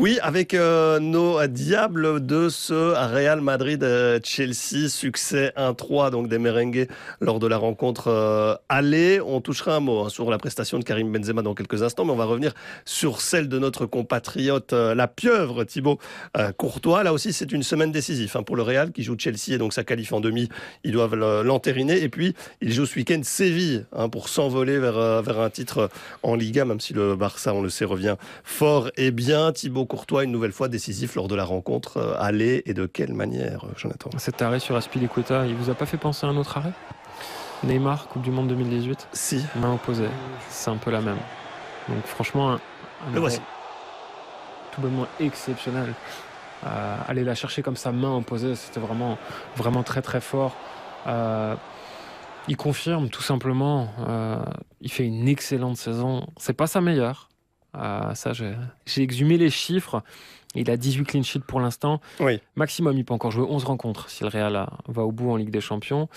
Oui, 0.02 0.18
avec 0.22 0.54
euh, 0.54 0.98
nos 0.98 1.46
diables 1.46 2.24
de 2.24 2.48
ce 2.48 2.72
Real 3.12 3.42
Madrid-Chelsea, 3.42 4.88
succès 4.88 5.52
1-3 5.58 6.10
donc 6.10 6.26
des 6.26 6.38
merengues 6.38 6.88
lors 7.20 7.38
de 7.38 7.46
la 7.46 7.58
rencontre 7.58 8.08
euh, 8.08 8.54
aller. 8.70 9.20
On 9.20 9.42
touchera 9.42 9.76
un 9.76 9.80
mot 9.80 10.06
hein, 10.06 10.08
sur 10.08 10.30
la 10.30 10.38
prestation 10.38 10.78
de 10.78 10.84
Karim 10.84 11.12
Benzema 11.12 11.42
dans 11.42 11.54
quelques 11.54 11.82
instants, 11.82 12.06
mais 12.06 12.12
on 12.12 12.16
va 12.16 12.24
revenir 12.24 12.54
sur 12.86 13.20
celle 13.20 13.50
de 13.50 13.58
notre 13.58 13.84
compatriote, 13.84 14.72
euh, 14.72 14.94
la 14.94 15.06
pieuvre 15.06 15.64
Thibaut 15.64 15.98
euh, 16.38 16.50
Courtois. 16.52 17.02
Là 17.02 17.12
aussi, 17.12 17.34
c'est 17.34 17.52
une 17.52 17.62
semaine 17.62 17.92
décisive 17.92 18.32
hein, 18.36 18.42
pour 18.42 18.56
le 18.56 18.62
Real 18.62 18.92
qui 18.92 19.02
joue 19.02 19.16
Chelsea 19.18 19.50
et 19.52 19.58
donc 19.58 19.74
ça 19.74 19.84
qualifie 19.84 20.14
en 20.14 20.20
demi. 20.20 20.48
Ils 20.82 20.92
doivent 20.92 21.14
le- 21.14 21.42
l'entériner. 21.42 22.00
Et 22.00 22.08
puis, 22.08 22.34
il 22.62 22.72
joue 22.72 22.86
ce 22.86 22.96
week-end 22.96 23.20
Séville 23.22 23.84
hein, 23.94 24.08
pour 24.08 24.30
s'envoler 24.30 24.78
vers, 24.78 24.96
euh, 24.96 25.20
vers 25.20 25.40
un 25.40 25.50
titre 25.50 25.90
en 26.22 26.36
Liga, 26.36 26.64
même 26.64 26.80
si 26.80 26.94
le 26.94 27.16
Barça, 27.16 27.52
on 27.52 27.60
le 27.60 27.68
sait, 27.68 27.84
revient 27.84 28.16
fort 28.44 28.88
et 28.96 29.10
bien. 29.10 29.52
Thibaut 29.52 29.89
Courtois, 29.90 30.22
une 30.22 30.30
nouvelle 30.30 30.52
fois 30.52 30.68
décisif 30.68 31.16
lors 31.16 31.26
de 31.26 31.34
la 31.34 31.44
rencontre 31.44 31.96
euh, 31.96 32.14
aller 32.16 32.62
et 32.64 32.74
de 32.74 32.86
quelle 32.86 33.12
manière, 33.12 33.64
euh, 33.64 33.72
Jonathan? 33.76 34.08
Cet 34.18 34.40
arrêt 34.40 34.60
sur 34.60 34.76
Aspilicueta, 34.76 35.46
il 35.48 35.56
vous 35.56 35.68
a 35.68 35.74
pas 35.74 35.84
fait 35.84 35.96
penser 35.96 36.26
à 36.26 36.28
un 36.28 36.36
autre 36.36 36.56
arrêt? 36.58 36.72
Neymar, 37.64 38.06
Coupe 38.06 38.22
du 38.22 38.30
Monde 38.30 38.46
2018 38.46 39.08
Si, 39.12 39.44
Main 39.56 39.74
opposée, 39.74 40.08
c'est 40.48 40.70
un 40.70 40.76
peu 40.76 40.92
la 40.92 41.00
même. 41.00 41.18
Donc 41.88 42.04
franchement, 42.06 42.52
un, 42.52 42.60
un 43.08 43.12
le 43.12 43.18
voici. 43.18 43.40
tout 44.70 44.80
bonnement 44.80 45.08
exceptionnel. 45.18 45.92
Euh, 46.64 46.96
aller 47.08 47.24
la 47.24 47.34
chercher 47.34 47.62
comme 47.62 47.76
ça, 47.76 47.90
main 47.90 48.14
opposée, 48.16 48.54
c'était 48.54 48.78
vraiment, 48.80 49.18
vraiment 49.56 49.82
très 49.82 50.02
très 50.02 50.20
fort. 50.20 50.54
Euh, 51.08 51.56
il 52.46 52.56
confirme 52.56 53.08
tout 53.10 53.22
simplement. 53.22 53.88
euh, 54.06 54.36
il 54.80 54.92
fait 54.92 55.04
une 55.04 55.26
excellente 55.26 55.76
saison. 55.78 56.28
C'est 56.36 56.52
pas 56.52 56.68
sa 56.68 56.80
meilleure. 56.80 57.29
Euh, 57.76 58.14
ça, 58.14 58.32
j'ai 58.32 59.02
exhumé 59.02 59.36
les 59.36 59.50
chiffres. 59.50 60.02
Il 60.54 60.68
a 60.70 60.76
18 60.76 61.04
clean 61.04 61.22
sheets 61.22 61.40
pour 61.46 61.60
l'instant. 61.60 62.00
Oui. 62.18 62.40
Maximum, 62.56 62.96
il 62.98 63.04
peut 63.04 63.14
encore 63.14 63.30
jouer 63.30 63.46
11 63.48 63.64
rencontres 63.64 64.10
si 64.10 64.24
le 64.24 64.28
Real 64.28 64.68
va 64.88 65.02
au 65.02 65.12
bout 65.12 65.30
en 65.30 65.36
Ligue 65.36 65.50
des 65.50 65.60
Champions. 65.60 66.08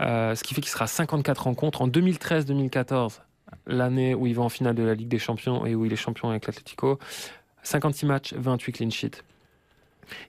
Euh, 0.00 0.34
ce 0.34 0.42
qui 0.42 0.54
fait 0.54 0.62
qu'il 0.62 0.70
sera 0.70 0.84
à 0.84 0.88
54 0.88 1.44
rencontres. 1.44 1.82
En 1.82 1.88
2013-2014, 1.88 3.20
l'année 3.66 4.14
où 4.14 4.26
il 4.26 4.34
va 4.34 4.42
en 4.42 4.48
finale 4.48 4.74
de 4.74 4.82
la 4.82 4.94
Ligue 4.94 5.08
des 5.08 5.18
Champions 5.18 5.66
et 5.66 5.74
où 5.74 5.84
il 5.84 5.92
est 5.92 5.96
champion 5.96 6.30
avec 6.30 6.46
l'Atlético, 6.46 6.98
56 7.64 8.06
matchs, 8.06 8.34
28 8.34 8.72
clean 8.72 8.90
sheets. 8.90 9.22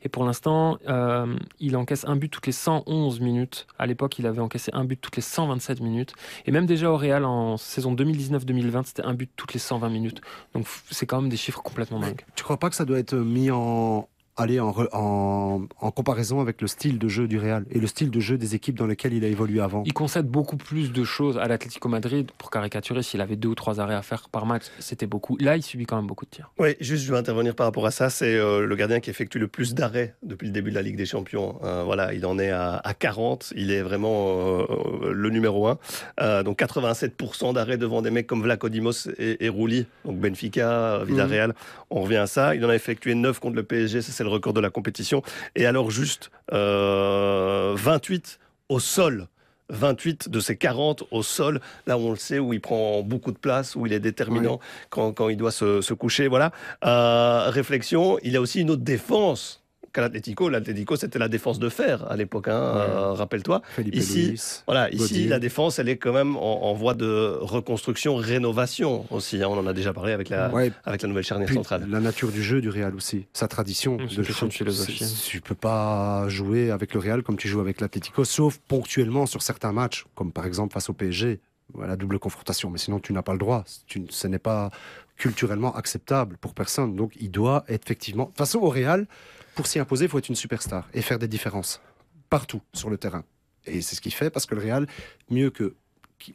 Et 0.01 0.09
pour 0.09 0.23
l'instant, 0.23 0.77
euh, 0.88 1.36
il 1.59 1.75
encaisse 1.77 2.05
un 2.05 2.15
but 2.15 2.29
toutes 2.29 2.47
les 2.47 2.51
111 2.51 3.19
minutes. 3.19 3.67
À 3.77 3.86
l'époque, 3.86 4.19
il 4.19 4.27
avait 4.27 4.41
encaissé 4.41 4.71
un 4.73 4.86
but 4.86 4.99
toutes 4.99 5.15
les 5.15 5.21
127 5.21 5.81
minutes. 5.81 6.13
Et 6.45 6.51
même 6.51 6.65
déjà 6.65 6.91
au 6.91 6.97
Real, 6.97 7.25
en 7.25 7.57
saison 7.57 7.93
2019-2020, 7.95 8.83
c'était 8.86 9.03
un 9.03 9.13
but 9.13 9.29
toutes 9.36 9.53
les 9.53 9.59
120 9.59 9.89
minutes. 9.89 10.21
Donc 10.53 10.65
c'est 10.89 11.05
quand 11.05 11.21
même 11.21 11.29
des 11.29 11.38
chiffres 11.38 11.62
complètement 11.62 11.99
dingues. 11.99 12.25
Tu 12.36 12.43
crois 12.43 12.57
pas 12.57 12.69
que 12.69 12.75
ça 12.75 12.86
doit 12.86 12.99
être 12.99 13.15
mis 13.15 13.51
en, 13.51 14.07
aller 14.36 14.60
en, 14.60 14.72
re- 14.72 14.88
en, 14.93 15.65
en 15.80 15.91
comparaison 15.91 16.39
avec 16.41 16.62
le 16.62 16.67
style 16.67 16.98
de 16.98 17.08
jeu 17.08 17.28
du 17.28 17.38
Real 17.38 17.65
et 17.69 17.80
le 17.80 17.88
style 17.88 18.10
de 18.10 18.19
jeu 18.19 18.38
des 18.38 18.56
équipes 18.56 18.78
dans 18.78 18.88
lesquelles 18.88 19.13
il 19.13 19.24
a 19.24 19.28
évolué 19.28 19.60
avant 19.62 19.84
Il 19.86 19.93
concède 19.93 20.26
beaucoup 20.28 20.58
plus 20.58 20.91
de 20.91 21.04
choses 21.04 21.38
à 21.38 21.48
l'Atlético 21.48 21.88
Madrid. 21.89 22.30
Pour 22.38 22.50
caricaturer, 22.50 23.04
s'il 23.04 23.22
avait 23.22 23.36
deux 23.36 23.50
ou 23.50 23.56
trois 23.56 23.80
arrêts 23.80 23.93
à 23.96 24.02
faire 24.02 24.30
par 24.30 24.46
match, 24.46 24.63
c'était 24.80 25.06
beaucoup. 25.06 25.38
Là, 25.39 25.56
il 25.58 25.62
subit 25.63 25.86
quand 25.86 25.96
même 25.98 26.08
beaucoup 26.08 26.26
de 26.26 26.32
tirs. 26.32 26.52
Oui, 26.58 26.76
juste 26.80 27.04
je 27.06 27.12
vais 27.12 27.17
intervenir 27.17 27.54
par 27.56 27.67
rapport 27.67 27.86
à 27.86 27.91
ça. 27.91 28.10
C'est 28.10 28.36
euh, 28.36 28.65
le 28.65 28.76
gardien 28.76 29.00
qui 29.00 29.10
effectue 29.10 29.38
le 29.39 29.48
plus 29.48 29.74
d'arrêts 29.76 30.15
depuis 30.24 30.48
le 30.48 30.52
début 30.54 30.69
de 30.72 30.76
la 30.76 30.82
Ligue 30.82 30.96
des 30.98 31.06
Champions. 31.06 31.60
Euh, 31.63 31.84
voilà, 31.84 32.13
il 32.13 32.26
en 32.26 32.39
est 32.39 32.50
à, 32.52 32.78
à 32.78 32.93
40. 32.93 33.54
Il 33.56 33.72
est 33.72 33.82
vraiment 33.82 34.62
euh, 34.62 35.12
le 35.13 35.30
numéro 35.30 35.67
un. 35.67 35.78
Euh, 36.22 36.41
donc 36.43 36.60
87% 36.60 37.54
d'arrêts 37.54 37.78
devant 37.78 38.02
des 38.02 38.10
mecs 38.12 38.28
comme 38.28 38.41
Vlaco 38.41 38.69
Dimos 38.69 39.08
et, 39.19 39.46
et 39.46 39.50
Rouli. 39.50 39.86
Donc 40.06 40.17
Benfica, 40.19 41.04
Villarreal. 41.06 41.54
On 41.89 42.02
revient 42.02 42.17
à 42.17 42.28
ça. 42.28 42.56
Il 42.56 42.65
en 42.65 42.69
a 42.69 42.76
effectué 42.76 43.13
9 43.15 43.39
contre 43.39 43.56
le 43.56 43.63
PSG. 43.63 44.02
Ça, 44.02 44.12
c'est 44.23 44.29
le 44.29 44.33
record 44.33 44.53
de 44.53 44.62
la 44.62 44.69
compétition. 44.69 45.21
Et 45.55 45.65
alors 45.65 45.91
juste 45.91 46.31
euh, 46.53 47.73
28 47.75 48.39
au 48.69 48.79
sol. 48.79 49.27
28 49.69 50.29
de 50.29 50.39
ces 50.39 50.57
40 50.57 51.05
au 51.09 51.23
sol, 51.23 51.59
là 51.88 51.97
où 51.97 52.01
on 52.01 52.12
le 52.12 52.17
sait, 52.17 52.38
où 52.38 52.53
il 52.53 52.62
prend 52.62 53.01
beaucoup 53.01 53.31
de 53.31 53.38
place, 53.38 53.75
où 53.75 53.88
il 53.88 53.93
est 53.93 53.99
déterminant 53.99 54.59
quand, 54.89 55.13
quand 55.13 55.29
il 55.29 55.38
doit 55.38 55.51
se, 55.51 55.81
se 55.81 55.93
coucher. 55.93 56.27
Voilà. 56.27 56.51
Euh, 56.86 57.49
réflexion, 57.49 58.19
il 58.23 58.33
y 58.33 58.38
a 58.38 58.41
aussi 58.41 58.59
une 58.59 58.69
autre 58.69 58.83
défense 58.83 59.62
qu'à 59.93 60.01
l'Atlético. 60.01 60.49
L'Atlético, 60.49 60.95
c'était 60.95 61.19
la 61.19 61.27
défense 61.29 61.60
de 61.60 61.69
fer 61.69 62.06
à 62.12 62.15
l'époque, 62.17 62.47
hein, 62.49 62.51
euh, 62.53 63.13
rappelle-toi. 63.13 63.62
Felipe 63.75 63.95
Ici, 63.95 64.29
Luis. 64.32 64.41
Voilà, 64.65 64.91
ici, 64.91 65.27
la 65.27 65.39
défense, 65.39 65.79
elle 65.79 65.88
est 65.89 65.97
quand 65.97 66.12
même 66.13 66.36
en, 66.36 66.63
en 66.63 66.73
voie 66.73 66.93
de 66.95 67.38
reconstruction, 67.39 68.15
rénovation 68.15 69.06
aussi. 69.12 69.41
hein. 69.41 69.47
on 69.49 69.58
en 69.58 69.67
a 69.67 69.73
déjà 69.73 69.93
parlé 69.93 70.12
avec 70.13 70.29
la, 70.29 70.49
Ouais, 70.49 70.71
avec 70.84 71.01
la 71.03 71.08
nouvelle 71.08 71.23
charnière 71.23 71.45
puis 71.47 71.56
centrale. 71.56 71.86
la 71.89 71.99
nature 71.99 72.32
du 72.32 72.43
jeu 72.43 72.60
du 72.60 72.69
Real 72.69 72.93
aussi, 72.95 73.25
sa 73.34 73.47
tradition 73.47 73.95
de 73.97 74.23
foot. 74.23 74.51
philosophie. 74.51 75.06
Tu 75.27 75.39
peux 75.41 75.56
pas 75.56 76.27
jouer 76.27 76.71
avec 76.71 76.93
le 76.93 76.99
Real 76.99 77.23
comme 77.23 77.38
tu 77.38 77.47
joues 77.47 77.62
avec 77.62 77.79
l'Atlético, 77.79 78.25
sauf 78.25 78.58
ponctuellement 78.67 79.25
sur 79.25 79.41
certains 79.41 79.71
matchs, 79.71 80.06
comme 80.15 80.32
par 80.32 80.45
exemple 80.45 80.73
face 80.73 80.89
au 80.89 80.93
PSG, 80.93 81.39
voilà, 81.73 81.95
double 81.95 82.19
confrontation. 82.19 82.69
Mais 82.69 82.77
sinon, 82.77 82.99
tu 82.99 83.13
n'as 83.13 83.21
pas 83.21 83.32
le 83.34 83.39
droit. 83.39 83.63
Tu- 83.88 84.06
ce 84.10 84.27
n'est 84.27 84.39
pas 84.39 84.69
culturellement 85.17 85.75
acceptable 85.75 86.38
pour 86.38 86.53
personne. 86.53 86.95
Donc, 86.95 87.13
il 87.19 87.29
doit 87.32 87.63
effectivement. 87.67 88.23
De 88.25 88.29
toute 88.29 88.38
façon, 88.38 88.60
au 88.60 88.69
Real, 88.69 89.06
pour 89.55 89.67
s'y 89.67 89.79
imposer, 89.79 90.05
il 90.05 90.09
faut 90.09 90.17
être 90.17 90.29
une 90.29 90.35
superstar 90.35 90.87
et 90.93 91.01
faire 91.01 91.19
des 91.19 91.27
différences 91.27 91.81
partout 92.29 92.61
sur 92.73 92.89
le 92.89 92.97
terrain. 92.97 93.23
Et 93.65 93.81
c'est 93.81 93.95
ce 93.95 94.01
qu'il 94.01 94.13
fait 94.13 94.29
parce 94.29 94.45
que 94.45 94.55
le 94.55 94.61
Real, 94.61 94.87
mieux 95.29 95.49
que 95.49 95.75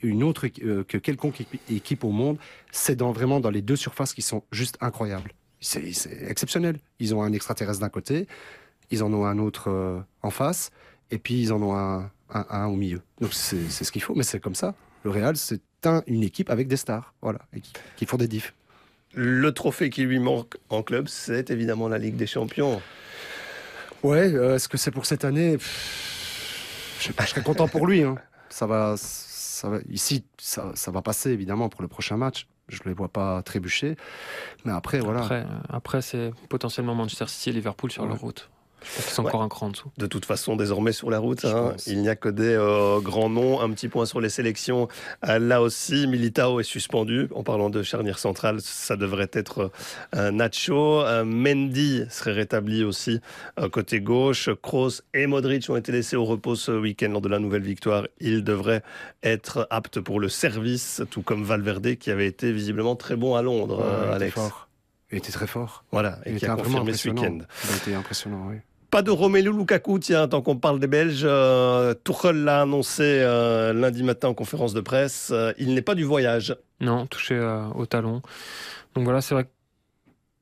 une 0.02 0.22
autre 0.22 0.46
euh, 0.62 0.84
que 0.84 0.98
quelconque 0.98 1.44
équipe 1.70 2.04
au 2.04 2.10
monde, 2.10 2.38
c'est 2.70 2.96
dans, 2.96 3.12
vraiment 3.12 3.40
dans 3.40 3.50
les 3.50 3.62
deux 3.62 3.76
surfaces 3.76 4.12
qui 4.12 4.22
sont 4.22 4.42
juste 4.52 4.76
incroyables. 4.80 5.32
C'est 5.60 5.82
exceptionnel. 6.28 6.78
Ils 7.00 7.14
ont 7.14 7.22
un 7.22 7.32
extraterrestre 7.32 7.80
d'un 7.80 7.88
côté, 7.88 8.28
ils 8.90 9.02
en 9.02 9.12
ont 9.12 9.24
un 9.24 9.38
autre 9.38 9.70
euh, 9.70 10.00
en 10.22 10.30
face, 10.30 10.70
et 11.10 11.18
puis 11.18 11.40
ils 11.40 11.52
en 11.52 11.62
ont 11.62 11.74
un, 11.74 12.66
au 12.66 12.76
milieu. 12.76 13.00
Donc 13.20 13.32
c'est 13.32 13.68
ce 13.68 13.90
qu'il 13.90 14.02
faut, 14.02 14.14
mais 14.14 14.22
c'est 14.22 14.40
comme 14.40 14.54
ça. 14.54 14.74
Le 15.04 15.10
Real, 15.10 15.36
c'est 15.36 15.62
un, 15.84 16.02
une 16.06 16.22
équipe 16.22 16.50
avec 16.50 16.68
des 16.68 16.76
stars, 16.76 17.14
voilà, 17.22 17.40
qui, 17.96 18.06
font 18.06 18.16
des 18.16 18.28
diffs. 18.28 18.54
Le 19.14 19.52
trophée 19.52 19.90
qui 19.90 20.02
lui 20.02 20.18
manque 20.18 20.56
en 20.68 20.82
club, 20.82 21.08
c'est 21.08 21.50
évidemment 21.50 21.88
la 21.88 21.98
Ligue 21.98 22.16
des 22.16 22.26
Champions. 22.26 22.80
Ouais, 24.02 24.32
euh, 24.32 24.56
est-ce 24.56 24.68
que 24.68 24.76
c'est 24.76 24.90
pour 24.90 25.06
cette 25.06 25.24
année? 25.24 25.58
Je 27.00 27.06
sais 27.06 27.12
pas, 27.12 27.24
je 27.24 27.30
serais 27.30 27.42
content 27.42 27.68
pour 27.68 27.86
lui. 27.86 28.02
Hein. 28.02 28.16
Ça 28.48 28.66
va, 28.66 28.94
ça 28.96 29.68
va, 29.68 29.78
ici, 29.90 30.24
ça, 30.38 30.72
ça, 30.74 30.90
va 30.90 31.02
passer 31.02 31.30
évidemment 31.30 31.68
pour 31.68 31.82
le 31.82 31.88
prochain 31.88 32.16
match. 32.16 32.46
Je 32.68 32.80
ne 32.84 32.88
les 32.88 32.94
vois 32.94 33.08
pas 33.08 33.42
trébucher. 33.42 33.96
Mais 34.64 34.72
après, 34.72 35.00
voilà. 35.00 35.20
Après, 35.20 35.46
après 35.68 36.02
c'est 36.02 36.32
potentiellement 36.48 36.94
Manchester 36.94 37.26
City 37.26 37.50
et 37.50 37.52
Liverpool 37.52 37.90
sur 37.90 38.06
leur 38.06 38.18
route. 38.18 38.50
C'est 38.82 39.20
encore 39.20 39.42
un 39.42 39.48
cran 39.48 39.66
en 39.66 39.70
dessous. 39.70 39.90
De 39.98 40.06
toute 40.06 40.24
façon, 40.24 40.56
désormais 40.56 40.92
sur 40.92 41.10
la 41.10 41.18
route, 41.18 41.44
hein, 41.44 41.74
il 41.86 42.00
n'y 42.00 42.08
a 42.08 42.16
que 42.16 42.28
des 42.28 42.54
euh, 42.54 43.00
grands 43.00 43.30
noms. 43.30 43.60
Un 43.60 43.70
petit 43.70 43.88
point 43.88 44.06
sur 44.06 44.20
les 44.20 44.28
sélections. 44.28 44.88
Euh, 45.26 45.38
là 45.38 45.62
aussi, 45.62 46.06
Militao 46.06 46.60
est 46.60 46.64
suspendu. 46.64 47.28
En 47.34 47.42
parlant 47.42 47.70
de 47.70 47.82
charnière 47.82 48.18
centrale, 48.18 48.60
ça 48.60 48.96
devrait 48.96 49.30
être 49.32 49.70
euh, 50.14 50.30
Nacho. 50.30 51.02
Mendy 51.24 52.04
serait 52.10 52.32
rétabli 52.32 52.84
aussi 52.84 53.20
côté 53.72 54.00
gauche. 54.00 54.50
Kroos 54.62 55.02
et 55.14 55.26
Modric 55.26 55.68
ont 55.70 55.76
été 55.76 55.92
laissés 55.92 56.16
au 56.16 56.24
repos 56.24 56.54
ce 56.54 56.72
week-end 56.72 57.08
lors 57.10 57.20
de 57.20 57.28
la 57.28 57.38
nouvelle 57.38 57.62
victoire. 57.62 58.06
Ils 58.20 58.44
devraient 58.44 58.82
être 59.22 59.66
aptes 59.70 60.00
pour 60.00 60.20
le 60.20 60.28
service, 60.28 61.02
tout 61.10 61.22
comme 61.22 61.44
Valverde 61.44 61.96
qui 61.96 62.10
avait 62.10 62.26
été 62.26 62.52
visiblement 62.52 62.96
très 62.96 63.16
bon 63.16 63.34
à 63.34 63.42
Londres, 63.42 63.84
Alex. 64.12 64.38
Il 65.10 65.18
était 65.18 65.32
très 65.32 65.46
fort. 65.46 65.84
Voilà, 65.90 66.18
et 66.26 66.36
qui 66.36 66.46
a 66.46 66.54
confirmé 66.54 66.92
ce 66.92 67.08
week-end. 67.08 67.38
Il 67.70 67.76
était 67.76 67.94
impressionnant, 67.94 68.46
oui. 68.50 68.56
Pas 68.90 69.02
de 69.02 69.10
Romelu 69.10 69.52
Lukaku, 69.52 69.98
tiens, 69.98 70.28
tant 70.28 70.40
qu'on 70.40 70.56
parle 70.56 70.80
des 70.80 70.86
Belges. 70.86 71.22
Euh, 71.24 71.92
Tuchel 72.04 72.44
l'a 72.44 72.62
annoncé 72.62 73.02
euh, 73.02 73.74
lundi 73.74 74.02
matin 74.02 74.28
en 74.28 74.34
conférence 74.34 74.72
de 74.72 74.80
presse. 74.80 75.30
Euh, 75.30 75.52
il 75.58 75.74
n'est 75.74 75.82
pas 75.82 75.94
du 75.94 76.04
voyage. 76.04 76.56
Non, 76.80 77.06
touché 77.06 77.34
euh, 77.34 77.68
au 77.74 77.84
talon. 77.84 78.22
Donc 78.94 79.04
voilà, 79.04 79.20
c'est 79.20 79.34
vrai 79.34 79.44
que 79.44 79.50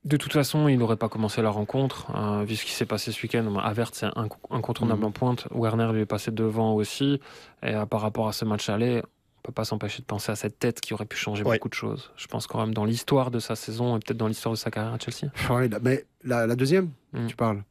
de 0.04 0.16
toute 0.16 0.32
façon, 0.32 0.68
il 0.68 0.78
n'aurait 0.78 0.96
pas 0.96 1.08
commencé 1.08 1.42
la 1.42 1.50
rencontre, 1.50 2.06
vu 2.44 2.54
ce 2.54 2.64
qui 2.64 2.70
s'est 2.70 2.86
passé 2.86 3.10
ce 3.10 3.20
week-end. 3.20 3.52
Avert, 3.56 3.90
c'est 3.92 4.06
incontournable 4.50 5.00
mm. 5.00 5.06
en 5.06 5.10
pointe. 5.10 5.48
Werner 5.50 5.88
lui 5.92 6.02
est 6.02 6.06
passé 6.06 6.30
devant 6.30 6.74
aussi. 6.74 7.20
Et 7.64 7.74
par 7.90 8.02
rapport 8.02 8.28
à 8.28 8.32
ce 8.32 8.44
match 8.44 8.68
aller, 8.68 9.02
peut 9.46 9.52
pas 9.52 9.64
s'empêcher 9.64 10.00
de 10.00 10.06
penser 10.06 10.32
à 10.32 10.36
cette 10.36 10.58
tête 10.58 10.80
qui 10.80 10.92
aurait 10.92 11.06
pu 11.06 11.16
changer 11.16 11.44
beaucoup 11.44 11.68
de 11.68 11.74
choses. 11.74 12.10
Je 12.16 12.26
pense 12.26 12.46
quand 12.46 12.58
même 12.58 12.74
dans 12.74 12.84
l'histoire 12.84 13.30
de 13.30 13.38
sa 13.38 13.54
saison 13.56 13.96
et 13.96 14.00
peut-être 14.00 14.18
dans 14.18 14.26
l'histoire 14.26 14.52
de 14.52 14.58
sa 14.58 14.70
carrière 14.70 14.92
à 14.92 14.98
Chelsea. 14.98 15.30
Mais 15.82 16.04
la, 16.24 16.56
deuxième, 16.56 16.90
mm. 17.12 17.26
tu 17.28 17.36
parles. 17.36 17.62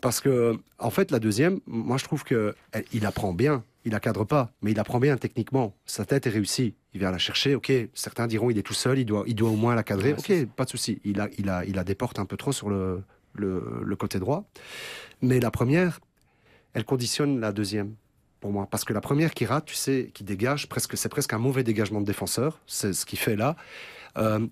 Parce 0.00 0.20
que, 0.20 0.56
en 0.78 0.90
fait, 0.90 1.10
la 1.10 1.18
deuxième, 1.18 1.60
moi 1.66 1.96
je 1.98 2.04
trouve 2.04 2.24
que 2.24 2.54
il 2.92 3.04
apprend 3.04 3.34
bien. 3.34 3.64
Il 3.84 3.92
la 3.92 4.00
cadre 4.00 4.24
pas, 4.24 4.50
mais 4.60 4.72
il 4.72 4.80
apprend 4.80 4.98
bien 4.98 5.16
techniquement. 5.16 5.72
Sa 5.86 6.04
tête 6.04 6.26
est 6.26 6.30
réussie. 6.30 6.74
Il 6.92 7.00
vient 7.00 7.10
la 7.10 7.16
chercher. 7.16 7.54
Ok, 7.54 7.72
certains 7.94 8.26
diront 8.26 8.50
il 8.50 8.58
est 8.58 8.62
tout 8.62 8.74
seul, 8.74 8.98
il 8.98 9.06
doit, 9.06 9.24
il 9.26 9.34
doit 9.34 9.48
au 9.48 9.56
moins 9.56 9.74
la 9.74 9.82
cadrer. 9.82 10.12
ok, 10.12 10.46
pas 10.56 10.64
de 10.64 10.70
souci. 10.70 11.00
Il 11.04 11.20
a, 11.20 11.28
il 11.38 11.48
a, 11.48 11.64
il 11.64 11.96
portes 11.96 12.18
un 12.18 12.26
peu 12.26 12.36
trop 12.36 12.52
sur 12.52 12.68
le, 12.68 13.02
le, 13.34 13.80
le 13.82 13.96
côté 13.96 14.18
droit. 14.18 14.44
Mais 15.22 15.40
la 15.40 15.50
première, 15.50 16.00
elle 16.74 16.84
conditionne 16.84 17.40
la 17.40 17.50
deuxième 17.50 17.94
pour 18.40 18.52
moi. 18.52 18.66
Parce 18.70 18.84
que 18.84 18.92
la 18.92 19.00
première 19.00 19.32
qui 19.32 19.46
rate, 19.46 19.66
tu 19.66 19.74
sais, 19.74 20.10
qui 20.14 20.24
dégage, 20.24 20.68
presque, 20.68 20.96
c'est 20.96 21.08
presque 21.08 21.32
un 21.32 21.38
mauvais 21.38 21.64
dégagement 21.64 22.00
de 22.00 22.06
défenseur. 22.06 22.60
C'est 22.66 22.92
ce 22.92 23.06
qu'il 23.06 23.18
fait 23.18 23.36
là. 23.36 23.56
Euh, 24.16 24.46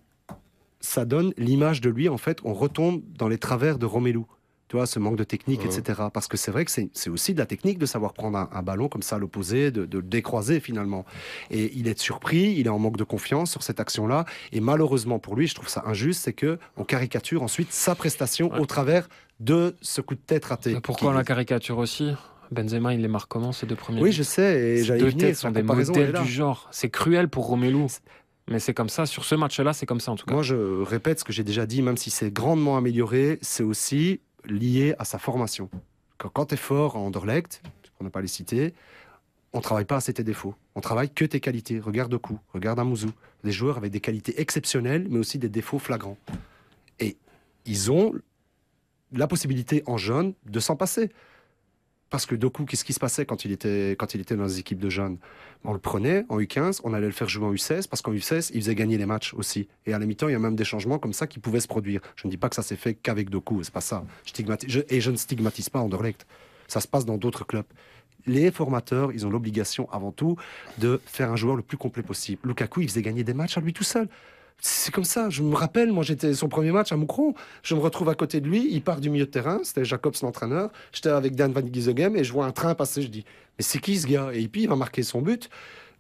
ça 0.81 1.05
donne 1.05 1.33
l'image 1.37 1.81
de 1.81 1.90
lui, 1.90 2.09
en 2.09 2.18
fait, 2.18 2.38
on 2.44 2.55
retombe 2.55 3.03
dans 3.16 3.29
les 3.29 3.38
travers 3.38 3.79
de 3.79 3.87
Romelu. 3.87 4.22
Tu 4.68 4.75
vois, 4.75 4.87
ce 4.87 4.99
manque 4.99 5.16
de 5.16 5.22
technique, 5.22 5.64
etc. 5.64 6.03
Parce 6.12 6.27
que 6.27 6.37
c'est 6.37 6.51
vrai 6.51 6.64
que 6.64 6.72
c'est 6.72 7.09
aussi 7.09 7.35
de 7.35 7.38
la 7.38 7.46
technique 7.46 7.79
de 7.79 7.87
savoir 7.87 8.12
prendre 8.12 8.49
un, 8.51 8.62
ballon 8.62 8.88
comme 8.88 9.03
ça 9.03 9.14
à 9.14 9.18
l'opposé, 9.20 9.70
de, 9.70 9.83
le 9.83 10.03
décroiser 10.03 10.59
finalement. 10.59 11.05
Et 11.53 11.70
il 11.77 11.87
est 11.87 11.96
surpris, 11.96 12.55
il 12.59 12.66
est 12.66 12.70
en 12.70 12.81
manque 12.81 12.96
de 12.96 13.05
confiance 13.05 13.53
sur 13.53 13.62
cette 13.62 13.79
action-là. 13.79 14.25
Et 14.51 14.59
malheureusement 14.59 15.20
pour 15.20 15.37
lui, 15.37 15.46
je 15.46 15.55
trouve 15.55 15.68
ça 15.68 15.85
injuste, 15.87 16.25
c'est 16.25 16.33
que 16.33 16.59
on 16.77 16.83
caricature 16.83 17.44
ensuite 17.44 17.72
sa 17.72 17.94
prestation 17.94 18.53
au 18.55 18.66
travers 18.66 19.09
de 19.38 19.77
ce 19.83 20.01
coup 20.01 20.16
de 20.16 20.20
tête 20.20 20.46
raté. 20.46 20.81
Pourquoi 20.81 21.14
la 21.14 21.22
caricature 21.22 21.79
aussi? 21.79 22.14
Benzema, 22.50 22.94
il 22.94 23.00
les 23.00 23.09
marque 23.09 23.28
comment 23.28 23.52
ces 23.52 23.66
deux 23.66 23.76
premiers 23.76 24.00
Oui, 24.00 24.12
je 24.12 24.22
sais, 24.22 24.61
et 24.61 24.85
j'allais 24.85 25.11
venir. 25.11 25.37
sont 25.37 25.50
des 25.50 25.62
modèles 25.62 26.12
du 26.12 26.30
genre. 26.30 26.68
C'est 26.70 26.90
cruel 26.90 27.28
pour 27.28 27.46
Romelu. 27.46 27.87
Mais 28.48 28.61
c'est 28.61 28.74
comme 28.74 28.88
ça, 28.88 29.06
sur 29.06 29.24
ce 29.24 29.35
match-là, 29.35 29.72
c'est 29.72 29.87
comme 29.87 29.98
ça 29.98 30.12
en 30.12 30.16
tout 30.16 30.24
cas. 30.24 30.32
Moi, 30.32 30.42
je 30.42 30.82
répète 30.82 31.18
ce 31.18 31.24
que 31.24 31.32
j'ai 31.32 31.42
déjà 31.42 31.66
dit, 31.66 31.82
même 31.82 31.96
si 31.96 32.11
c'est 32.11 32.30
grandement 32.30 32.76
amélioré, 32.76 33.38
c'est 33.42 33.64
aussi 33.64 34.20
lié 34.44 34.94
à 34.98 35.04
sa 35.04 35.18
formation. 35.18 35.68
Quand, 36.18 36.46
tu 36.46 36.54
es 36.54 36.56
fort 36.56 36.96
en 36.96 37.06
Anderlecht, 37.06 37.61
pour 37.96 38.04
ne 38.04 38.09
pas 38.09 38.20
les 38.20 38.28
citer, 38.28 38.72
on 39.52 39.61
travaille 39.61 39.85
pas 39.85 39.96
assez 39.96 40.12
tes 40.12 40.22
défauts. 40.22 40.54
On 40.74 40.80
travaille 40.80 41.11
que 41.11 41.24
tes 41.24 41.40
qualités. 41.40 41.80
Regarde 41.80 42.11
Doku, 42.11 42.38
regarde 42.52 42.78
Amuzu. 42.78 43.09
Des 43.42 43.52
joueurs 43.52 43.78
avec 43.78 43.90
des 43.90 44.00
qualités 44.00 44.40
exceptionnelles, 44.40 45.06
mais 45.11 45.18
aussi 45.18 45.38
des 45.38 45.48
défauts 45.48 45.78
flagrants. 45.78 46.18
Et 47.00 47.16
ils 47.64 47.90
ont 47.90 48.12
la 49.12 49.26
possibilité 49.26 49.82
en 49.87 49.96
jaune 49.96 50.35
de 50.46 50.61
s'en 50.61 50.76
passer. 50.76 51.11
Parce 52.09 52.25
que 52.25 52.37
Doku, 52.37 52.64
qu'est-ce 52.64 52.85
qui 52.85 52.92
se 52.92 53.01
passait 53.01 53.27
quand 53.27 53.45
il 53.45 53.51
était, 53.51 53.97
quand 53.99 54.14
il 54.14 54.21
était 54.21 54.37
dans 54.37 54.45
les 54.45 54.61
équipes 54.61 54.79
de 54.79 54.88
jeunes? 54.88 55.19
On 55.64 55.73
le 55.73 55.81
prenait 55.81 56.25
en 56.29 56.38
U15, 56.38 56.81
on 56.85 56.95
allait 56.95 57.07
le 57.07 57.12
faire 57.12 57.29
jouer 57.29 57.47
en 57.47 57.53
U16, 57.53 57.88
parce 57.88 58.01
qu'en 58.01 58.12
U16, 58.12 58.53
il 58.55 58.61
faisait 58.61 58.77
gagner 58.77 58.97
les 58.97 59.07
matchs 59.07 59.35
aussi. 59.35 59.69
Et 59.87 59.92
à 59.92 59.99
la 59.99 60.07
mi-temps, 60.07 60.29
il 60.29 60.33
y 60.33 60.37
a 60.37 60.38
même 60.38 60.55
des 60.55 60.64
changements 60.64 60.99
comme 61.01 61.12
ça 61.12 61.27
qui 61.27 61.40
pouvaient 61.40 61.61
se 61.61 61.66
produire. 61.66 62.01
Je 62.14 62.29
ne 62.29 62.31
dis 62.31 62.37
pas 62.37 62.49
que 62.49 62.55
ça 62.55 62.62
s'est 62.62 62.77
fait 62.77 62.95
qu'avec 62.95 63.29
Doku, 63.29 63.62
c'est 63.64 63.73
pas 63.73 63.81
ça. 63.81 64.05
Et 64.88 65.01
je 65.01 65.11
ne 65.11 65.16
stigmatise 65.16 65.69
pas 65.69 65.81
Anderlecht. 65.81 66.27
Ça 66.69 66.81
se 66.81 66.87
passe 66.87 67.05
dans 67.05 67.16
d'autres 67.16 67.45
clubs. 67.45 67.66
Les 68.27 68.51
formateurs, 68.51 69.12
ils 69.12 69.27
ont 69.27 69.31
l'obligation 69.31 69.88
avant 69.92 70.12
tout 70.12 70.37
de 70.79 71.01
faire 71.07 71.31
un 71.31 71.37
joueur 71.37 71.57
le 71.57 71.62
plus 71.62 71.77
complet 71.77 72.03
possible. 72.03 72.40
Lukaku, 72.45 72.83
il 72.83 72.88
faisait 72.88 73.03
gagner 73.03 73.25
des 73.25 73.35
matchs 73.35 73.59
à 73.59 73.61
lui 73.61 73.73
tout 73.73 73.85
seul. 73.85 74.09
C'est 74.61 74.92
comme 74.92 75.05
ça. 75.05 75.31
Je 75.31 75.42
me 75.42 75.55
rappelle, 75.55 75.92
moi, 75.92 76.03
j'étais 76.03 76.35
son 76.35 76.49
premier 76.49 76.73
match 76.73 76.90
à 76.90 76.97
Moucron. 76.97 77.35
Je 77.62 77.75
me 77.75 77.81
retrouve 77.81 78.09
à 78.09 78.14
côté 78.14 78.40
de 78.40 78.49
lui. 78.49 78.66
Il 78.71 78.83
part 78.83 79.01
du 79.01 79.11
milieu 79.11 79.27
de 79.27 79.31
terrain. 79.31 79.61
C'était 79.62 79.85
Jacobs, 79.85 80.14
l'entraîneur. 80.23 80.71
J'étais 80.92 81.11
avec 81.11 81.37
Dan 81.37 81.53
Van 81.53 81.62
Gisegem 81.71 82.16
et 82.16 82.25
je 82.25 82.33
vois 82.33 82.47
un 82.47 82.53
train 82.53 82.75
passer. 82.75 83.03
Je 83.03 83.09
dis, 83.09 83.25
mais 83.59 83.64
c'est 83.64 83.79
qui 83.79 83.99
ce 83.99 84.07
gars? 84.07 84.31
Et 84.33 84.49
puis, 84.49 84.62
il 84.62 84.69
va 84.69 84.77
marquer 84.77 85.03
son 85.03 85.23
but. 85.23 85.49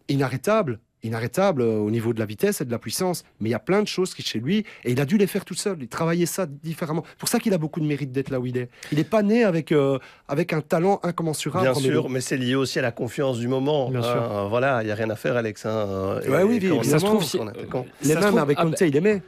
Inarrêtable 0.08 0.80
inarrêtable 1.06 1.62
euh, 1.62 1.78
au 1.78 1.90
niveau 1.90 2.12
de 2.12 2.18
la 2.18 2.26
vitesse 2.26 2.60
et 2.60 2.64
de 2.64 2.70
la 2.70 2.78
puissance. 2.78 3.24
Mais 3.40 3.48
il 3.48 3.52
y 3.52 3.54
a 3.54 3.58
plein 3.58 3.82
de 3.82 3.88
choses 3.88 4.14
qui 4.14 4.22
chez 4.22 4.40
lui, 4.40 4.64
et 4.84 4.92
il 4.92 5.00
a 5.00 5.04
dû 5.04 5.18
les 5.18 5.26
faire 5.26 5.44
tout 5.44 5.54
seul. 5.54 5.78
Il 5.80 5.88
travaillait 5.88 6.26
ça 6.26 6.46
différemment. 6.46 7.04
C'est 7.08 7.18
pour 7.18 7.28
ça 7.28 7.38
qu'il 7.38 7.54
a 7.54 7.58
beaucoup 7.58 7.80
de 7.80 7.86
mérite 7.86 8.12
d'être 8.12 8.30
là 8.30 8.40
où 8.40 8.46
il 8.46 8.56
est. 8.56 8.68
Il 8.92 8.98
n'est 8.98 9.04
pas 9.04 9.22
né 9.22 9.44
avec, 9.44 9.72
euh, 9.72 9.98
avec 10.28 10.52
un 10.52 10.60
talent 10.60 11.00
incommensurable. 11.02 11.64
Bien 11.64 11.74
sûr, 11.74 12.08
mais 12.08 12.20
c'est 12.20 12.36
lié 12.36 12.54
aussi 12.54 12.78
à 12.78 12.82
la 12.82 12.92
confiance 12.92 13.38
du 13.38 13.48
moment. 13.48 13.90
Bien 13.90 14.02
sûr. 14.02 14.10
Hein. 14.10 14.48
voilà, 14.48 14.82
il 14.82 14.86
n'y 14.86 14.92
a 14.92 14.94
rien 14.94 15.10
à 15.10 15.16
faire, 15.16 15.36
Alex. 15.36 15.64
Hein. 15.66 16.20
Ouais, 16.28 16.42
oui, 16.42 16.60
ça 16.82 16.98
se 16.98 17.04
trouve, 17.04 17.24
les 18.02 18.14
mêmes 18.14 18.38
avec 18.38 18.58
Conte, 18.58 18.80
il 18.80 18.96
aimait. 18.96 19.22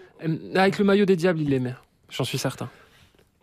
Avec 0.55 0.79
le 0.79 0.85
maillot 0.85 1.05
des 1.05 1.17
diables, 1.17 1.41
il 1.41 1.51
l'aimait. 1.51 1.75
J'en 2.11 2.25
suis 2.25 2.39
certain. 2.39 2.69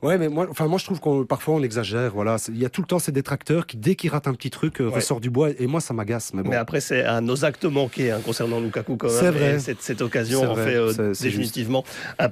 Ouais, 0.01 0.17
mais 0.17 0.27
moi, 0.27 0.45
enfin, 0.49 0.67
moi, 0.67 0.77
je 0.77 0.83
trouve 0.83 0.99
qu'on 0.99 1.25
parfois 1.25 1.55
on 1.55 1.63
exagère. 1.63 2.11
Voilà, 2.13 2.35
il 2.49 2.57
y 2.57 2.65
a 2.65 2.69
tout 2.69 2.81
le 2.81 2.87
temps 2.87 2.99
ces 2.99 3.13
détracteurs 3.13 3.65
qui, 3.65 3.77
dès 3.77 3.95
qu'ils 3.95 4.09
ratent 4.09 4.27
un 4.27 4.33
petit 4.33 4.49
truc, 4.49 4.81
euh, 4.81 4.89
ressortent 4.89 5.23
du 5.23 5.29
bois. 5.29 5.49
Et 5.57 5.67
moi, 5.67 5.79
ça 5.79 5.93
m'agace. 5.93 6.33
Mais, 6.33 6.43
bon. 6.43 6.49
mais 6.49 6.57
après, 6.57 6.81
c'est 6.81 7.03
à 7.03 7.21
nos 7.21 7.45
actes 7.45 7.63
manqués 7.65 8.11
hein, 8.11 8.19
concernant 8.23 8.59
Lukaku 8.59 8.97
quand 8.97 9.07
même. 9.07 9.17
C'est 9.17 9.31
vrai. 9.31 9.59
Cette, 9.59 9.81
cette, 9.81 10.01
occasion 10.01 10.51
en 10.51 10.55
fait 10.55 10.75
euh, 10.75 11.13
définitivement 11.19 11.83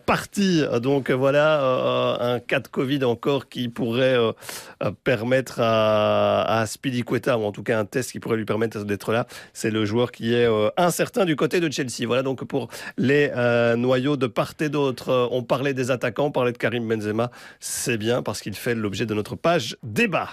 partie. 0.05 0.63
Donc 0.81 1.09
voilà, 1.09 1.63
euh, 1.63 2.35
un 2.35 2.39
cas 2.39 2.59
de 2.59 2.67
Covid 2.67 3.05
encore 3.05 3.47
qui 3.47 3.69
pourrait 3.69 4.17
permettre 5.03 5.59
à, 5.59 6.59
à 6.59 6.65
Speedy 6.65 7.03
Quetta, 7.03 7.37
ou 7.37 7.43
en 7.43 7.51
tout 7.51 7.63
cas 7.63 7.79
un 7.79 7.85
test 7.85 8.11
qui 8.11 8.19
pourrait 8.19 8.37
lui 8.37 8.45
permettre 8.45 8.83
d'être 8.83 9.13
là. 9.13 9.25
C'est 9.53 9.71
le 9.71 9.85
joueur 9.85 10.11
qui 10.11 10.33
est 10.33 10.47
incertain 10.77 11.25
du 11.25 11.35
côté 11.35 11.61
de 11.61 11.71
Chelsea. 11.71 12.05
Voilà 12.05 12.23
donc 12.23 12.43
pour 12.43 12.67
les 12.97 13.31
noyaux 13.77 14.17
de 14.17 14.27
part 14.27 14.53
et 14.59 14.69
d'autre. 14.69 15.29
On 15.31 15.43
parlait 15.43 15.73
des 15.73 15.89
attaquants, 15.89 16.25
on 16.25 16.31
parlait 16.31 16.51
de 16.51 16.57
Karim 16.57 16.87
Benzema 16.87 17.31
c'est 17.65 17.97
bien 17.97 18.21
parce 18.21 18.41
qu'il 18.41 18.55
fait 18.55 18.75
l'objet 18.75 19.05
de 19.05 19.13
notre 19.13 19.37
page 19.37 19.77
débat. 19.83 20.27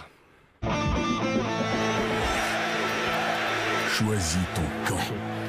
Choisis 3.88 4.38
ton 4.56 4.62
camp. 4.88 5.39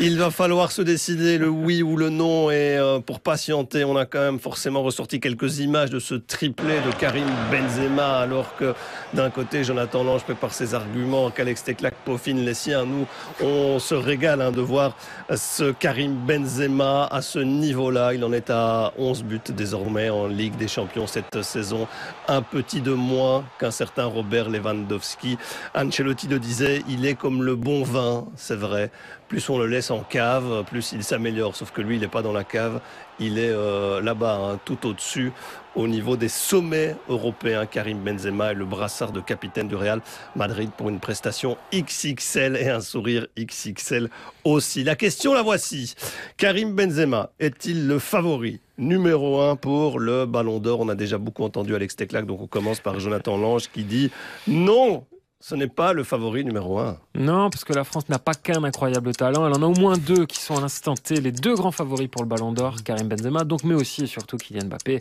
Il 0.00 0.18
va 0.18 0.30
falloir 0.30 0.72
se 0.72 0.82
décider 0.82 1.38
le 1.38 1.48
oui 1.48 1.82
ou 1.82 1.96
le 1.96 2.10
non. 2.10 2.50
Et 2.50 2.76
euh, 2.76 2.98
pour 2.98 3.20
patienter, 3.20 3.84
on 3.84 3.96
a 3.96 4.06
quand 4.06 4.20
même 4.20 4.40
forcément 4.40 4.82
ressorti 4.82 5.20
quelques 5.20 5.60
images 5.60 5.90
de 5.90 5.98
ce 5.98 6.14
triplé 6.14 6.80
de 6.80 6.92
Karim 6.98 7.28
Benzema. 7.50 8.18
Alors 8.18 8.56
que 8.56 8.74
d'un 9.12 9.30
côté, 9.30 9.62
Jonathan 9.62 10.02
Lange 10.02 10.24
prépare 10.24 10.52
ses 10.52 10.74
arguments, 10.74 11.30
qu'Alex 11.30 11.64
Teclac 11.64 11.94
peaufine 12.04 12.44
les 12.44 12.54
siens. 12.54 12.84
Nous, 12.84 13.06
on 13.40 13.78
se 13.78 13.94
régale 13.94 14.42
hein, 14.42 14.50
de 14.50 14.60
voir 14.60 14.96
ce 15.34 15.70
Karim 15.70 16.16
Benzema 16.26 17.06
à 17.06 17.22
ce 17.22 17.38
niveau-là. 17.38 18.14
Il 18.14 18.24
en 18.24 18.32
est 18.32 18.50
à 18.50 18.92
11 18.98 19.22
buts 19.24 19.40
désormais 19.48 20.10
en 20.10 20.26
Ligue 20.26 20.56
des 20.56 20.68
Champions 20.68 21.06
cette 21.06 21.42
saison. 21.42 21.86
Un 22.26 22.42
petit 22.42 22.80
de 22.80 22.92
moins 22.92 23.44
qu'un 23.60 23.70
certain 23.70 24.06
Robert 24.06 24.50
Lewandowski. 24.50 25.38
Ancelotti 25.74 26.26
le 26.26 26.38
disait, 26.38 26.82
il 26.88 27.06
est 27.06 27.14
comme 27.14 27.42
le 27.42 27.54
bon 27.54 27.84
vin, 27.84 28.26
c'est 28.36 28.56
vrai 28.56 28.90
plus 29.28 29.48
on 29.48 29.58
le 29.58 29.66
laisse 29.66 29.90
en 29.90 30.00
cave, 30.00 30.64
plus 30.64 30.92
il 30.92 31.02
s'améliore. 31.02 31.56
Sauf 31.56 31.70
que 31.70 31.80
lui, 31.80 31.96
il 31.96 32.00
n'est 32.00 32.08
pas 32.08 32.22
dans 32.22 32.32
la 32.32 32.44
cave, 32.44 32.80
il 33.18 33.38
est 33.38 33.50
euh, 33.50 34.00
là-bas, 34.00 34.36
hein, 34.36 34.60
tout 34.64 34.86
au-dessus, 34.86 35.32
au 35.74 35.88
niveau 35.88 36.16
des 36.16 36.28
sommets 36.28 36.96
européens. 37.08 37.66
Karim 37.66 37.98
Benzema 37.98 38.52
est 38.52 38.54
le 38.54 38.64
brassard 38.64 39.12
de 39.12 39.20
capitaine 39.20 39.68
du 39.68 39.76
Real 39.76 40.00
Madrid 40.36 40.70
pour 40.76 40.88
une 40.88 41.00
prestation 41.00 41.56
XXL 41.72 42.56
et 42.56 42.68
un 42.68 42.80
sourire 42.80 43.26
XXL 43.38 44.08
aussi. 44.44 44.84
La 44.84 44.96
question, 44.96 45.34
la 45.34 45.42
voici. 45.42 45.94
Karim 46.36 46.74
Benzema 46.74 47.30
est-il 47.40 47.86
le 47.86 47.98
favori 47.98 48.60
numéro 48.78 49.40
un 49.40 49.56
pour 49.56 49.98
le 49.98 50.26
Ballon 50.26 50.58
d'Or? 50.58 50.80
On 50.80 50.88
a 50.88 50.94
déjà 50.94 51.18
beaucoup 51.18 51.44
entendu 51.44 51.74
Alex 51.74 51.96
Teclac, 51.96 52.26
donc 52.26 52.40
on 52.40 52.46
commence 52.46 52.80
par 52.80 52.98
Jonathan 53.00 53.36
Lange 53.36 53.68
qui 53.70 53.84
dit 53.84 54.10
non, 54.46 55.04
ce 55.40 55.54
n'est 55.54 55.68
pas 55.68 55.92
le 55.92 56.04
favori 56.04 56.44
numéro 56.44 56.78
un. 56.78 56.98
Non, 57.14 57.50
parce 57.50 57.64
que 57.64 57.74
la 57.74 57.84
France 57.84 58.08
n'a 58.08 58.18
pas 58.18 58.34
qu'un 58.34 58.64
incroyable 58.64 59.14
talent. 59.14 59.46
Elle 59.46 59.52
en 59.52 59.62
a 59.62 59.66
au 59.66 59.74
moins 59.74 59.98
deux 59.98 60.24
qui 60.24 60.40
sont 60.40 60.56
à 60.56 60.60
l'instant 60.60 60.94
T 60.94 61.20
les 61.20 61.32
deux 61.32 61.54
grands 61.54 61.70
favoris 61.70 62.08
pour 62.08 62.22
le 62.22 62.28
Ballon 62.28 62.52
d'Or, 62.52 62.82
Karim 62.82 63.08
Benzema, 63.08 63.44
donc 63.44 63.62
mais 63.62 63.74
aussi 63.74 64.04
et 64.04 64.06
surtout 64.06 64.38
Kylian 64.38 64.66
Mbappé. 64.66 65.00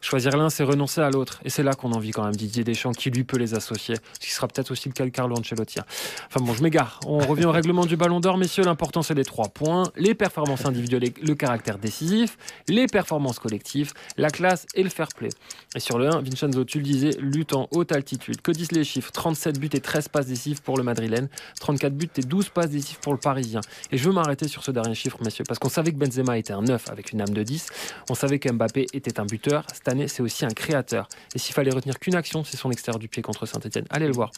Choisir 0.00 0.36
l'un, 0.36 0.50
c'est 0.50 0.64
renoncer 0.64 1.00
à 1.00 1.10
l'autre. 1.10 1.40
Et 1.44 1.50
c'est 1.50 1.62
là 1.62 1.74
qu'on 1.74 1.92
envie 1.92 2.10
quand 2.10 2.24
même 2.24 2.34
Didier 2.34 2.64
Deschamps 2.64 2.92
qui 2.92 3.10
lui 3.10 3.22
peut 3.22 3.36
les 3.38 3.54
associer. 3.54 3.94
Ce 4.14 4.18
qui 4.18 4.32
sera 4.32 4.48
peut-être 4.48 4.72
aussi 4.72 4.88
le 4.88 4.94
cas 4.94 5.04
de 5.04 5.10
Carlo 5.10 5.36
Ancelotti. 5.36 5.78
Enfin 6.26 6.44
bon, 6.44 6.54
je 6.54 6.62
m'égare. 6.62 6.98
On 7.06 7.18
revient 7.18 7.44
au 7.44 7.52
règlement 7.52 7.86
du 7.86 7.96
Ballon 7.96 8.18
d'Or, 8.18 8.36
messieurs. 8.36 8.64
L'important, 8.64 9.02
c'est 9.02 9.14
les 9.14 9.24
trois 9.24 9.48
points 9.48 9.84
les 9.96 10.14
performances 10.14 10.64
individuelles 10.66 11.12
le 11.22 11.34
caractère 11.34 11.78
décisif, 11.78 12.36
les 12.68 12.86
performances 12.86 13.38
collectives, 13.38 13.92
la 14.16 14.30
classe 14.30 14.66
et 14.74 14.82
le 14.82 14.90
fair 14.90 15.08
play. 15.08 15.28
Et 15.74 15.80
sur 15.80 15.98
le 15.98 16.08
1, 16.08 16.20
Vincenzo, 16.22 16.64
tu 16.64 16.78
le 16.78 16.84
disais, 16.84 17.10
lutte 17.18 17.54
en 17.54 17.68
haute 17.70 17.92
altitude. 17.92 18.40
Que 18.40 18.52
disent 18.52 18.72
les 18.72 18.84
chiffres? 18.84 19.10
37 19.12 19.58
buts 19.58 19.70
et 19.72 19.80
13 19.84 20.08
passes 20.08 20.26
décisives 20.26 20.62
pour 20.62 20.76
le 20.76 20.82
Madrilène, 20.82 21.28
34 21.60 21.94
buts 21.94 22.10
et 22.16 22.22
12 22.22 22.48
passes 22.48 22.70
décisives 22.70 22.98
pour 23.00 23.12
le 23.12 23.18
Parisien. 23.18 23.60
Et 23.92 23.98
je 23.98 24.04
veux 24.04 24.12
m'arrêter 24.12 24.48
sur 24.48 24.64
ce 24.64 24.72
dernier 24.72 24.94
chiffre, 24.94 25.18
messieurs, 25.22 25.44
parce 25.46 25.60
qu'on 25.60 25.68
savait 25.68 25.92
que 25.92 25.98
Benzema 25.98 26.36
était 26.38 26.52
un 26.52 26.62
9 26.62 26.88
avec 26.90 27.12
une 27.12 27.20
âme 27.20 27.30
de 27.30 27.42
10. 27.42 27.68
On 28.10 28.14
savait 28.14 28.38
qu'Mbappé 28.38 28.86
était 28.92 29.20
un 29.20 29.26
buteur. 29.26 29.66
Cette 29.72 29.86
année, 29.88 30.08
c'est 30.08 30.22
aussi 30.22 30.44
un 30.44 30.50
créateur. 30.50 31.08
Et 31.34 31.38
s'il 31.38 31.54
fallait 31.54 31.70
retenir 31.70 31.98
qu'une 32.00 32.16
action, 32.16 32.42
c'est 32.42 32.56
son 32.56 32.70
extérieur 32.70 32.98
du 32.98 33.08
pied 33.08 33.22
contre 33.22 33.46
Saint-Etienne. 33.46 33.84
Allez 33.90 34.06
le 34.06 34.14
voir. 34.14 34.30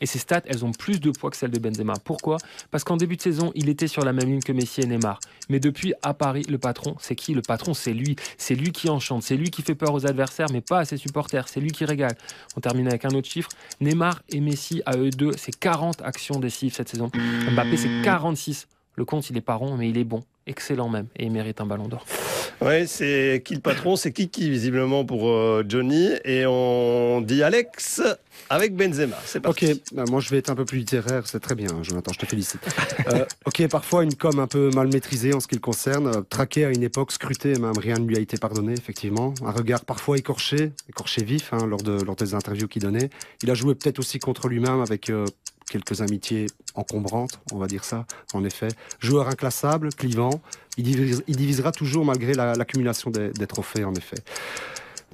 Et 0.00 0.06
ces 0.06 0.18
stats, 0.18 0.42
elles 0.46 0.64
ont 0.64 0.72
plus 0.72 1.00
de 1.00 1.10
poids 1.10 1.30
que 1.30 1.36
celles 1.36 1.50
de 1.50 1.60
Benzema. 1.60 1.94
Pourquoi? 2.04 2.38
Parce 2.70 2.82
qu'en 2.82 2.96
début 2.96 3.16
de 3.16 3.22
saison, 3.22 3.52
il 3.54 3.68
était 3.68 3.86
sur 3.86 4.04
la 4.04 4.12
même 4.12 4.28
ligne 4.28 4.40
que 4.40 4.52
Messi 4.52 4.80
et 4.80 4.86
Neymar. 4.86 5.20
Mais 5.48 5.60
depuis, 5.60 5.94
à 6.02 6.12
Paris, 6.12 6.42
le 6.48 6.58
patron, 6.58 6.96
c'est 6.98 7.14
qui? 7.14 7.34
Le 7.34 7.42
patron, 7.42 7.72
c'est 7.72 7.92
lui. 7.92 8.16
C'est 8.36 8.56
lui 8.56 8.72
qui 8.72 8.88
enchante. 8.88 9.22
C'est 9.22 9.36
lui 9.36 9.50
qui 9.50 9.62
fait 9.62 9.76
peur 9.76 9.94
aux 9.94 10.04
adversaires, 10.06 10.48
mais 10.52 10.60
pas 10.60 10.80
à 10.80 10.84
ses 10.84 10.96
supporters. 10.96 11.48
C'est 11.48 11.60
lui 11.60 11.70
qui 11.70 11.84
régale. 11.84 12.16
On 12.56 12.60
termine 12.60 12.88
avec 12.88 13.04
un 13.04 13.10
autre 13.10 13.28
chiffre. 13.28 13.50
Neymar 13.80 14.22
et 14.28 14.40
Messi, 14.40 14.81
à 14.86 14.96
eux 14.96 15.10
deux, 15.10 15.32
c'est 15.36 15.56
40 15.56 16.02
actions 16.02 16.38
décisives 16.38 16.74
cette 16.74 16.88
saison. 16.88 17.10
Mbappé, 17.52 17.76
c'est 17.76 18.02
46. 18.02 18.68
Le 18.96 19.04
compte, 19.04 19.28
il 19.30 19.36
est 19.36 19.42
pas 19.42 19.54
rond, 19.54 19.76
mais 19.76 19.88
il 19.88 19.98
est 19.98 20.04
bon. 20.04 20.22
Excellent 20.46 20.88
même. 20.88 21.06
Et 21.16 21.24
il 21.24 21.32
mérite 21.32 21.60
un 21.60 21.66
ballon 21.66 21.88
d'or. 21.88 22.04
Oui, 22.60 22.86
c'est 22.86 23.42
qui 23.44 23.54
le 23.54 23.60
patron 23.60 23.96
C'est 23.96 24.12
Kiki, 24.12 24.48
visiblement, 24.48 25.04
pour 25.04 25.28
euh, 25.28 25.64
Johnny? 25.66 26.10
Et 26.24 26.44
on 26.46 27.20
dit 27.20 27.42
Alex 27.42 28.02
avec 28.50 28.74
Benzema. 28.76 29.16
C'est 29.24 29.40
parti. 29.40 29.72
Ok, 29.72 29.76
bah, 29.92 30.04
moi 30.08 30.20
je 30.20 30.30
vais 30.30 30.38
être 30.38 30.50
un 30.50 30.54
peu 30.54 30.64
plus 30.64 30.78
littéraire, 30.78 31.26
c'est 31.26 31.40
très 31.40 31.54
bien, 31.54 31.82
Jonathan, 31.82 32.12
je 32.12 32.18
te 32.18 32.26
félicite. 32.26 32.60
Euh, 33.08 33.24
ok, 33.46 33.66
parfois 33.68 34.04
une 34.04 34.14
com 34.14 34.38
un 34.38 34.46
peu 34.46 34.70
mal 34.70 34.88
maîtrisée 34.88 35.34
en 35.34 35.40
ce 35.40 35.48
qui 35.48 35.54
le 35.54 35.60
concerne, 35.60 36.06
euh, 36.06 36.20
traqué 36.28 36.64
à 36.64 36.70
une 36.70 36.82
époque, 36.82 37.12
scruté, 37.12 37.54
même 37.54 37.76
rien 37.76 37.96
ne 37.96 38.06
lui 38.06 38.16
a 38.16 38.20
été 38.20 38.36
pardonné, 38.36 38.74
effectivement. 38.74 39.34
Un 39.44 39.50
regard 39.50 39.84
parfois 39.84 40.18
écorché, 40.18 40.72
écorché 40.88 41.24
vif, 41.24 41.52
hein, 41.52 41.66
lors, 41.66 41.82
de, 41.82 42.02
lors 42.02 42.16
des 42.16 42.34
interviews 42.34 42.68
qu'il 42.68 42.82
donnait. 42.82 43.10
Il 43.42 43.50
a 43.50 43.54
joué 43.54 43.74
peut-être 43.74 43.98
aussi 43.98 44.18
contre 44.18 44.48
lui-même 44.48 44.80
avec 44.80 45.10
quelques 45.70 46.00
amitiés 46.00 46.46
encombrantes, 46.74 47.40
on 47.52 47.58
va 47.58 47.66
dire 47.66 47.84
ça, 47.84 48.06
en 48.34 48.44
effet. 48.44 48.68
Joueur 49.00 49.28
inclassable, 49.28 49.90
clivant, 49.90 50.40
il, 50.76 50.84
divisera 51.26 51.72
toujours 51.72 52.04
malgré 52.04 52.34
l'accumulation 52.34 53.10
des, 53.10 53.46
trophées, 53.46 53.84
en 53.84 53.94
effet. 53.94 54.18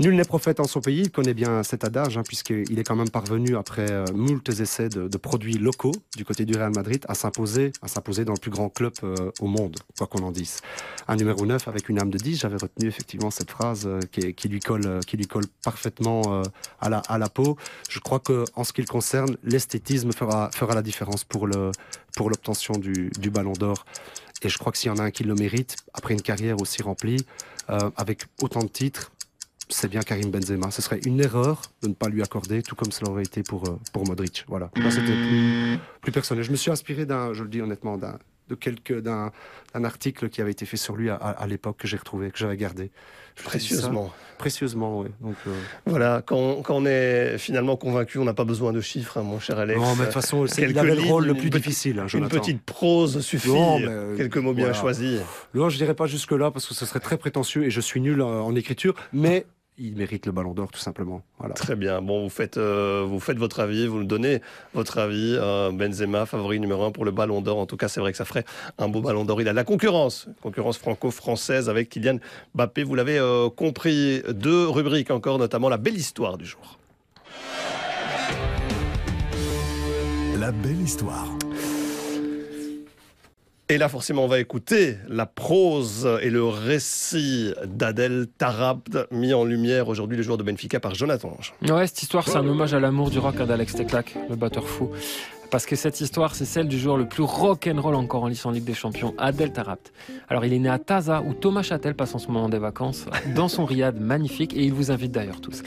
Nul 0.00 0.14
n'est 0.14 0.24
prophète 0.24 0.60
en 0.60 0.64
son 0.64 0.80
pays, 0.80 1.00
il 1.00 1.10
connaît 1.10 1.34
bien 1.34 1.64
cet 1.64 1.82
adage, 1.82 2.16
hein, 2.16 2.22
puisqu'il 2.24 2.78
est 2.78 2.84
quand 2.84 2.94
même 2.94 3.10
parvenu, 3.10 3.56
après 3.56 3.90
euh, 3.90 4.04
moult 4.14 4.48
essais 4.48 4.88
de, 4.88 5.16
produits 5.16 5.58
locaux 5.58 5.90
du 6.16 6.24
côté 6.24 6.44
du 6.44 6.56
Real 6.56 6.70
Madrid, 6.72 7.04
à 7.08 7.14
s'imposer, 7.14 7.72
à 7.82 7.88
s'imposer 7.88 8.24
dans 8.24 8.34
le 8.34 8.38
plus 8.38 8.52
grand 8.52 8.68
club 8.68 8.92
euh, 9.02 9.32
au 9.40 9.48
monde, 9.48 9.76
quoi 9.98 10.06
qu'on 10.06 10.22
en 10.22 10.30
dise. 10.30 10.60
Un 11.08 11.16
numéro 11.16 11.44
9 11.44 11.66
avec 11.66 11.88
une 11.88 11.98
âme 11.98 12.10
de 12.10 12.18
10, 12.18 12.38
j'avais 12.38 12.58
retenu 12.58 12.86
effectivement 12.86 13.32
cette 13.32 13.50
phrase 13.50 13.88
euh, 13.88 13.98
qui, 14.12 14.48
lui 14.48 14.60
colle, 14.60 15.00
qui 15.04 15.16
lui 15.16 15.26
colle 15.26 15.46
parfaitement 15.64 16.42
à, 16.80 16.88
la, 17.18 17.28
peau. 17.28 17.56
Je 17.90 17.98
crois 17.98 18.20
que 18.20 18.44
en 18.54 18.62
ce 18.62 18.72
qui 18.72 18.82
le 18.82 18.86
concerne, 18.86 19.36
l'esthétisme 19.42 20.12
fera, 20.12 20.50
la 20.72 20.82
différence 20.82 21.24
pour 21.24 21.48
l'obtention 21.48 22.74
du, 22.74 23.10
du 23.18 23.30
ballon 23.30 23.54
d'or. 23.54 23.84
Et 24.42 24.48
je 24.48 24.58
crois 24.58 24.70
que 24.70 24.78
s'il 24.78 24.92
y 24.92 24.94
en 24.94 24.98
a 24.98 25.02
un 25.02 25.10
qui 25.10 25.24
le 25.24 25.34
mérite, 25.34 25.74
après 25.92 26.14
une 26.14 26.22
carrière 26.22 26.60
aussi 26.60 26.82
remplie, 26.82 27.26
avec 27.96 28.24
autant 28.40 28.60
de 28.60 28.68
titres, 28.68 29.10
c'est 29.68 29.88
bien 29.88 30.00
Karim 30.00 30.30
Benzema. 30.30 30.70
Ce 30.70 30.82
serait 30.82 31.00
une 31.04 31.20
erreur 31.20 31.62
de 31.82 31.88
ne 31.88 31.94
pas 31.94 32.08
lui 32.08 32.22
accorder, 32.22 32.62
tout 32.62 32.74
comme 32.74 32.92
cela 32.92 33.10
aurait 33.10 33.22
été 33.22 33.42
pour, 33.42 33.68
euh, 33.68 33.78
pour 33.92 34.06
Modric. 34.06 34.44
Voilà. 34.48 34.70
c'était 34.90 35.06
plus, 35.06 35.78
plus 36.00 36.12
personnel. 36.12 36.44
Je 36.44 36.50
me 36.50 36.56
suis 36.56 36.70
inspiré 36.70 37.06
d'un, 37.06 37.32
je 37.32 37.42
le 37.42 37.48
dis 37.48 37.60
honnêtement, 37.60 37.98
d'un 37.98 38.18
de 38.48 38.54
quelques 38.54 39.00
d'un 39.00 39.30
article 39.74 40.28
qui 40.28 40.40
avait 40.40 40.50
été 40.50 40.66
fait 40.66 40.76
sur 40.76 40.96
lui 40.96 41.10
à, 41.10 41.46
l'époque 41.46 41.76
que 41.78 41.86
j'ai 41.86 41.96
retrouvé, 41.96 42.30
que 42.30 42.38
j'avais 42.38 42.56
gardé. 42.56 42.90
Précieusement. 43.44 44.12
Précieusement, 44.36 45.00
oui. 45.00 45.08
Donc, 45.20 45.36
euh, 45.46 45.52
Voilà, 45.86 46.22
quand, 46.26 46.62
quand, 46.62 46.74
on 46.74 46.86
est 46.86 47.38
finalement 47.38 47.76
convaincu, 47.76 48.18
on 48.18 48.24
n'a 48.24 48.34
pas 48.34 48.44
besoin 48.44 48.72
de 48.72 48.80
chiffres, 48.80 49.18
hein, 49.18 49.22
mon 49.22 49.38
cher 49.38 49.58
Alex. 49.58 49.78
Non, 49.78 49.94
mais 49.94 50.00
de 50.00 50.04
toute 50.04 50.14
façon, 50.14 50.46
c'est 50.48 50.66
le 50.66 51.08
rôle 51.08 51.26
le 51.26 51.34
plus 51.34 51.50
difficile. 51.50 52.00
Hein, 52.00 52.06
une 52.12 52.28
petite 52.28 52.62
prose 52.62 53.20
suffit, 53.20 53.50
euh, 53.52 54.16
quelques 54.16 54.38
mots 54.38 54.54
bien 54.54 54.72
choisis. 54.72 55.20
Non, 55.54 55.68
je 55.68 55.76
dirais 55.76 55.94
pas 55.94 56.06
jusque-là, 56.06 56.50
parce 56.50 56.66
que 56.66 56.74
ce 56.74 56.84
serait 56.84 57.00
très 57.00 57.16
prétentieux 57.16 57.64
et 57.64 57.70
je 57.70 57.80
suis 57.80 58.00
nul 58.00 58.22
en 58.22 58.54
écriture, 58.56 58.94
mais 59.12 59.46
il 59.78 59.96
mérite 59.96 60.26
le 60.26 60.32
ballon 60.32 60.54
d'or 60.54 60.70
tout 60.70 60.80
simplement. 60.80 61.22
Voilà. 61.38 61.54
Très 61.54 61.76
bien. 61.76 62.02
Bon, 62.02 62.22
vous 62.22 62.30
faites, 62.30 62.56
euh, 62.56 63.04
vous 63.08 63.20
faites 63.20 63.38
votre 63.38 63.60
avis, 63.60 63.86
vous 63.86 63.98
nous 63.98 64.04
donnez 64.04 64.40
votre 64.74 64.98
avis. 64.98 65.36
Euh, 65.38 65.70
Benzema, 65.72 66.26
favori 66.26 66.60
numéro 66.60 66.84
un 66.84 66.90
pour 66.90 67.04
le 67.04 67.10
ballon 67.10 67.40
d'or. 67.40 67.58
En 67.58 67.66
tout 67.66 67.76
cas, 67.76 67.88
c'est 67.88 68.00
vrai 68.00 68.12
que 68.12 68.18
ça 68.18 68.24
ferait 68.24 68.44
un 68.78 68.88
beau 68.88 69.00
ballon 69.00 69.24
d'or. 69.24 69.40
Il 69.40 69.48
a 69.48 69.52
la 69.52 69.64
concurrence, 69.64 70.28
concurrence 70.42 70.78
franco-française 70.78 71.68
avec 71.68 71.88
Kylian 71.88 72.18
Mbappé. 72.54 72.82
Vous 72.82 72.94
l'avez 72.94 73.18
euh, 73.18 73.48
compris. 73.50 74.22
Deux 74.28 74.68
rubriques 74.68 75.10
encore, 75.10 75.38
notamment 75.38 75.68
la 75.68 75.78
belle 75.78 75.96
histoire 75.96 76.38
du 76.38 76.46
jour. 76.46 76.78
La 80.38 80.52
belle 80.52 80.80
histoire. 80.80 81.28
Et 83.70 83.76
là, 83.76 83.90
forcément, 83.90 84.24
on 84.24 84.28
va 84.28 84.40
écouter 84.40 84.96
la 85.08 85.26
prose 85.26 86.08
et 86.22 86.30
le 86.30 86.42
récit 86.42 87.52
d'Adel 87.66 88.26
Tarabt, 88.38 88.96
mis 89.10 89.34
en 89.34 89.44
lumière 89.44 89.88
aujourd'hui, 89.88 90.16
le 90.16 90.22
joueur 90.22 90.38
de 90.38 90.42
Benfica, 90.42 90.80
par 90.80 90.94
Jonathan 90.94 91.36
Ouais, 91.68 91.86
cette 91.86 92.00
histoire, 92.00 92.26
c'est 92.26 92.38
un 92.38 92.48
hommage 92.48 92.72
à 92.72 92.80
l'amour 92.80 93.10
du 93.10 93.18
rock 93.18 93.36
d'Alex 93.36 93.74
Teclac, 93.74 94.16
le 94.30 94.36
batteur 94.36 94.66
fou. 94.66 94.90
Parce 95.50 95.66
que 95.66 95.76
cette 95.76 96.00
histoire, 96.00 96.34
c'est 96.34 96.46
celle 96.46 96.66
du 96.66 96.78
joueur 96.78 96.96
le 96.96 97.06
plus 97.06 97.22
rock'n'roll 97.22 97.94
encore 97.94 98.22
en 98.22 98.28
lice 98.28 98.46
en 98.46 98.52
Ligue 98.52 98.64
des 98.64 98.72
Champions, 98.72 99.12
Adel 99.18 99.52
Tarabt. 99.52 99.92
Alors, 100.28 100.46
il 100.46 100.54
est 100.54 100.58
né 100.58 100.70
à 100.70 100.78
Taza, 100.78 101.22
où 101.26 101.34
Thomas 101.34 101.62
Châtel 101.62 101.94
passe 101.94 102.14
en 102.14 102.18
ce 102.18 102.28
moment 102.28 102.48
des 102.48 102.58
vacances, 102.58 103.04
dans 103.34 103.48
son 103.48 103.66
riad 103.66 104.00
magnifique, 104.00 104.56
et 104.56 104.62
il 104.62 104.72
vous 104.72 104.90
invite 104.90 105.12
d'ailleurs 105.12 105.42
tous. 105.42 105.62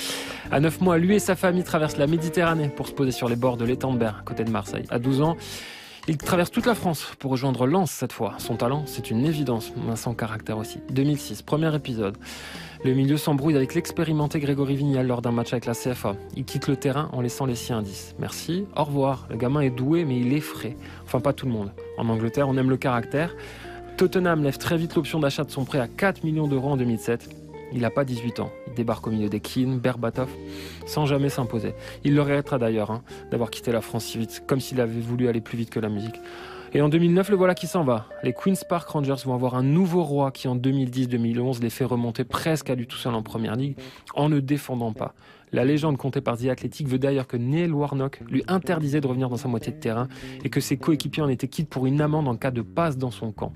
À 0.52 0.60
9 0.60 0.82
mois, 0.82 0.98
lui 0.98 1.18
et 1.18 1.20
sa 1.20 1.36
famille 1.36 1.64
traversent 1.64 1.98
la 1.98 2.08
Méditerranée 2.08 2.70
pour 2.70 2.88
se 2.88 2.94
poser 2.94 3.12
sur 3.12 3.30
les 3.30 3.36
bords 3.36 3.58
de 3.58 3.66
l'étang 3.66 3.94
de 3.94 4.06
à 4.06 4.16
côté 4.26 4.44
de 4.44 4.50
Marseille. 4.50 4.86
À 4.90 4.98
12 4.98 5.22
ans, 5.22 5.38
il 6.08 6.18
traverse 6.18 6.52
toute 6.52 6.66
la 6.66 6.76
France 6.76 7.14
pour 7.20 7.32
rejoindre 7.32 7.68
Lens 7.68 7.92
cette 7.92 8.12
fois. 8.12 8.34
Son 8.40 8.56
talent, 8.56 8.84
c'est 8.86 9.12
une 9.12 9.26
évidence, 9.26 9.72
mais 9.76 9.96
son 9.96 10.14
caractère 10.14 10.58
aussi. 10.58 10.80
2006, 10.90 11.42
premier 11.44 11.74
épisode. 11.76 12.18
Le 12.84 12.94
milieu 12.94 13.18
s'embrouille 13.18 13.56
avec 13.56 13.76
l'expérimenté 13.76 14.40
Grégory 14.40 14.76
Vignal 14.76 15.06
lors 15.06 15.22
d'un 15.22 15.32
match 15.32 15.54
avec 15.54 15.68
la 15.68 15.74
CFA. 15.74 16.16
Il 16.36 16.46
quitte 16.46 16.68
le 16.68 16.76
terrain 16.76 17.10
en 17.14 17.22
laissant 17.22 17.46
les 17.46 17.56
siens 17.56 17.78
indices. 17.78 18.16
Merci, 18.18 18.66
au 18.76 18.84
revoir. 18.84 19.28
Le 19.30 19.38
gamin 19.38 19.62
est 19.62 19.70
doué, 19.70 20.04
mais 20.04 20.20
il 20.20 20.34
est 20.34 20.40
frais. 20.40 20.76
Enfin, 21.06 21.20
pas 21.20 21.34
tout 21.34 21.46
le 21.46 21.52
monde. 21.52 21.72
En 22.00 22.10
Angleterre, 22.10 22.50
on 22.50 22.58
aime 22.58 22.72
le 22.72 22.78
caractère. 22.78 23.36
Tottenham 23.98 24.44
lève 24.44 24.58
très 24.58 24.78
vite 24.78 24.96
l'option 24.96 25.20
d'achat 25.20 25.44
de 25.44 25.52
son 25.52 25.64
prêt 25.64 25.80
à 25.80 25.88
4 25.88 26.24
millions 26.24 26.48
d'euros 26.48 26.72
en 26.72 26.78
2007. 26.78 27.41
Il 27.74 27.82
n'a 27.82 27.90
pas 27.90 28.04
18 28.06 28.40
ans. 28.40 28.52
Il 28.68 28.74
débarque 28.74 29.08
au 29.08 29.12
milieu 29.12 29.30
des 29.30 29.40
Keane, 29.40 29.80
Berbatov, 29.80 30.30
sans 30.86 31.06
jamais 31.06 31.30
s'imposer. 31.30 31.74
Il 32.04 32.16
le 32.16 32.22
regrettera 32.22 32.58
d'ailleurs 32.58 32.92
hein, 32.92 33.04
d'avoir 33.32 33.50
quitté 33.50 33.72
la 33.72 33.82
France 33.82 34.06
si 34.06 34.18
vite, 34.18 34.44
comme 34.48 34.60
s'il 34.60 34.82
avait 34.82 35.00
voulu 35.00 35.28
aller 35.28 35.42
plus 35.42 35.58
vite 35.58 35.70
que 35.70 35.80
la 35.80 35.90
musique. 35.90 36.20
Et 36.74 36.82
en 36.82 36.88
2009, 36.88 37.30
le 37.30 37.36
voilà 37.36 37.54
qui 37.54 37.68
s'en 37.68 37.84
va. 37.84 38.08
Les 38.24 38.32
Queen's 38.32 38.64
Park 38.64 38.88
Rangers 38.88 39.16
vont 39.26 39.34
avoir 39.34 39.56
un 39.56 39.64
nouveau 39.64 40.04
roi 40.04 40.32
qui, 40.32 40.48
en 40.48 40.56
2010-2011, 40.56 41.62
les 41.62 41.70
fait 41.70 41.84
remonter 41.84 42.24
presque 42.24 42.70
à 42.70 42.76
lui 42.76 42.88
tout 42.88 42.96
seul 42.96 43.14
en 43.14 43.24
première 43.24 43.58
ligue 43.58 43.76
en 44.16 44.30
ne 44.30 44.40
défendant 44.40 44.94
pas. 44.94 45.14
La 45.52 45.66
légende 45.66 45.98
comptée 45.98 46.22
par 46.22 46.38
The 46.38 46.46
Athletic 46.46 46.88
veut 46.88 47.00
d'ailleurs 47.00 47.28
que 47.28 47.36
Neil 47.36 47.72
Warnock 47.72 48.22
lui 48.30 48.42
interdisait 48.48 49.02
de 49.02 49.08
revenir 49.08 49.28
dans 49.28 49.36
sa 49.36 49.50
moitié 49.50 49.74
de 49.74 49.80
terrain 49.80 50.08
et 50.46 50.50
que 50.50 50.62
ses 50.62 50.78
coéquipiers 50.78 51.24
en 51.24 51.28
étaient 51.28 51.50
quittes 51.50 51.70
pour 51.70 51.88
une 51.88 52.00
amende 52.00 52.30
en 52.30 52.38
cas 52.38 52.52
de 52.52 52.62
passe 52.62 52.98
dans 52.98 53.12
son 53.12 53.34
camp. 53.34 53.52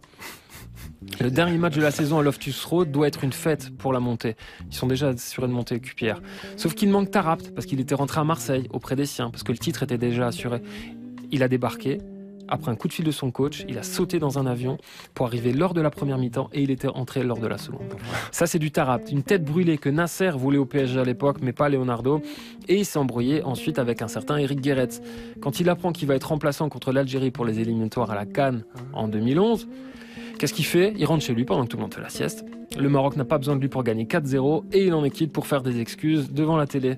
Le 1.22 1.32
dernier 1.32 1.58
match 1.58 1.76
de 1.76 1.82
la 1.82 1.92
saison 1.92 2.20
à 2.20 2.24
Loftus 2.24 2.64
Road 2.66 2.92
doit 2.92 3.08
être 3.08 3.24
une 3.24 3.34
fête 3.34 3.76
pour 3.78 3.94
la 3.94 4.00
montée. 4.00 4.36
Ils 4.70 4.76
sont 4.76 4.88
déjà 4.88 5.10
assurés 5.10 5.48
de 5.48 5.54
monter 5.54 5.80
QPR. 5.80 6.22
Sauf 6.58 6.74
qu'il 6.74 6.90
manque 6.90 7.12
Tarapt 7.12 7.54
parce 7.54 7.66
qu'il 7.66 7.80
était 7.80 7.96
rentré 7.96 8.20
à 8.20 8.24
Marseille 8.24 8.68
auprès 8.72 8.96
des 8.96 9.06
siens, 9.06 9.30
parce 9.30 9.44
que 9.44 9.52
le 9.52 9.58
titre 9.58 9.84
était 9.84 9.98
déjà 9.98 10.28
assuré. 10.28 10.62
Il 11.32 11.44
a 11.44 11.48
débarqué. 11.48 12.00
Après 12.48 12.72
un 12.72 12.76
coup 12.76 12.88
de 12.88 12.94
fil 12.94 13.06
de 13.06 13.12
son 13.12 13.32
coach, 13.32 13.66
il 13.68 13.78
a 13.80 13.84
sauté 13.84 14.20
dans 14.20 14.38
un 14.38 14.46
avion 14.46 14.78
pour 15.16 15.26
arriver 15.26 15.52
lors 15.52 15.74
de 15.74 15.82
la 15.82 15.90
première 15.90 16.20
mi-temps 16.20 16.50
et 16.54 16.62
il 16.62 16.70
était 16.70 16.88
entré 16.88 17.24
lors 17.24 17.40
de 17.40 17.48
la 17.48 17.58
seconde. 17.58 17.96
Ça, 18.32 18.46
c'est 18.46 18.60
du 18.60 18.72
Tarapt, 18.72 19.12
une 19.12 19.24
tête 19.24 19.44
brûlée 19.44 19.80
que 19.80 19.90
Nasser 19.90 20.30
voulait 20.30 20.60
au 20.60 20.66
PSG 20.66 21.00
à 21.00 21.04
l'époque, 21.04 21.38
mais 21.42 21.54
pas 21.54 21.70
Leonardo. 21.70 22.22
Et 22.68 22.78
il 22.78 22.86
s'est 22.86 23.00
embrouillé 23.00 23.42
ensuite 23.44 23.80
avec 23.80 24.04
un 24.04 24.08
certain 24.08 24.38
Eric 24.38 24.62
Guéretz. 24.62 25.02
Quand 25.42 25.60
il 25.60 25.70
apprend 25.70 25.92
qu'il 25.92 26.08
va 26.08 26.16
être 26.16 26.30
remplaçant 26.30 26.70
contre 26.70 26.92
l'Algérie 26.92 27.32
pour 27.32 27.46
les 27.46 27.60
éliminatoires 27.60 28.12
à 28.12 28.16
la 28.16 28.26
Cannes 28.28 28.64
en 28.94 29.08
2011, 29.08 29.68
Qu'est-ce 30.38 30.54
qu'il 30.54 30.66
fait? 30.66 30.94
Il 30.98 31.06
rentre 31.06 31.24
chez 31.24 31.34
lui 31.34 31.46
pendant 31.46 31.64
que 31.64 31.70
tout 31.70 31.78
le 31.78 31.84
monde 31.84 31.94
fait 31.94 32.02
la 32.02 32.10
sieste. 32.10 32.46
Le 32.78 32.90
Maroc 32.90 33.16
n'a 33.16 33.26
pas 33.26 33.38
besoin 33.38 33.56
de 33.56 33.62
lui 33.62 33.70
pour 33.70 33.84
gagner 33.84 34.06
4-0 34.06 34.66
et 34.74 34.86
il 34.86 34.94
en 34.94 35.04
est 35.06 35.10
quitte 35.10 35.32
pour 35.32 35.48
faire 35.48 35.62
des 35.62 35.80
excuses 35.80 36.32
devant 36.32 36.58
la 36.58 36.68
télé. 36.68 36.98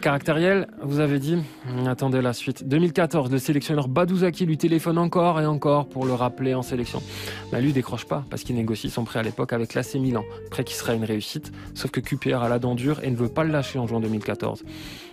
Caractériel, 0.00 0.68
vous 0.80 1.00
avez 1.00 1.18
dit 1.18 1.38
Attendez 1.86 2.22
la 2.22 2.32
suite. 2.32 2.68
2014, 2.68 3.32
le 3.32 3.38
sélectionneur 3.38 3.88
Badouzaki 3.88 4.46
lui 4.46 4.56
téléphone 4.56 4.96
encore 4.96 5.40
et 5.40 5.46
encore 5.46 5.88
pour 5.88 6.06
le 6.06 6.12
rappeler 6.12 6.54
en 6.54 6.62
sélection. 6.62 7.02
Mais 7.52 7.60
lui 7.60 7.72
décroche 7.72 8.04
pas 8.04 8.24
parce 8.30 8.44
qu'il 8.44 8.54
négocie 8.54 8.90
son 8.90 9.02
prêt 9.02 9.18
à 9.18 9.22
l'époque 9.22 9.52
avec 9.52 9.74
l'AC 9.74 9.96
Milan, 9.96 10.22
prêt 10.50 10.62
qui 10.62 10.74
sera 10.74 10.94
une 10.94 11.04
réussite, 11.04 11.50
sauf 11.74 11.90
que 11.90 11.98
QPR 11.98 12.42
a 12.42 12.48
la 12.48 12.60
dent 12.60 12.76
dure 12.76 13.02
et 13.02 13.10
ne 13.10 13.16
veut 13.16 13.28
pas 13.28 13.42
le 13.42 13.50
lâcher 13.50 13.80
en 13.80 13.88
juin 13.88 13.98
2014. 13.98 14.62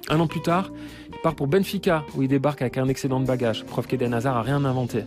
Un 0.10 0.20
an 0.20 0.28
plus 0.28 0.42
tard, 0.42 0.72
il 1.12 1.20
part 1.24 1.34
pour 1.34 1.48
Benfica 1.48 2.04
où 2.16 2.22
il 2.22 2.28
débarque 2.28 2.62
avec 2.62 2.78
un 2.78 2.88
excédent 2.88 3.20
de 3.20 3.26
bagages, 3.26 3.64
preuve 3.66 3.88
qu'Eden 3.88 4.14
Hazard 4.14 4.38
a 4.38 4.44
rien 4.44 4.64
inventé. 4.66 5.04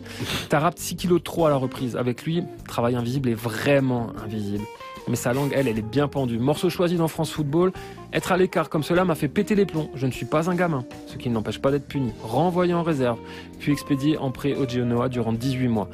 Tarapt 0.49 0.79
6 0.79 0.97
kg 0.97 1.23
trop 1.23 1.47
à 1.47 1.51
la 1.51 1.57
reprise. 1.57 1.95
Avec 1.97 2.25
lui, 2.25 2.43
travail 2.67 2.97
invisible 2.97 3.29
est 3.29 3.35
vraiment 3.35 4.11
invisible 4.25 4.65
mais 5.09 5.17
sa 5.17 5.33
langue, 5.33 5.53
elle, 5.55 5.69
elle 5.69 5.79
est 5.79 5.83
bien 5.83 6.09
pendue. 6.09 6.39
Morceau 6.39 6.71
choisi 6.71 6.97
dans 6.97 7.09
France 7.09 7.31
Football, 7.31 7.73
être 8.13 8.33
à 8.33 8.37
l'écart 8.37 8.69
comme 8.69 8.83
cela 8.83 9.05
m'a 9.05 9.15
fait 9.15 9.29
péter 9.29 9.55
les 9.55 9.67
plombs. 9.67 9.91
Je 9.95 10.07
ne 10.07 10.13
suis 10.13 10.27
pas 10.27 10.51
un 10.51 10.55
gamin, 10.55 10.85
ce 11.07 11.17
qui 11.17 11.29
ne 11.29 11.35
l'empêche 11.35 11.59
pas 11.59 11.71
d'être 11.71 11.87
puni. 11.87 12.13
Renvoyé 12.23 12.75
en 12.75 12.83
réserve, 12.83 13.19
puis 13.59 13.73
expédié 13.73 14.17
en 14.19 14.31
prêt 14.31 14.55
au 14.55 14.69
Genoa 14.69 15.09
durant 15.09 15.33
18 15.33 15.69
mois. 15.69 15.89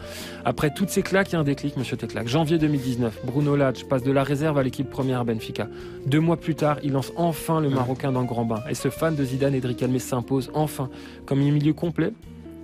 Après 0.44 0.72
toutes 0.72 0.90
ces 0.90 1.02
claques, 1.02 1.30
il 1.30 1.34
y 1.34 1.36
a 1.36 1.40
un 1.40 1.44
déclic, 1.44 1.76
monsieur 1.76 1.96
Teclac. 1.96 2.28
Janvier 2.28 2.58
2019, 2.58 3.20
Bruno 3.24 3.56
Lage 3.56 3.84
passe 3.86 4.02
de 4.02 4.12
la 4.12 4.22
réserve 4.22 4.58
à 4.58 4.62
l'équipe 4.62 4.88
première 4.88 5.20
à 5.20 5.24
Benfica. 5.24 5.68
Deux 6.06 6.20
mois 6.20 6.36
plus 6.36 6.54
tard, 6.54 6.78
il 6.82 6.92
lance 6.92 7.12
enfin 7.16 7.60
le 7.60 7.70
Marocain 7.70 8.12
dans 8.12 8.20
le 8.20 8.26
grand 8.26 8.44
bain. 8.44 8.62
Et 8.68 8.74
ce 8.74 8.90
fan 8.90 9.14
de 9.14 9.24
Zidane, 9.24 9.54
Edric 9.54 9.82
Almé, 9.82 9.98
s'impose 9.98 10.50
enfin 10.54 10.90
comme 11.26 11.40
un 11.40 11.50
milieu 11.50 11.72
complet, 11.72 12.12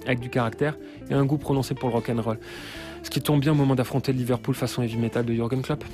avec 0.07 0.21
du 0.21 0.31
caractère 0.31 0.77
et 1.11 1.15
un 1.15 1.25
goût 1.25 1.39
prononcé 1.39 1.75
pour 1.75 1.89
le 1.89 1.95
rock'n'roll. 1.95 2.39
Ce 3.03 3.11
qui 3.11 3.21
tombe 3.21 3.41
bien 3.41 3.53
au 3.53 3.55
moment 3.55 3.75
d'affronter 3.75 4.13
le 4.13 4.19
Liverpool 4.19 4.55
façon 4.55 4.83
heavy 4.83 4.97
metal 4.97 5.25
de 5.25 5.33
Jürgen 5.33 5.63
Klopp. 5.63 5.85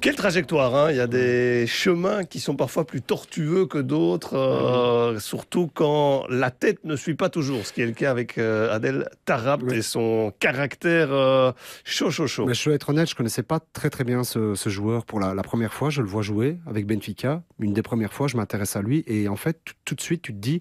Quelle 0.00 0.14
trajectoire 0.14 0.76
hein 0.76 0.90
Il 0.92 0.96
y 0.96 1.00
a 1.00 1.08
des 1.08 1.66
chemins 1.66 2.22
qui 2.22 2.38
sont 2.38 2.54
parfois 2.54 2.86
plus 2.86 3.02
tortueux 3.02 3.66
que 3.66 3.78
d'autres, 3.78 4.36
euh, 4.36 5.18
surtout 5.18 5.68
quand 5.74 6.24
la 6.28 6.52
tête 6.52 6.84
ne 6.84 6.94
suit 6.94 7.16
pas 7.16 7.28
toujours, 7.28 7.66
ce 7.66 7.72
qui 7.72 7.82
est 7.82 7.86
le 7.86 7.92
cas 7.92 8.12
avec 8.12 8.38
euh, 8.38 8.72
Adel 8.72 9.08
Tarabt 9.24 9.64
Oui. 9.66 9.78
et 9.78 9.82
son 9.82 10.32
caractère 10.38 11.12
euh, 11.12 11.50
chaud, 11.82 12.10
chaud, 12.10 12.28
chaud. 12.28 12.46
Mais 12.46 12.54
je 12.54 12.64
dois 12.64 12.74
être 12.74 12.90
honnête, 12.90 13.10
je 13.10 13.16
connaissais 13.16 13.42
pas 13.42 13.58
très 13.72 13.90
très 13.90 14.04
bien 14.04 14.22
ce, 14.22 14.54
ce 14.54 14.68
joueur 14.68 15.04
pour 15.04 15.18
la, 15.18 15.34
la 15.34 15.42
première 15.42 15.74
fois. 15.74 15.90
Je 15.90 16.00
le 16.00 16.06
vois 16.08 16.22
jouer 16.22 16.58
avec 16.68 16.86
Benfica. 16.86 17.42
Une 17.58 17.72
des 17.72 17.82
premières 17.82 18.12
fois, 18.12 18.28
je 18.28 18.36
m'intéresse 18.36 18.76
à 18.76 18.82
lui. 18.82 19.02
Et 19.08 19.26
en 19.26 19.36
fait, 19.36 19.58
tout, 19.84 19.96
de 19.96 20.00
suite, 20.00 20.22
tu 20.22 20.32
te 20.32 20.38
dis, 20.38 20.60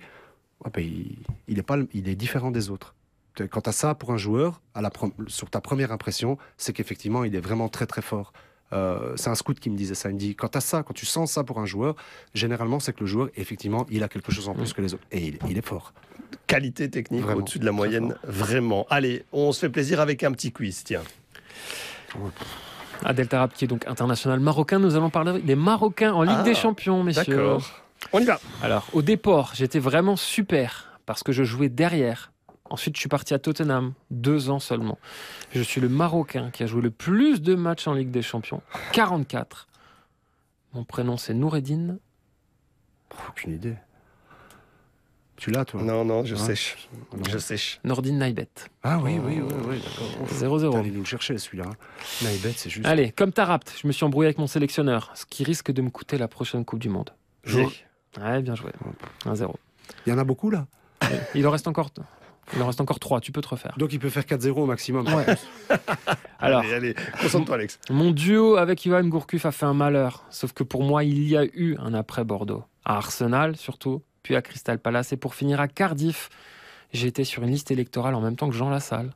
ben, 0.73 0.81
il, 0.83 1.15
il 1.47 1.59
est 1.59 1.63
pas, 1.63 1.77
il 1.93 2.09
est 2.09 2.15
différent 2.15 2.49
des 2.49 2.71
autres. 2.71 2.95
Quand 3.51 3.61
tu 3.61 3.69
as 3.69 3.73
ça 3.73 3.93
pour 3.93 4.11
un 4.13 4.17
joueur, 4.17 4.61
à 4.73 4.81
la, 4.81 4.89
sur 5.27 5.51
ta 5.51 5.61
première 5.61 5.91
impression, 5.91 6.39
c'est 6.57 6.73
qu'effectivement, 6.73 7.23
il 7.23 7.35
est 7.35 7.39
vraiment 7.39 7.69
très 7.69 7.85
très 7.85 8.01
fort. 8.01 8.33
Euh, 8.73 9.13
c'est 9.15 9.29
un 9.29 9.35
scout 9.35 9.59
qui 9.59 9.69
me 9.69 9.77
disait 9.77 9.95
ça. 9.95 10.09
Il 10.09 10.15
me 10.15 10.19
dit 10.19 10.35
quand 10.35 10.49
tu 10.49 10.57
as 10.57 10.61
ça, 10.61 10.83
quand 10.83 10.93
tu 10.93 11.05
sens 11.05 11.31
ça 11.31 11.43
pour 11.43 11.59
un 11.59 11.65
joueur, 11.65 11.95
généralement, 12.33 12.79
c'est 12.79 12.93
que 12.93 13.01
le 13.01 13.05
joueur, 13.05 13.29
effectivement, 13.35 13.85
il 13.89 14.03
a 14.03 14.09
quelque 14.09 14.31
chose 14.31 14.49
en 14.49 14.53
plus 14.55 14.73
que 14.73 14.81
les 14.81 14.93
autres. 14.93 15.03
Et 15.11 15.19
il, 15.27 15.39
il 15.49 15.57
est 15.57 15.65
fort. 15.65 15.93
Qualité 16.47 16.89
technique 16.89 17.21
Vraiment, 17.21 17.39
au-dessus 17.39 17.59
de 17.59 17.65
la 17.65 17.71
moyenne, 17.71 18.15
vraiment. 18.23 18.85
Allez, 18.89 19.23
on 19.31 19.51
se 19.51 19.59
fait 19.61 19.69
plaisir 19.69 20.01
avec 20.01 20.23
un 20.23 20.31
petit 20.31 20.51
quiz, 20.51 20.83
tiens. 20.83 21.01
Adel 23.03 23.27
Tarab, 23.27 23.51
qui 23.53 23.65
est 23.65 23.67
donc 23.67 23.87
international 23.87 24.39
marocain, 24.39 24.79
nous 24.79 24.95
allons 24.95 25.09
parler 25.09 25.39
des 25.41 25.55
Marocains 25.55 26.13
en 26.13 26.23
Ligue 26.23 26.35
Ah, 26.39 26.43
des 26.43 26.55
Champions, 26.55 27.03
messieurs. 27.03 27.35
D'accord. 27.35 27.81
On 28.13 28.19
y 28.19 28.25
va. 28.25 28.39
Alors, 28.63 28.87
au 28.93 29.01
départ, 29.01 29.51
j'étais 29.55 29.79
vraiment 29.79 30.15
super 30.15 30.99
parce 31.05 31.23
que 31.23 31.31
je 31.31 31.43
jouais 31.43 31.69
derrière. 31.69 32.31
Ensuite, 32.69 32.95
je 32.95 32.99
suis 32.99 33.09
parti 33.09 33.33
à 33.33 33.39
Tottenham, 33.39 33.93
deux 34.11 34.49
ans 34.49 34.59
seulement. 34.59 34.97
Je 35.53 35.61
suis 35.61 35.79
le 35.81 35.89
Marocain 35.89 36.51
qui 36.51 36.63
a 36.63 36.67
joué 36.67 36.81
le 36.81 36.91
plus 36.91 37.41
de 37.41 37.55
matchs 37.55 37.87
en 37.87 37.93
Ligue 37.93 38.11
des 38.11 38.21
Champions, 38.21 38.61
44. 38.93 39.67
Mon 40.73 40.83
prénom, 40.83 41.17
c'est 41.17 41.33
Noureddine. 41.33 41.99
Aucune 43.29 43.53
idée. 43.53 43.75
Tu 45.37 45.51
l'as, 45.51 45.65
toi 45.65 45.81
Non, 45.83 46.03
non, 46.03 46.25
je 46.25 46.33
Ouais. 46.35 46.41
sèche. 46.41 46.89
Non. 47.13 47.23
Je 47.29 47.37
sèche. 47.37 47.79
Nordine 47.83 48.17
Naibet. 48.17 48.49
Ah 48.83 48.97
oui, 48.99 49.19
oui, 49.23 49.39
oui, 49.39 49.53
oui, 49.67 49.79
d'accord. 49.79 50.27
0-0. 50.59 50.75
Allez 50.77 50.89
nous 50.91 50.99
le 51.01 51.05
chercher, 51.05 51.37
celui-là. 51.37 51.65
hein. 51.69 51.75
Naïbet, 52.23 52.53
c'est 52.55 52.69
juste. 52.71 52.85
Allez, 52.87 53.11
comme 53.11 53.31
Tarapt, 53.31 53.75
je 53.81 53.85
me 53.87 53.91
suis 53.91 54.03
embrouillé 54.03 54.27
avec 54.27 54.39
mon 54.39 54.47
sélectionneur, 54.47 55.11
ce 55.13 55.25
qui 55.25 55.43
risque 55.43 55.71
de 55.71 55.81
me 55.83 55.91
coûter 55.91 56.17
la 56.17 56.27
prochaine 56.27 56.65
Coupe 56.65 56.79
du 56.79 56.89
Monde. 56.89 57.11
J'ai. 57.43 57.67
Ouais, 58.19 58.41
bien 58.41 58.55
joué. 58.55 58.71
1-0. 59.25 59.53
Il 60.05 60.09
y 60.09 60.13
en 60.13 60.17
a 60.17 60.23
beaucoup, 60.23 60.49
là? 60.49 60.65
Il 61.35 61.45
en 61.47 61.51
reste 61.51 61.67
encore. 61.67 61.91
Il 62.55 62.61
en 62.61 62.67
reste 62.67 62.79
encore 62.79 62.99
3, 62.99 63.19
tu 63.19 63.31
peux 63.31 63.41
te 63.41 63.49
refaire. 63.49 63.73
Donc 63.77 63.91
il 63.93 63.99
peut 63.99 64.09
faire 64.09 64.23
4-0 64.23 64.51
au 64.51 64.65
maximum. 64.65 65.05
Alors, 66.39 66.61
Allez, 66.61 66.73
allez, 66.73 66.95
concentre-toi, 67.21 67.55
Alex. 67.55 67.79
Mon 67.89 68.11
duo 68.11 68.55
avec 68.55 68.85
Ivan 68.85 69.03
Gourcuff 69.03 69.45
a 69.45 69.51
fait 69.51 69.65
un 69.65 69.73
malheur. 69.73 70.23
Sauf 70.29 70.53
que 70.53 70.63
pour 70.63 70.83
moi, 70.83 71.03
il 71.03 71.27
y 71.27 71.35
a 71.35 71.43
eu 71.43 71.75
un 71.79 71.93
après 71.93 72.23
Bordeaux. 72.23 72.63
À 72.85 72.97
Arsenal, 72.97 73.57
surtout, 73.57 74.01
puis 74.23 74.35
à 74.35 74.41
Crystal 74.41 74.79
Palace. 74.79 75.11
Et 75.13 75.17
pour 75.17 75.35
finir 75.35 75.59
à 75.59 75.67
Cardiff, 75.67 76.29
j'étais 76.93 77.23
sur 77.25 77.43
une 77.43 77.49
liste 77.49 77.71
électorale 77.71 78.15
en 78.15 78.21
même 78.21 78.35
temps 78.35 78.49
que 78.49 78.55
Jean 78.55 78.69
Lassalle. 78.69 79.13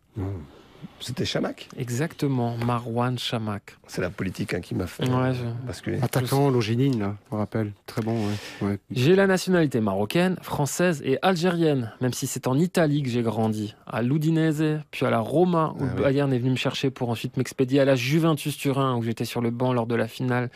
C'était 1.00 1.26
Chamac. 1.26 1.68
Exactement, 1.78 2.56
Marwan 2.58 3.18
Chamak. 3.18 3.76
C'est 3.88 4.02
la 4.02 4.10
politique 4.12 4.54
hein, 4.54 4.62
qui 4.62 4.76
m'a 4.76 4.86
fait 4.88 5.04
Ouais, 5.08 5.16
euh, 5.30 5.34
je- 5.34 5.66
basculer. 5.68 6.00
Attaquant, 6.02 6.50
Longéline, 6.50 7.00
là, 7.00 7.16
je 7.30 7.36
me 7.36 7.40
rappelle. 7.40 7.74
Très 7.88 8.02
bon, 8.02 8.28
ouais. 8.28 8.68
ouais. 8.68 8.80
J'ai 8.92 9.16
la 9.16 9.26
nationalité 9.28 9.80
marocaine, 9.82 10.38
française 10.42 11.02
et 11.04 11.18
algérienne, 11.24 11.92
même 12.02 12.14
si 12.14 12.28
c'est 12.28 12.48
en 12.48 12.58
Italie 12.58 13.02
que 13.04 13.10
j'ai 13.10 13.24
grandi. 13.24 13.76
À 13.88 14.02
l'Udinese, 14.02 14.80
puis 14.92 15.06
à 15.06 15.10
la 15.10 15.20
Roma, 15.20 15.74
où 15.80 15.84
Ah 15.84 15.86
le 15.94 15.96
oui. 15.98 16.02
Bayern 16.04 16.32
est 16.34 16.40
venu 16.40 16.52
me 16.52 16.56
chercher 16.56 16.92
pour 16.92 17.10
ensuite 17.10 17.36
m'expédier 17.38 17.80
à 17.80 17.86
la 17.86 17.96
Juventus 17.96 18.56
Turin, 18.58 18.96
où 18.96 19.02
j'étais 19.04 19.26
sur 19.26 19.42
le 19.42 19.50
banc 19.50 19.74
lors 19.74 19.88
de 19.88 19.96
la 19.96 20.08
finale 20.08 20.50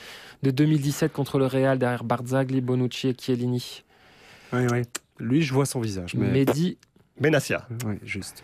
de 0.44 0.52
2017 0.52 1.12
contre 1.12 1.40
le 1.40 1.48
Real 1.48 1.80
derrière 1.80 2.04
Barzagli, 2.04 2.62
Bonucci 2.62 3.08
et 3.10 3.16
Chiellini. 3.20 3.84
Ouais, 4.54 4.72
ouais. 4.72 4.84
Lui, 5.20 5.42
je 5.42 5.54
vois 5.54 5.66
son 5.66 5.80
visage. 5.82 6.14
Mais... 6.14 6.28
Mehdi, 6.46 6.78
Benassia. 7.20 7.68
Ouais, 7.86 8.00
juste. 8.04 8.44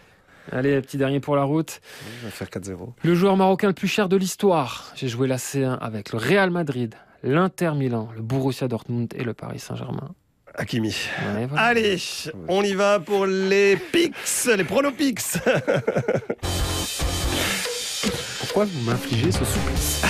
Allez, 0.52 0.82
petit 0.82 0.98
dernier 0.98 1.20
pour 1.20 1.36
la 1.36 1.44
route. 1.44 1.82
Il 2.20 2.26
va 2.26 2.32
faire 2.32 2.48
4-0. 2.48 2.94
Le 3.04 3.16
joueur 3.16 3.38
marocain 3.38 3.68
le 3.68 3.74
plus 3.74 3.88
cher 3.88 4.10
de 4.10 4.18
l'histoire. 4.18 4.92
J'ai 4.96 5.08
joué 5.08 5.28
la 5.28 5.38
C1 5.38 5.78
avec 5.80 6.12
le 6.12 6.20
Real 6.20 6.50
Madrid, 6.50 6.96
l'Inter 7.24 7.72
Milan, 7.76 8.10
le 8.16 8.22
Borussia 8.22 8.68
Dortmund 8.68 9.14
et 9.16 9.24
le 9.24 9.34
Paris 9.34 9.60
Saint-Germain. 9.60 10.12
Hakimi. 10.56 10.96
Ouais, 11.36 11.46
voilà. 11.46 11.64
Allez, 11.64 11.98
on 12.50 12.62
y 12.62 12.74
va 12.74 13.00
pour 13.00 13.26
les 13.26 13.78
pics, 13.78 14.14
les 14.58 14.64
pronopix. 14.64 15.38
Pourquoi 18.40 18.66
vous 18.66 18.82
m'infligez 18.82 19.32
ce 19.32 19.46
supplice 19.46 20.02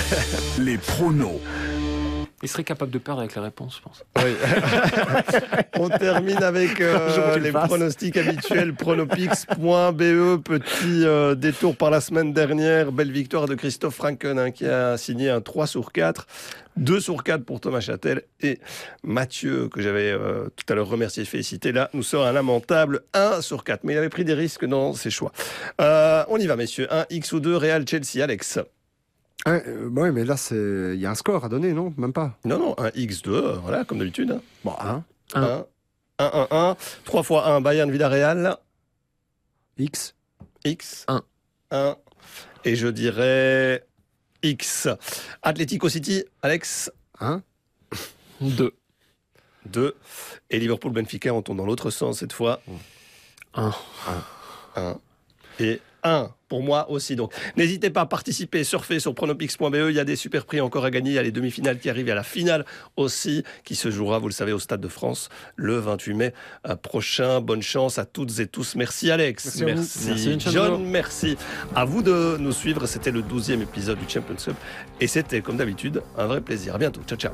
Les 0.58 0.80
pronos. 0.80 1.40
Il 2.44 2.50
serait 2.50 2.64
capable 2.64 2.92
de 2.92 2.98
perdre 2.98 3.22
avec 3.22 3.36
les 3.36 3.42
réponses, 3.42 3.78
je 3.78 3.82
pense. 3.84 4.04
Oui. 4.18 4.34
On 5.78 5.90
termine 5.90 6.42
avec 6.42 6.82
euh, 6.82 7.38
les 7.38 7.52
pronostics 7.52 8.18
habituels. 8.18 8.74
Pronopix.be, 8.74 10.42
petit 10.42 11.06
euh, 11.06 11.36
détour 11.36 11.76
par 11.76 11.92
la 11.92 12.02
semaine 12.02 12.34
dernière. 12.34 12.92
Belle 12.92 13.12
victoire 13.12 13.48
de 13.48 13.54
Christophe 13.54 13.96
Franken 13.96 14.40
hein, 14.40 14.52
qui 14.52 14.66
a 14.66 14.98
signé 14.98 15.30
un 15.30 15.42
3 15.42 15.68
sur 15.68 15.92
4. 15.92 16.26
2 16.78 17.00
sur 17.00 17.24
4 17.24 17.44
pour 17.44 17.60
Thomas 17.60 17.82
Châtel 17.82 18.24
et 18.40 18.60
Mathieu, 19.04 19.68
que 19.68 19.82
j'avais 19.82 20.10
euh, 20.10 20.48
tout 20.56 20.66
à 20.72 20.76
l'heure 20.76 20.88
remercié 20.88 21.24
et 21.24 21.26
félicité. 21.26 21.72
Là, 21.72 21.90
nous 21.94 22.02
sommes 22.02 22.26
un 22.26 22.32
lamentable 22.32 23.02
1 23.14 23.42
sur 23.42 23.64
4. 23.64 23.84
Mais 23.84 23.94
il 23.94 23.98
avait 23.98 24.10
pris 24.10 24.26
des 24.26 24.34
risques 24.34 24.66
dans 24.66 24.94
ses 24.94 25.12
choix. 25.12 25.32
On 25.78 26.38
y 26.38 26.48
va, 26.48 26.56
messieurs. 26.56 26.88
1 26.92 27.06
X 27.12 27.34
ou 27.34 27.40
2 27.40 27.56
Real 27.56 27.88
Chelsea, 27.88 28.24
Alex. 28.24 28.60
Ouais, 29.48 29.64
euh, 29.68 29.90
ouais, 29.90 30.12
mais 30.12 30.24
là, 30.24 30.38
c'est- 30.38 30.92
il 30.94 31.00
y 31.00 31.06
a 31.06 31.12
un 31.12 31.16
score 31.16 31.44
à 31.46 31.50
donner, 31.50 31.74
non? 31.74 31.94
Même 31.98 32.14
pas. 32.14 32.38
Non, 32.46 32.60
non, 32.60 32.76
1 32.78 32.90
X2, 32.90 33.30
euh, 33.34 33.54
voilà, 33.62 33.84
comme 33.86 33.98
d'habitude. 34.00 34.40
Bon, 34.64 34.76
hein 34.80 35.04
1, 35.34 35.66
1, 36.20 36.32
1, 36.34 36.48
1. 36.52 36.78
3 37.06 37.24
fois 37.24 37.48
1, 37.48 37.62
Bayern 37.62 37.90
Villarreal. 37.92 38.58
X. 39.78 40.14
X. 40.64 41.06
Un. 41.08 41.24
1. 41.72 41.96
Et 42.66 42.76
je 42.76 42.88
dirais 42.88 43.84
X. 44.44 44.88
Atlético 45.42 45.90
City, 45.90 46.24
Alex, 46.44 46.92
Hein 47.20 47.42
2. 48.42 48.74
2. 49.66 49.96
Et 50.50 50.60
Liverpool 50.60 50.92
Benfica, 50.92 51.34
on 51.34 51.42
tourne 51.42 51.58
dans 51.58 51.66
l'autre 51.66 51.90
sens 51.90 52.20
cette 52.20 52.34
fois. 52.34 52.62
1. 53.56 53.72
1 54.76 55.00
et 55.60 55.82
1 56.04 56.32
pour 56.48 56.62
moi 56.64 56.90
aussi. 56.92 57.16
Donc 57.16 57.34
n'hésitez 57.56 57.90
pas 57.90 58.02
à 58.02 58.06
participer, 58.06 58.64
surfer 58.64 59.00
sur 59.00 59.16
pronopix.be. 59.16 59.88
Il 59.90 59.96
y 59.96 60.00
a 60.00 60.04
des 60.04 60.18
super 60.18 60.46
prix 60.46 60.60
encore 60.60 60.84
à 60.84 60.92
gagner. 60.92 61.12
Il 61.12 61.14
y 61.14 61.18
a 61.18 61.24
les 61.24 61.32
demi-finales 61.32 61.80
qui 61.80 61.90
arrivent. 61.90 62.08
Il 62.08 62.10
y 62.10 62.12
a 62.12 62.16
la 62.16 62.24
finale 62.24 62.66
aussi 62.98 63.44
qui 63.64 63.76
se 63.76 63.90
jouera, 63.90 64.20
vous 64.20 64.28
le 64.28 64.34
savez, 64.34 64.52
au 64.52 64.60
Stade 64.60 64.82
de 64.82 64.88
France 64.88 65.30
le 65.56 65.78
28 65.78 66.14
mai 66.14 66.34
euh, 66.68 66.76
prochain. 66.76 67.40
Bonne 67.40 67.62
chance 67.62 68.00
à 68.00 68.06
toutes 68.06 68.40
et 68.40 68.48
tous. 68.48 68.76
Merci 68.76 69.12
Alex. 69.12 69.62
Merci. 69.62 70.38
John. 70.40 70.84
Merci 70.84 71.38
à 71.74 71.86
vous 71.86 72.02
de 72.02 72.38
nous 72.38 72.52
suivre. 72.52 72.86
C'était 72.86 73.12
le 73.12 73.22
12e 73.22 73.62
épisode 73.62 74.00
du 74.00 74.10
Champions 74.10 74.36
Cup. 74.36 74.56
Et 75.00 75.08
c'était, 75.08 75.42
comme 75.42 75.58
d'habitude, 75.58 76.02
un 76.18 76.28
vrai 76.28 76.42
plaisir. 76.42 76.76
À 76.76 76.78
bientôt. 76.78 77.02
Ciao, 77.08 77.18
ciao. 77.18 77.32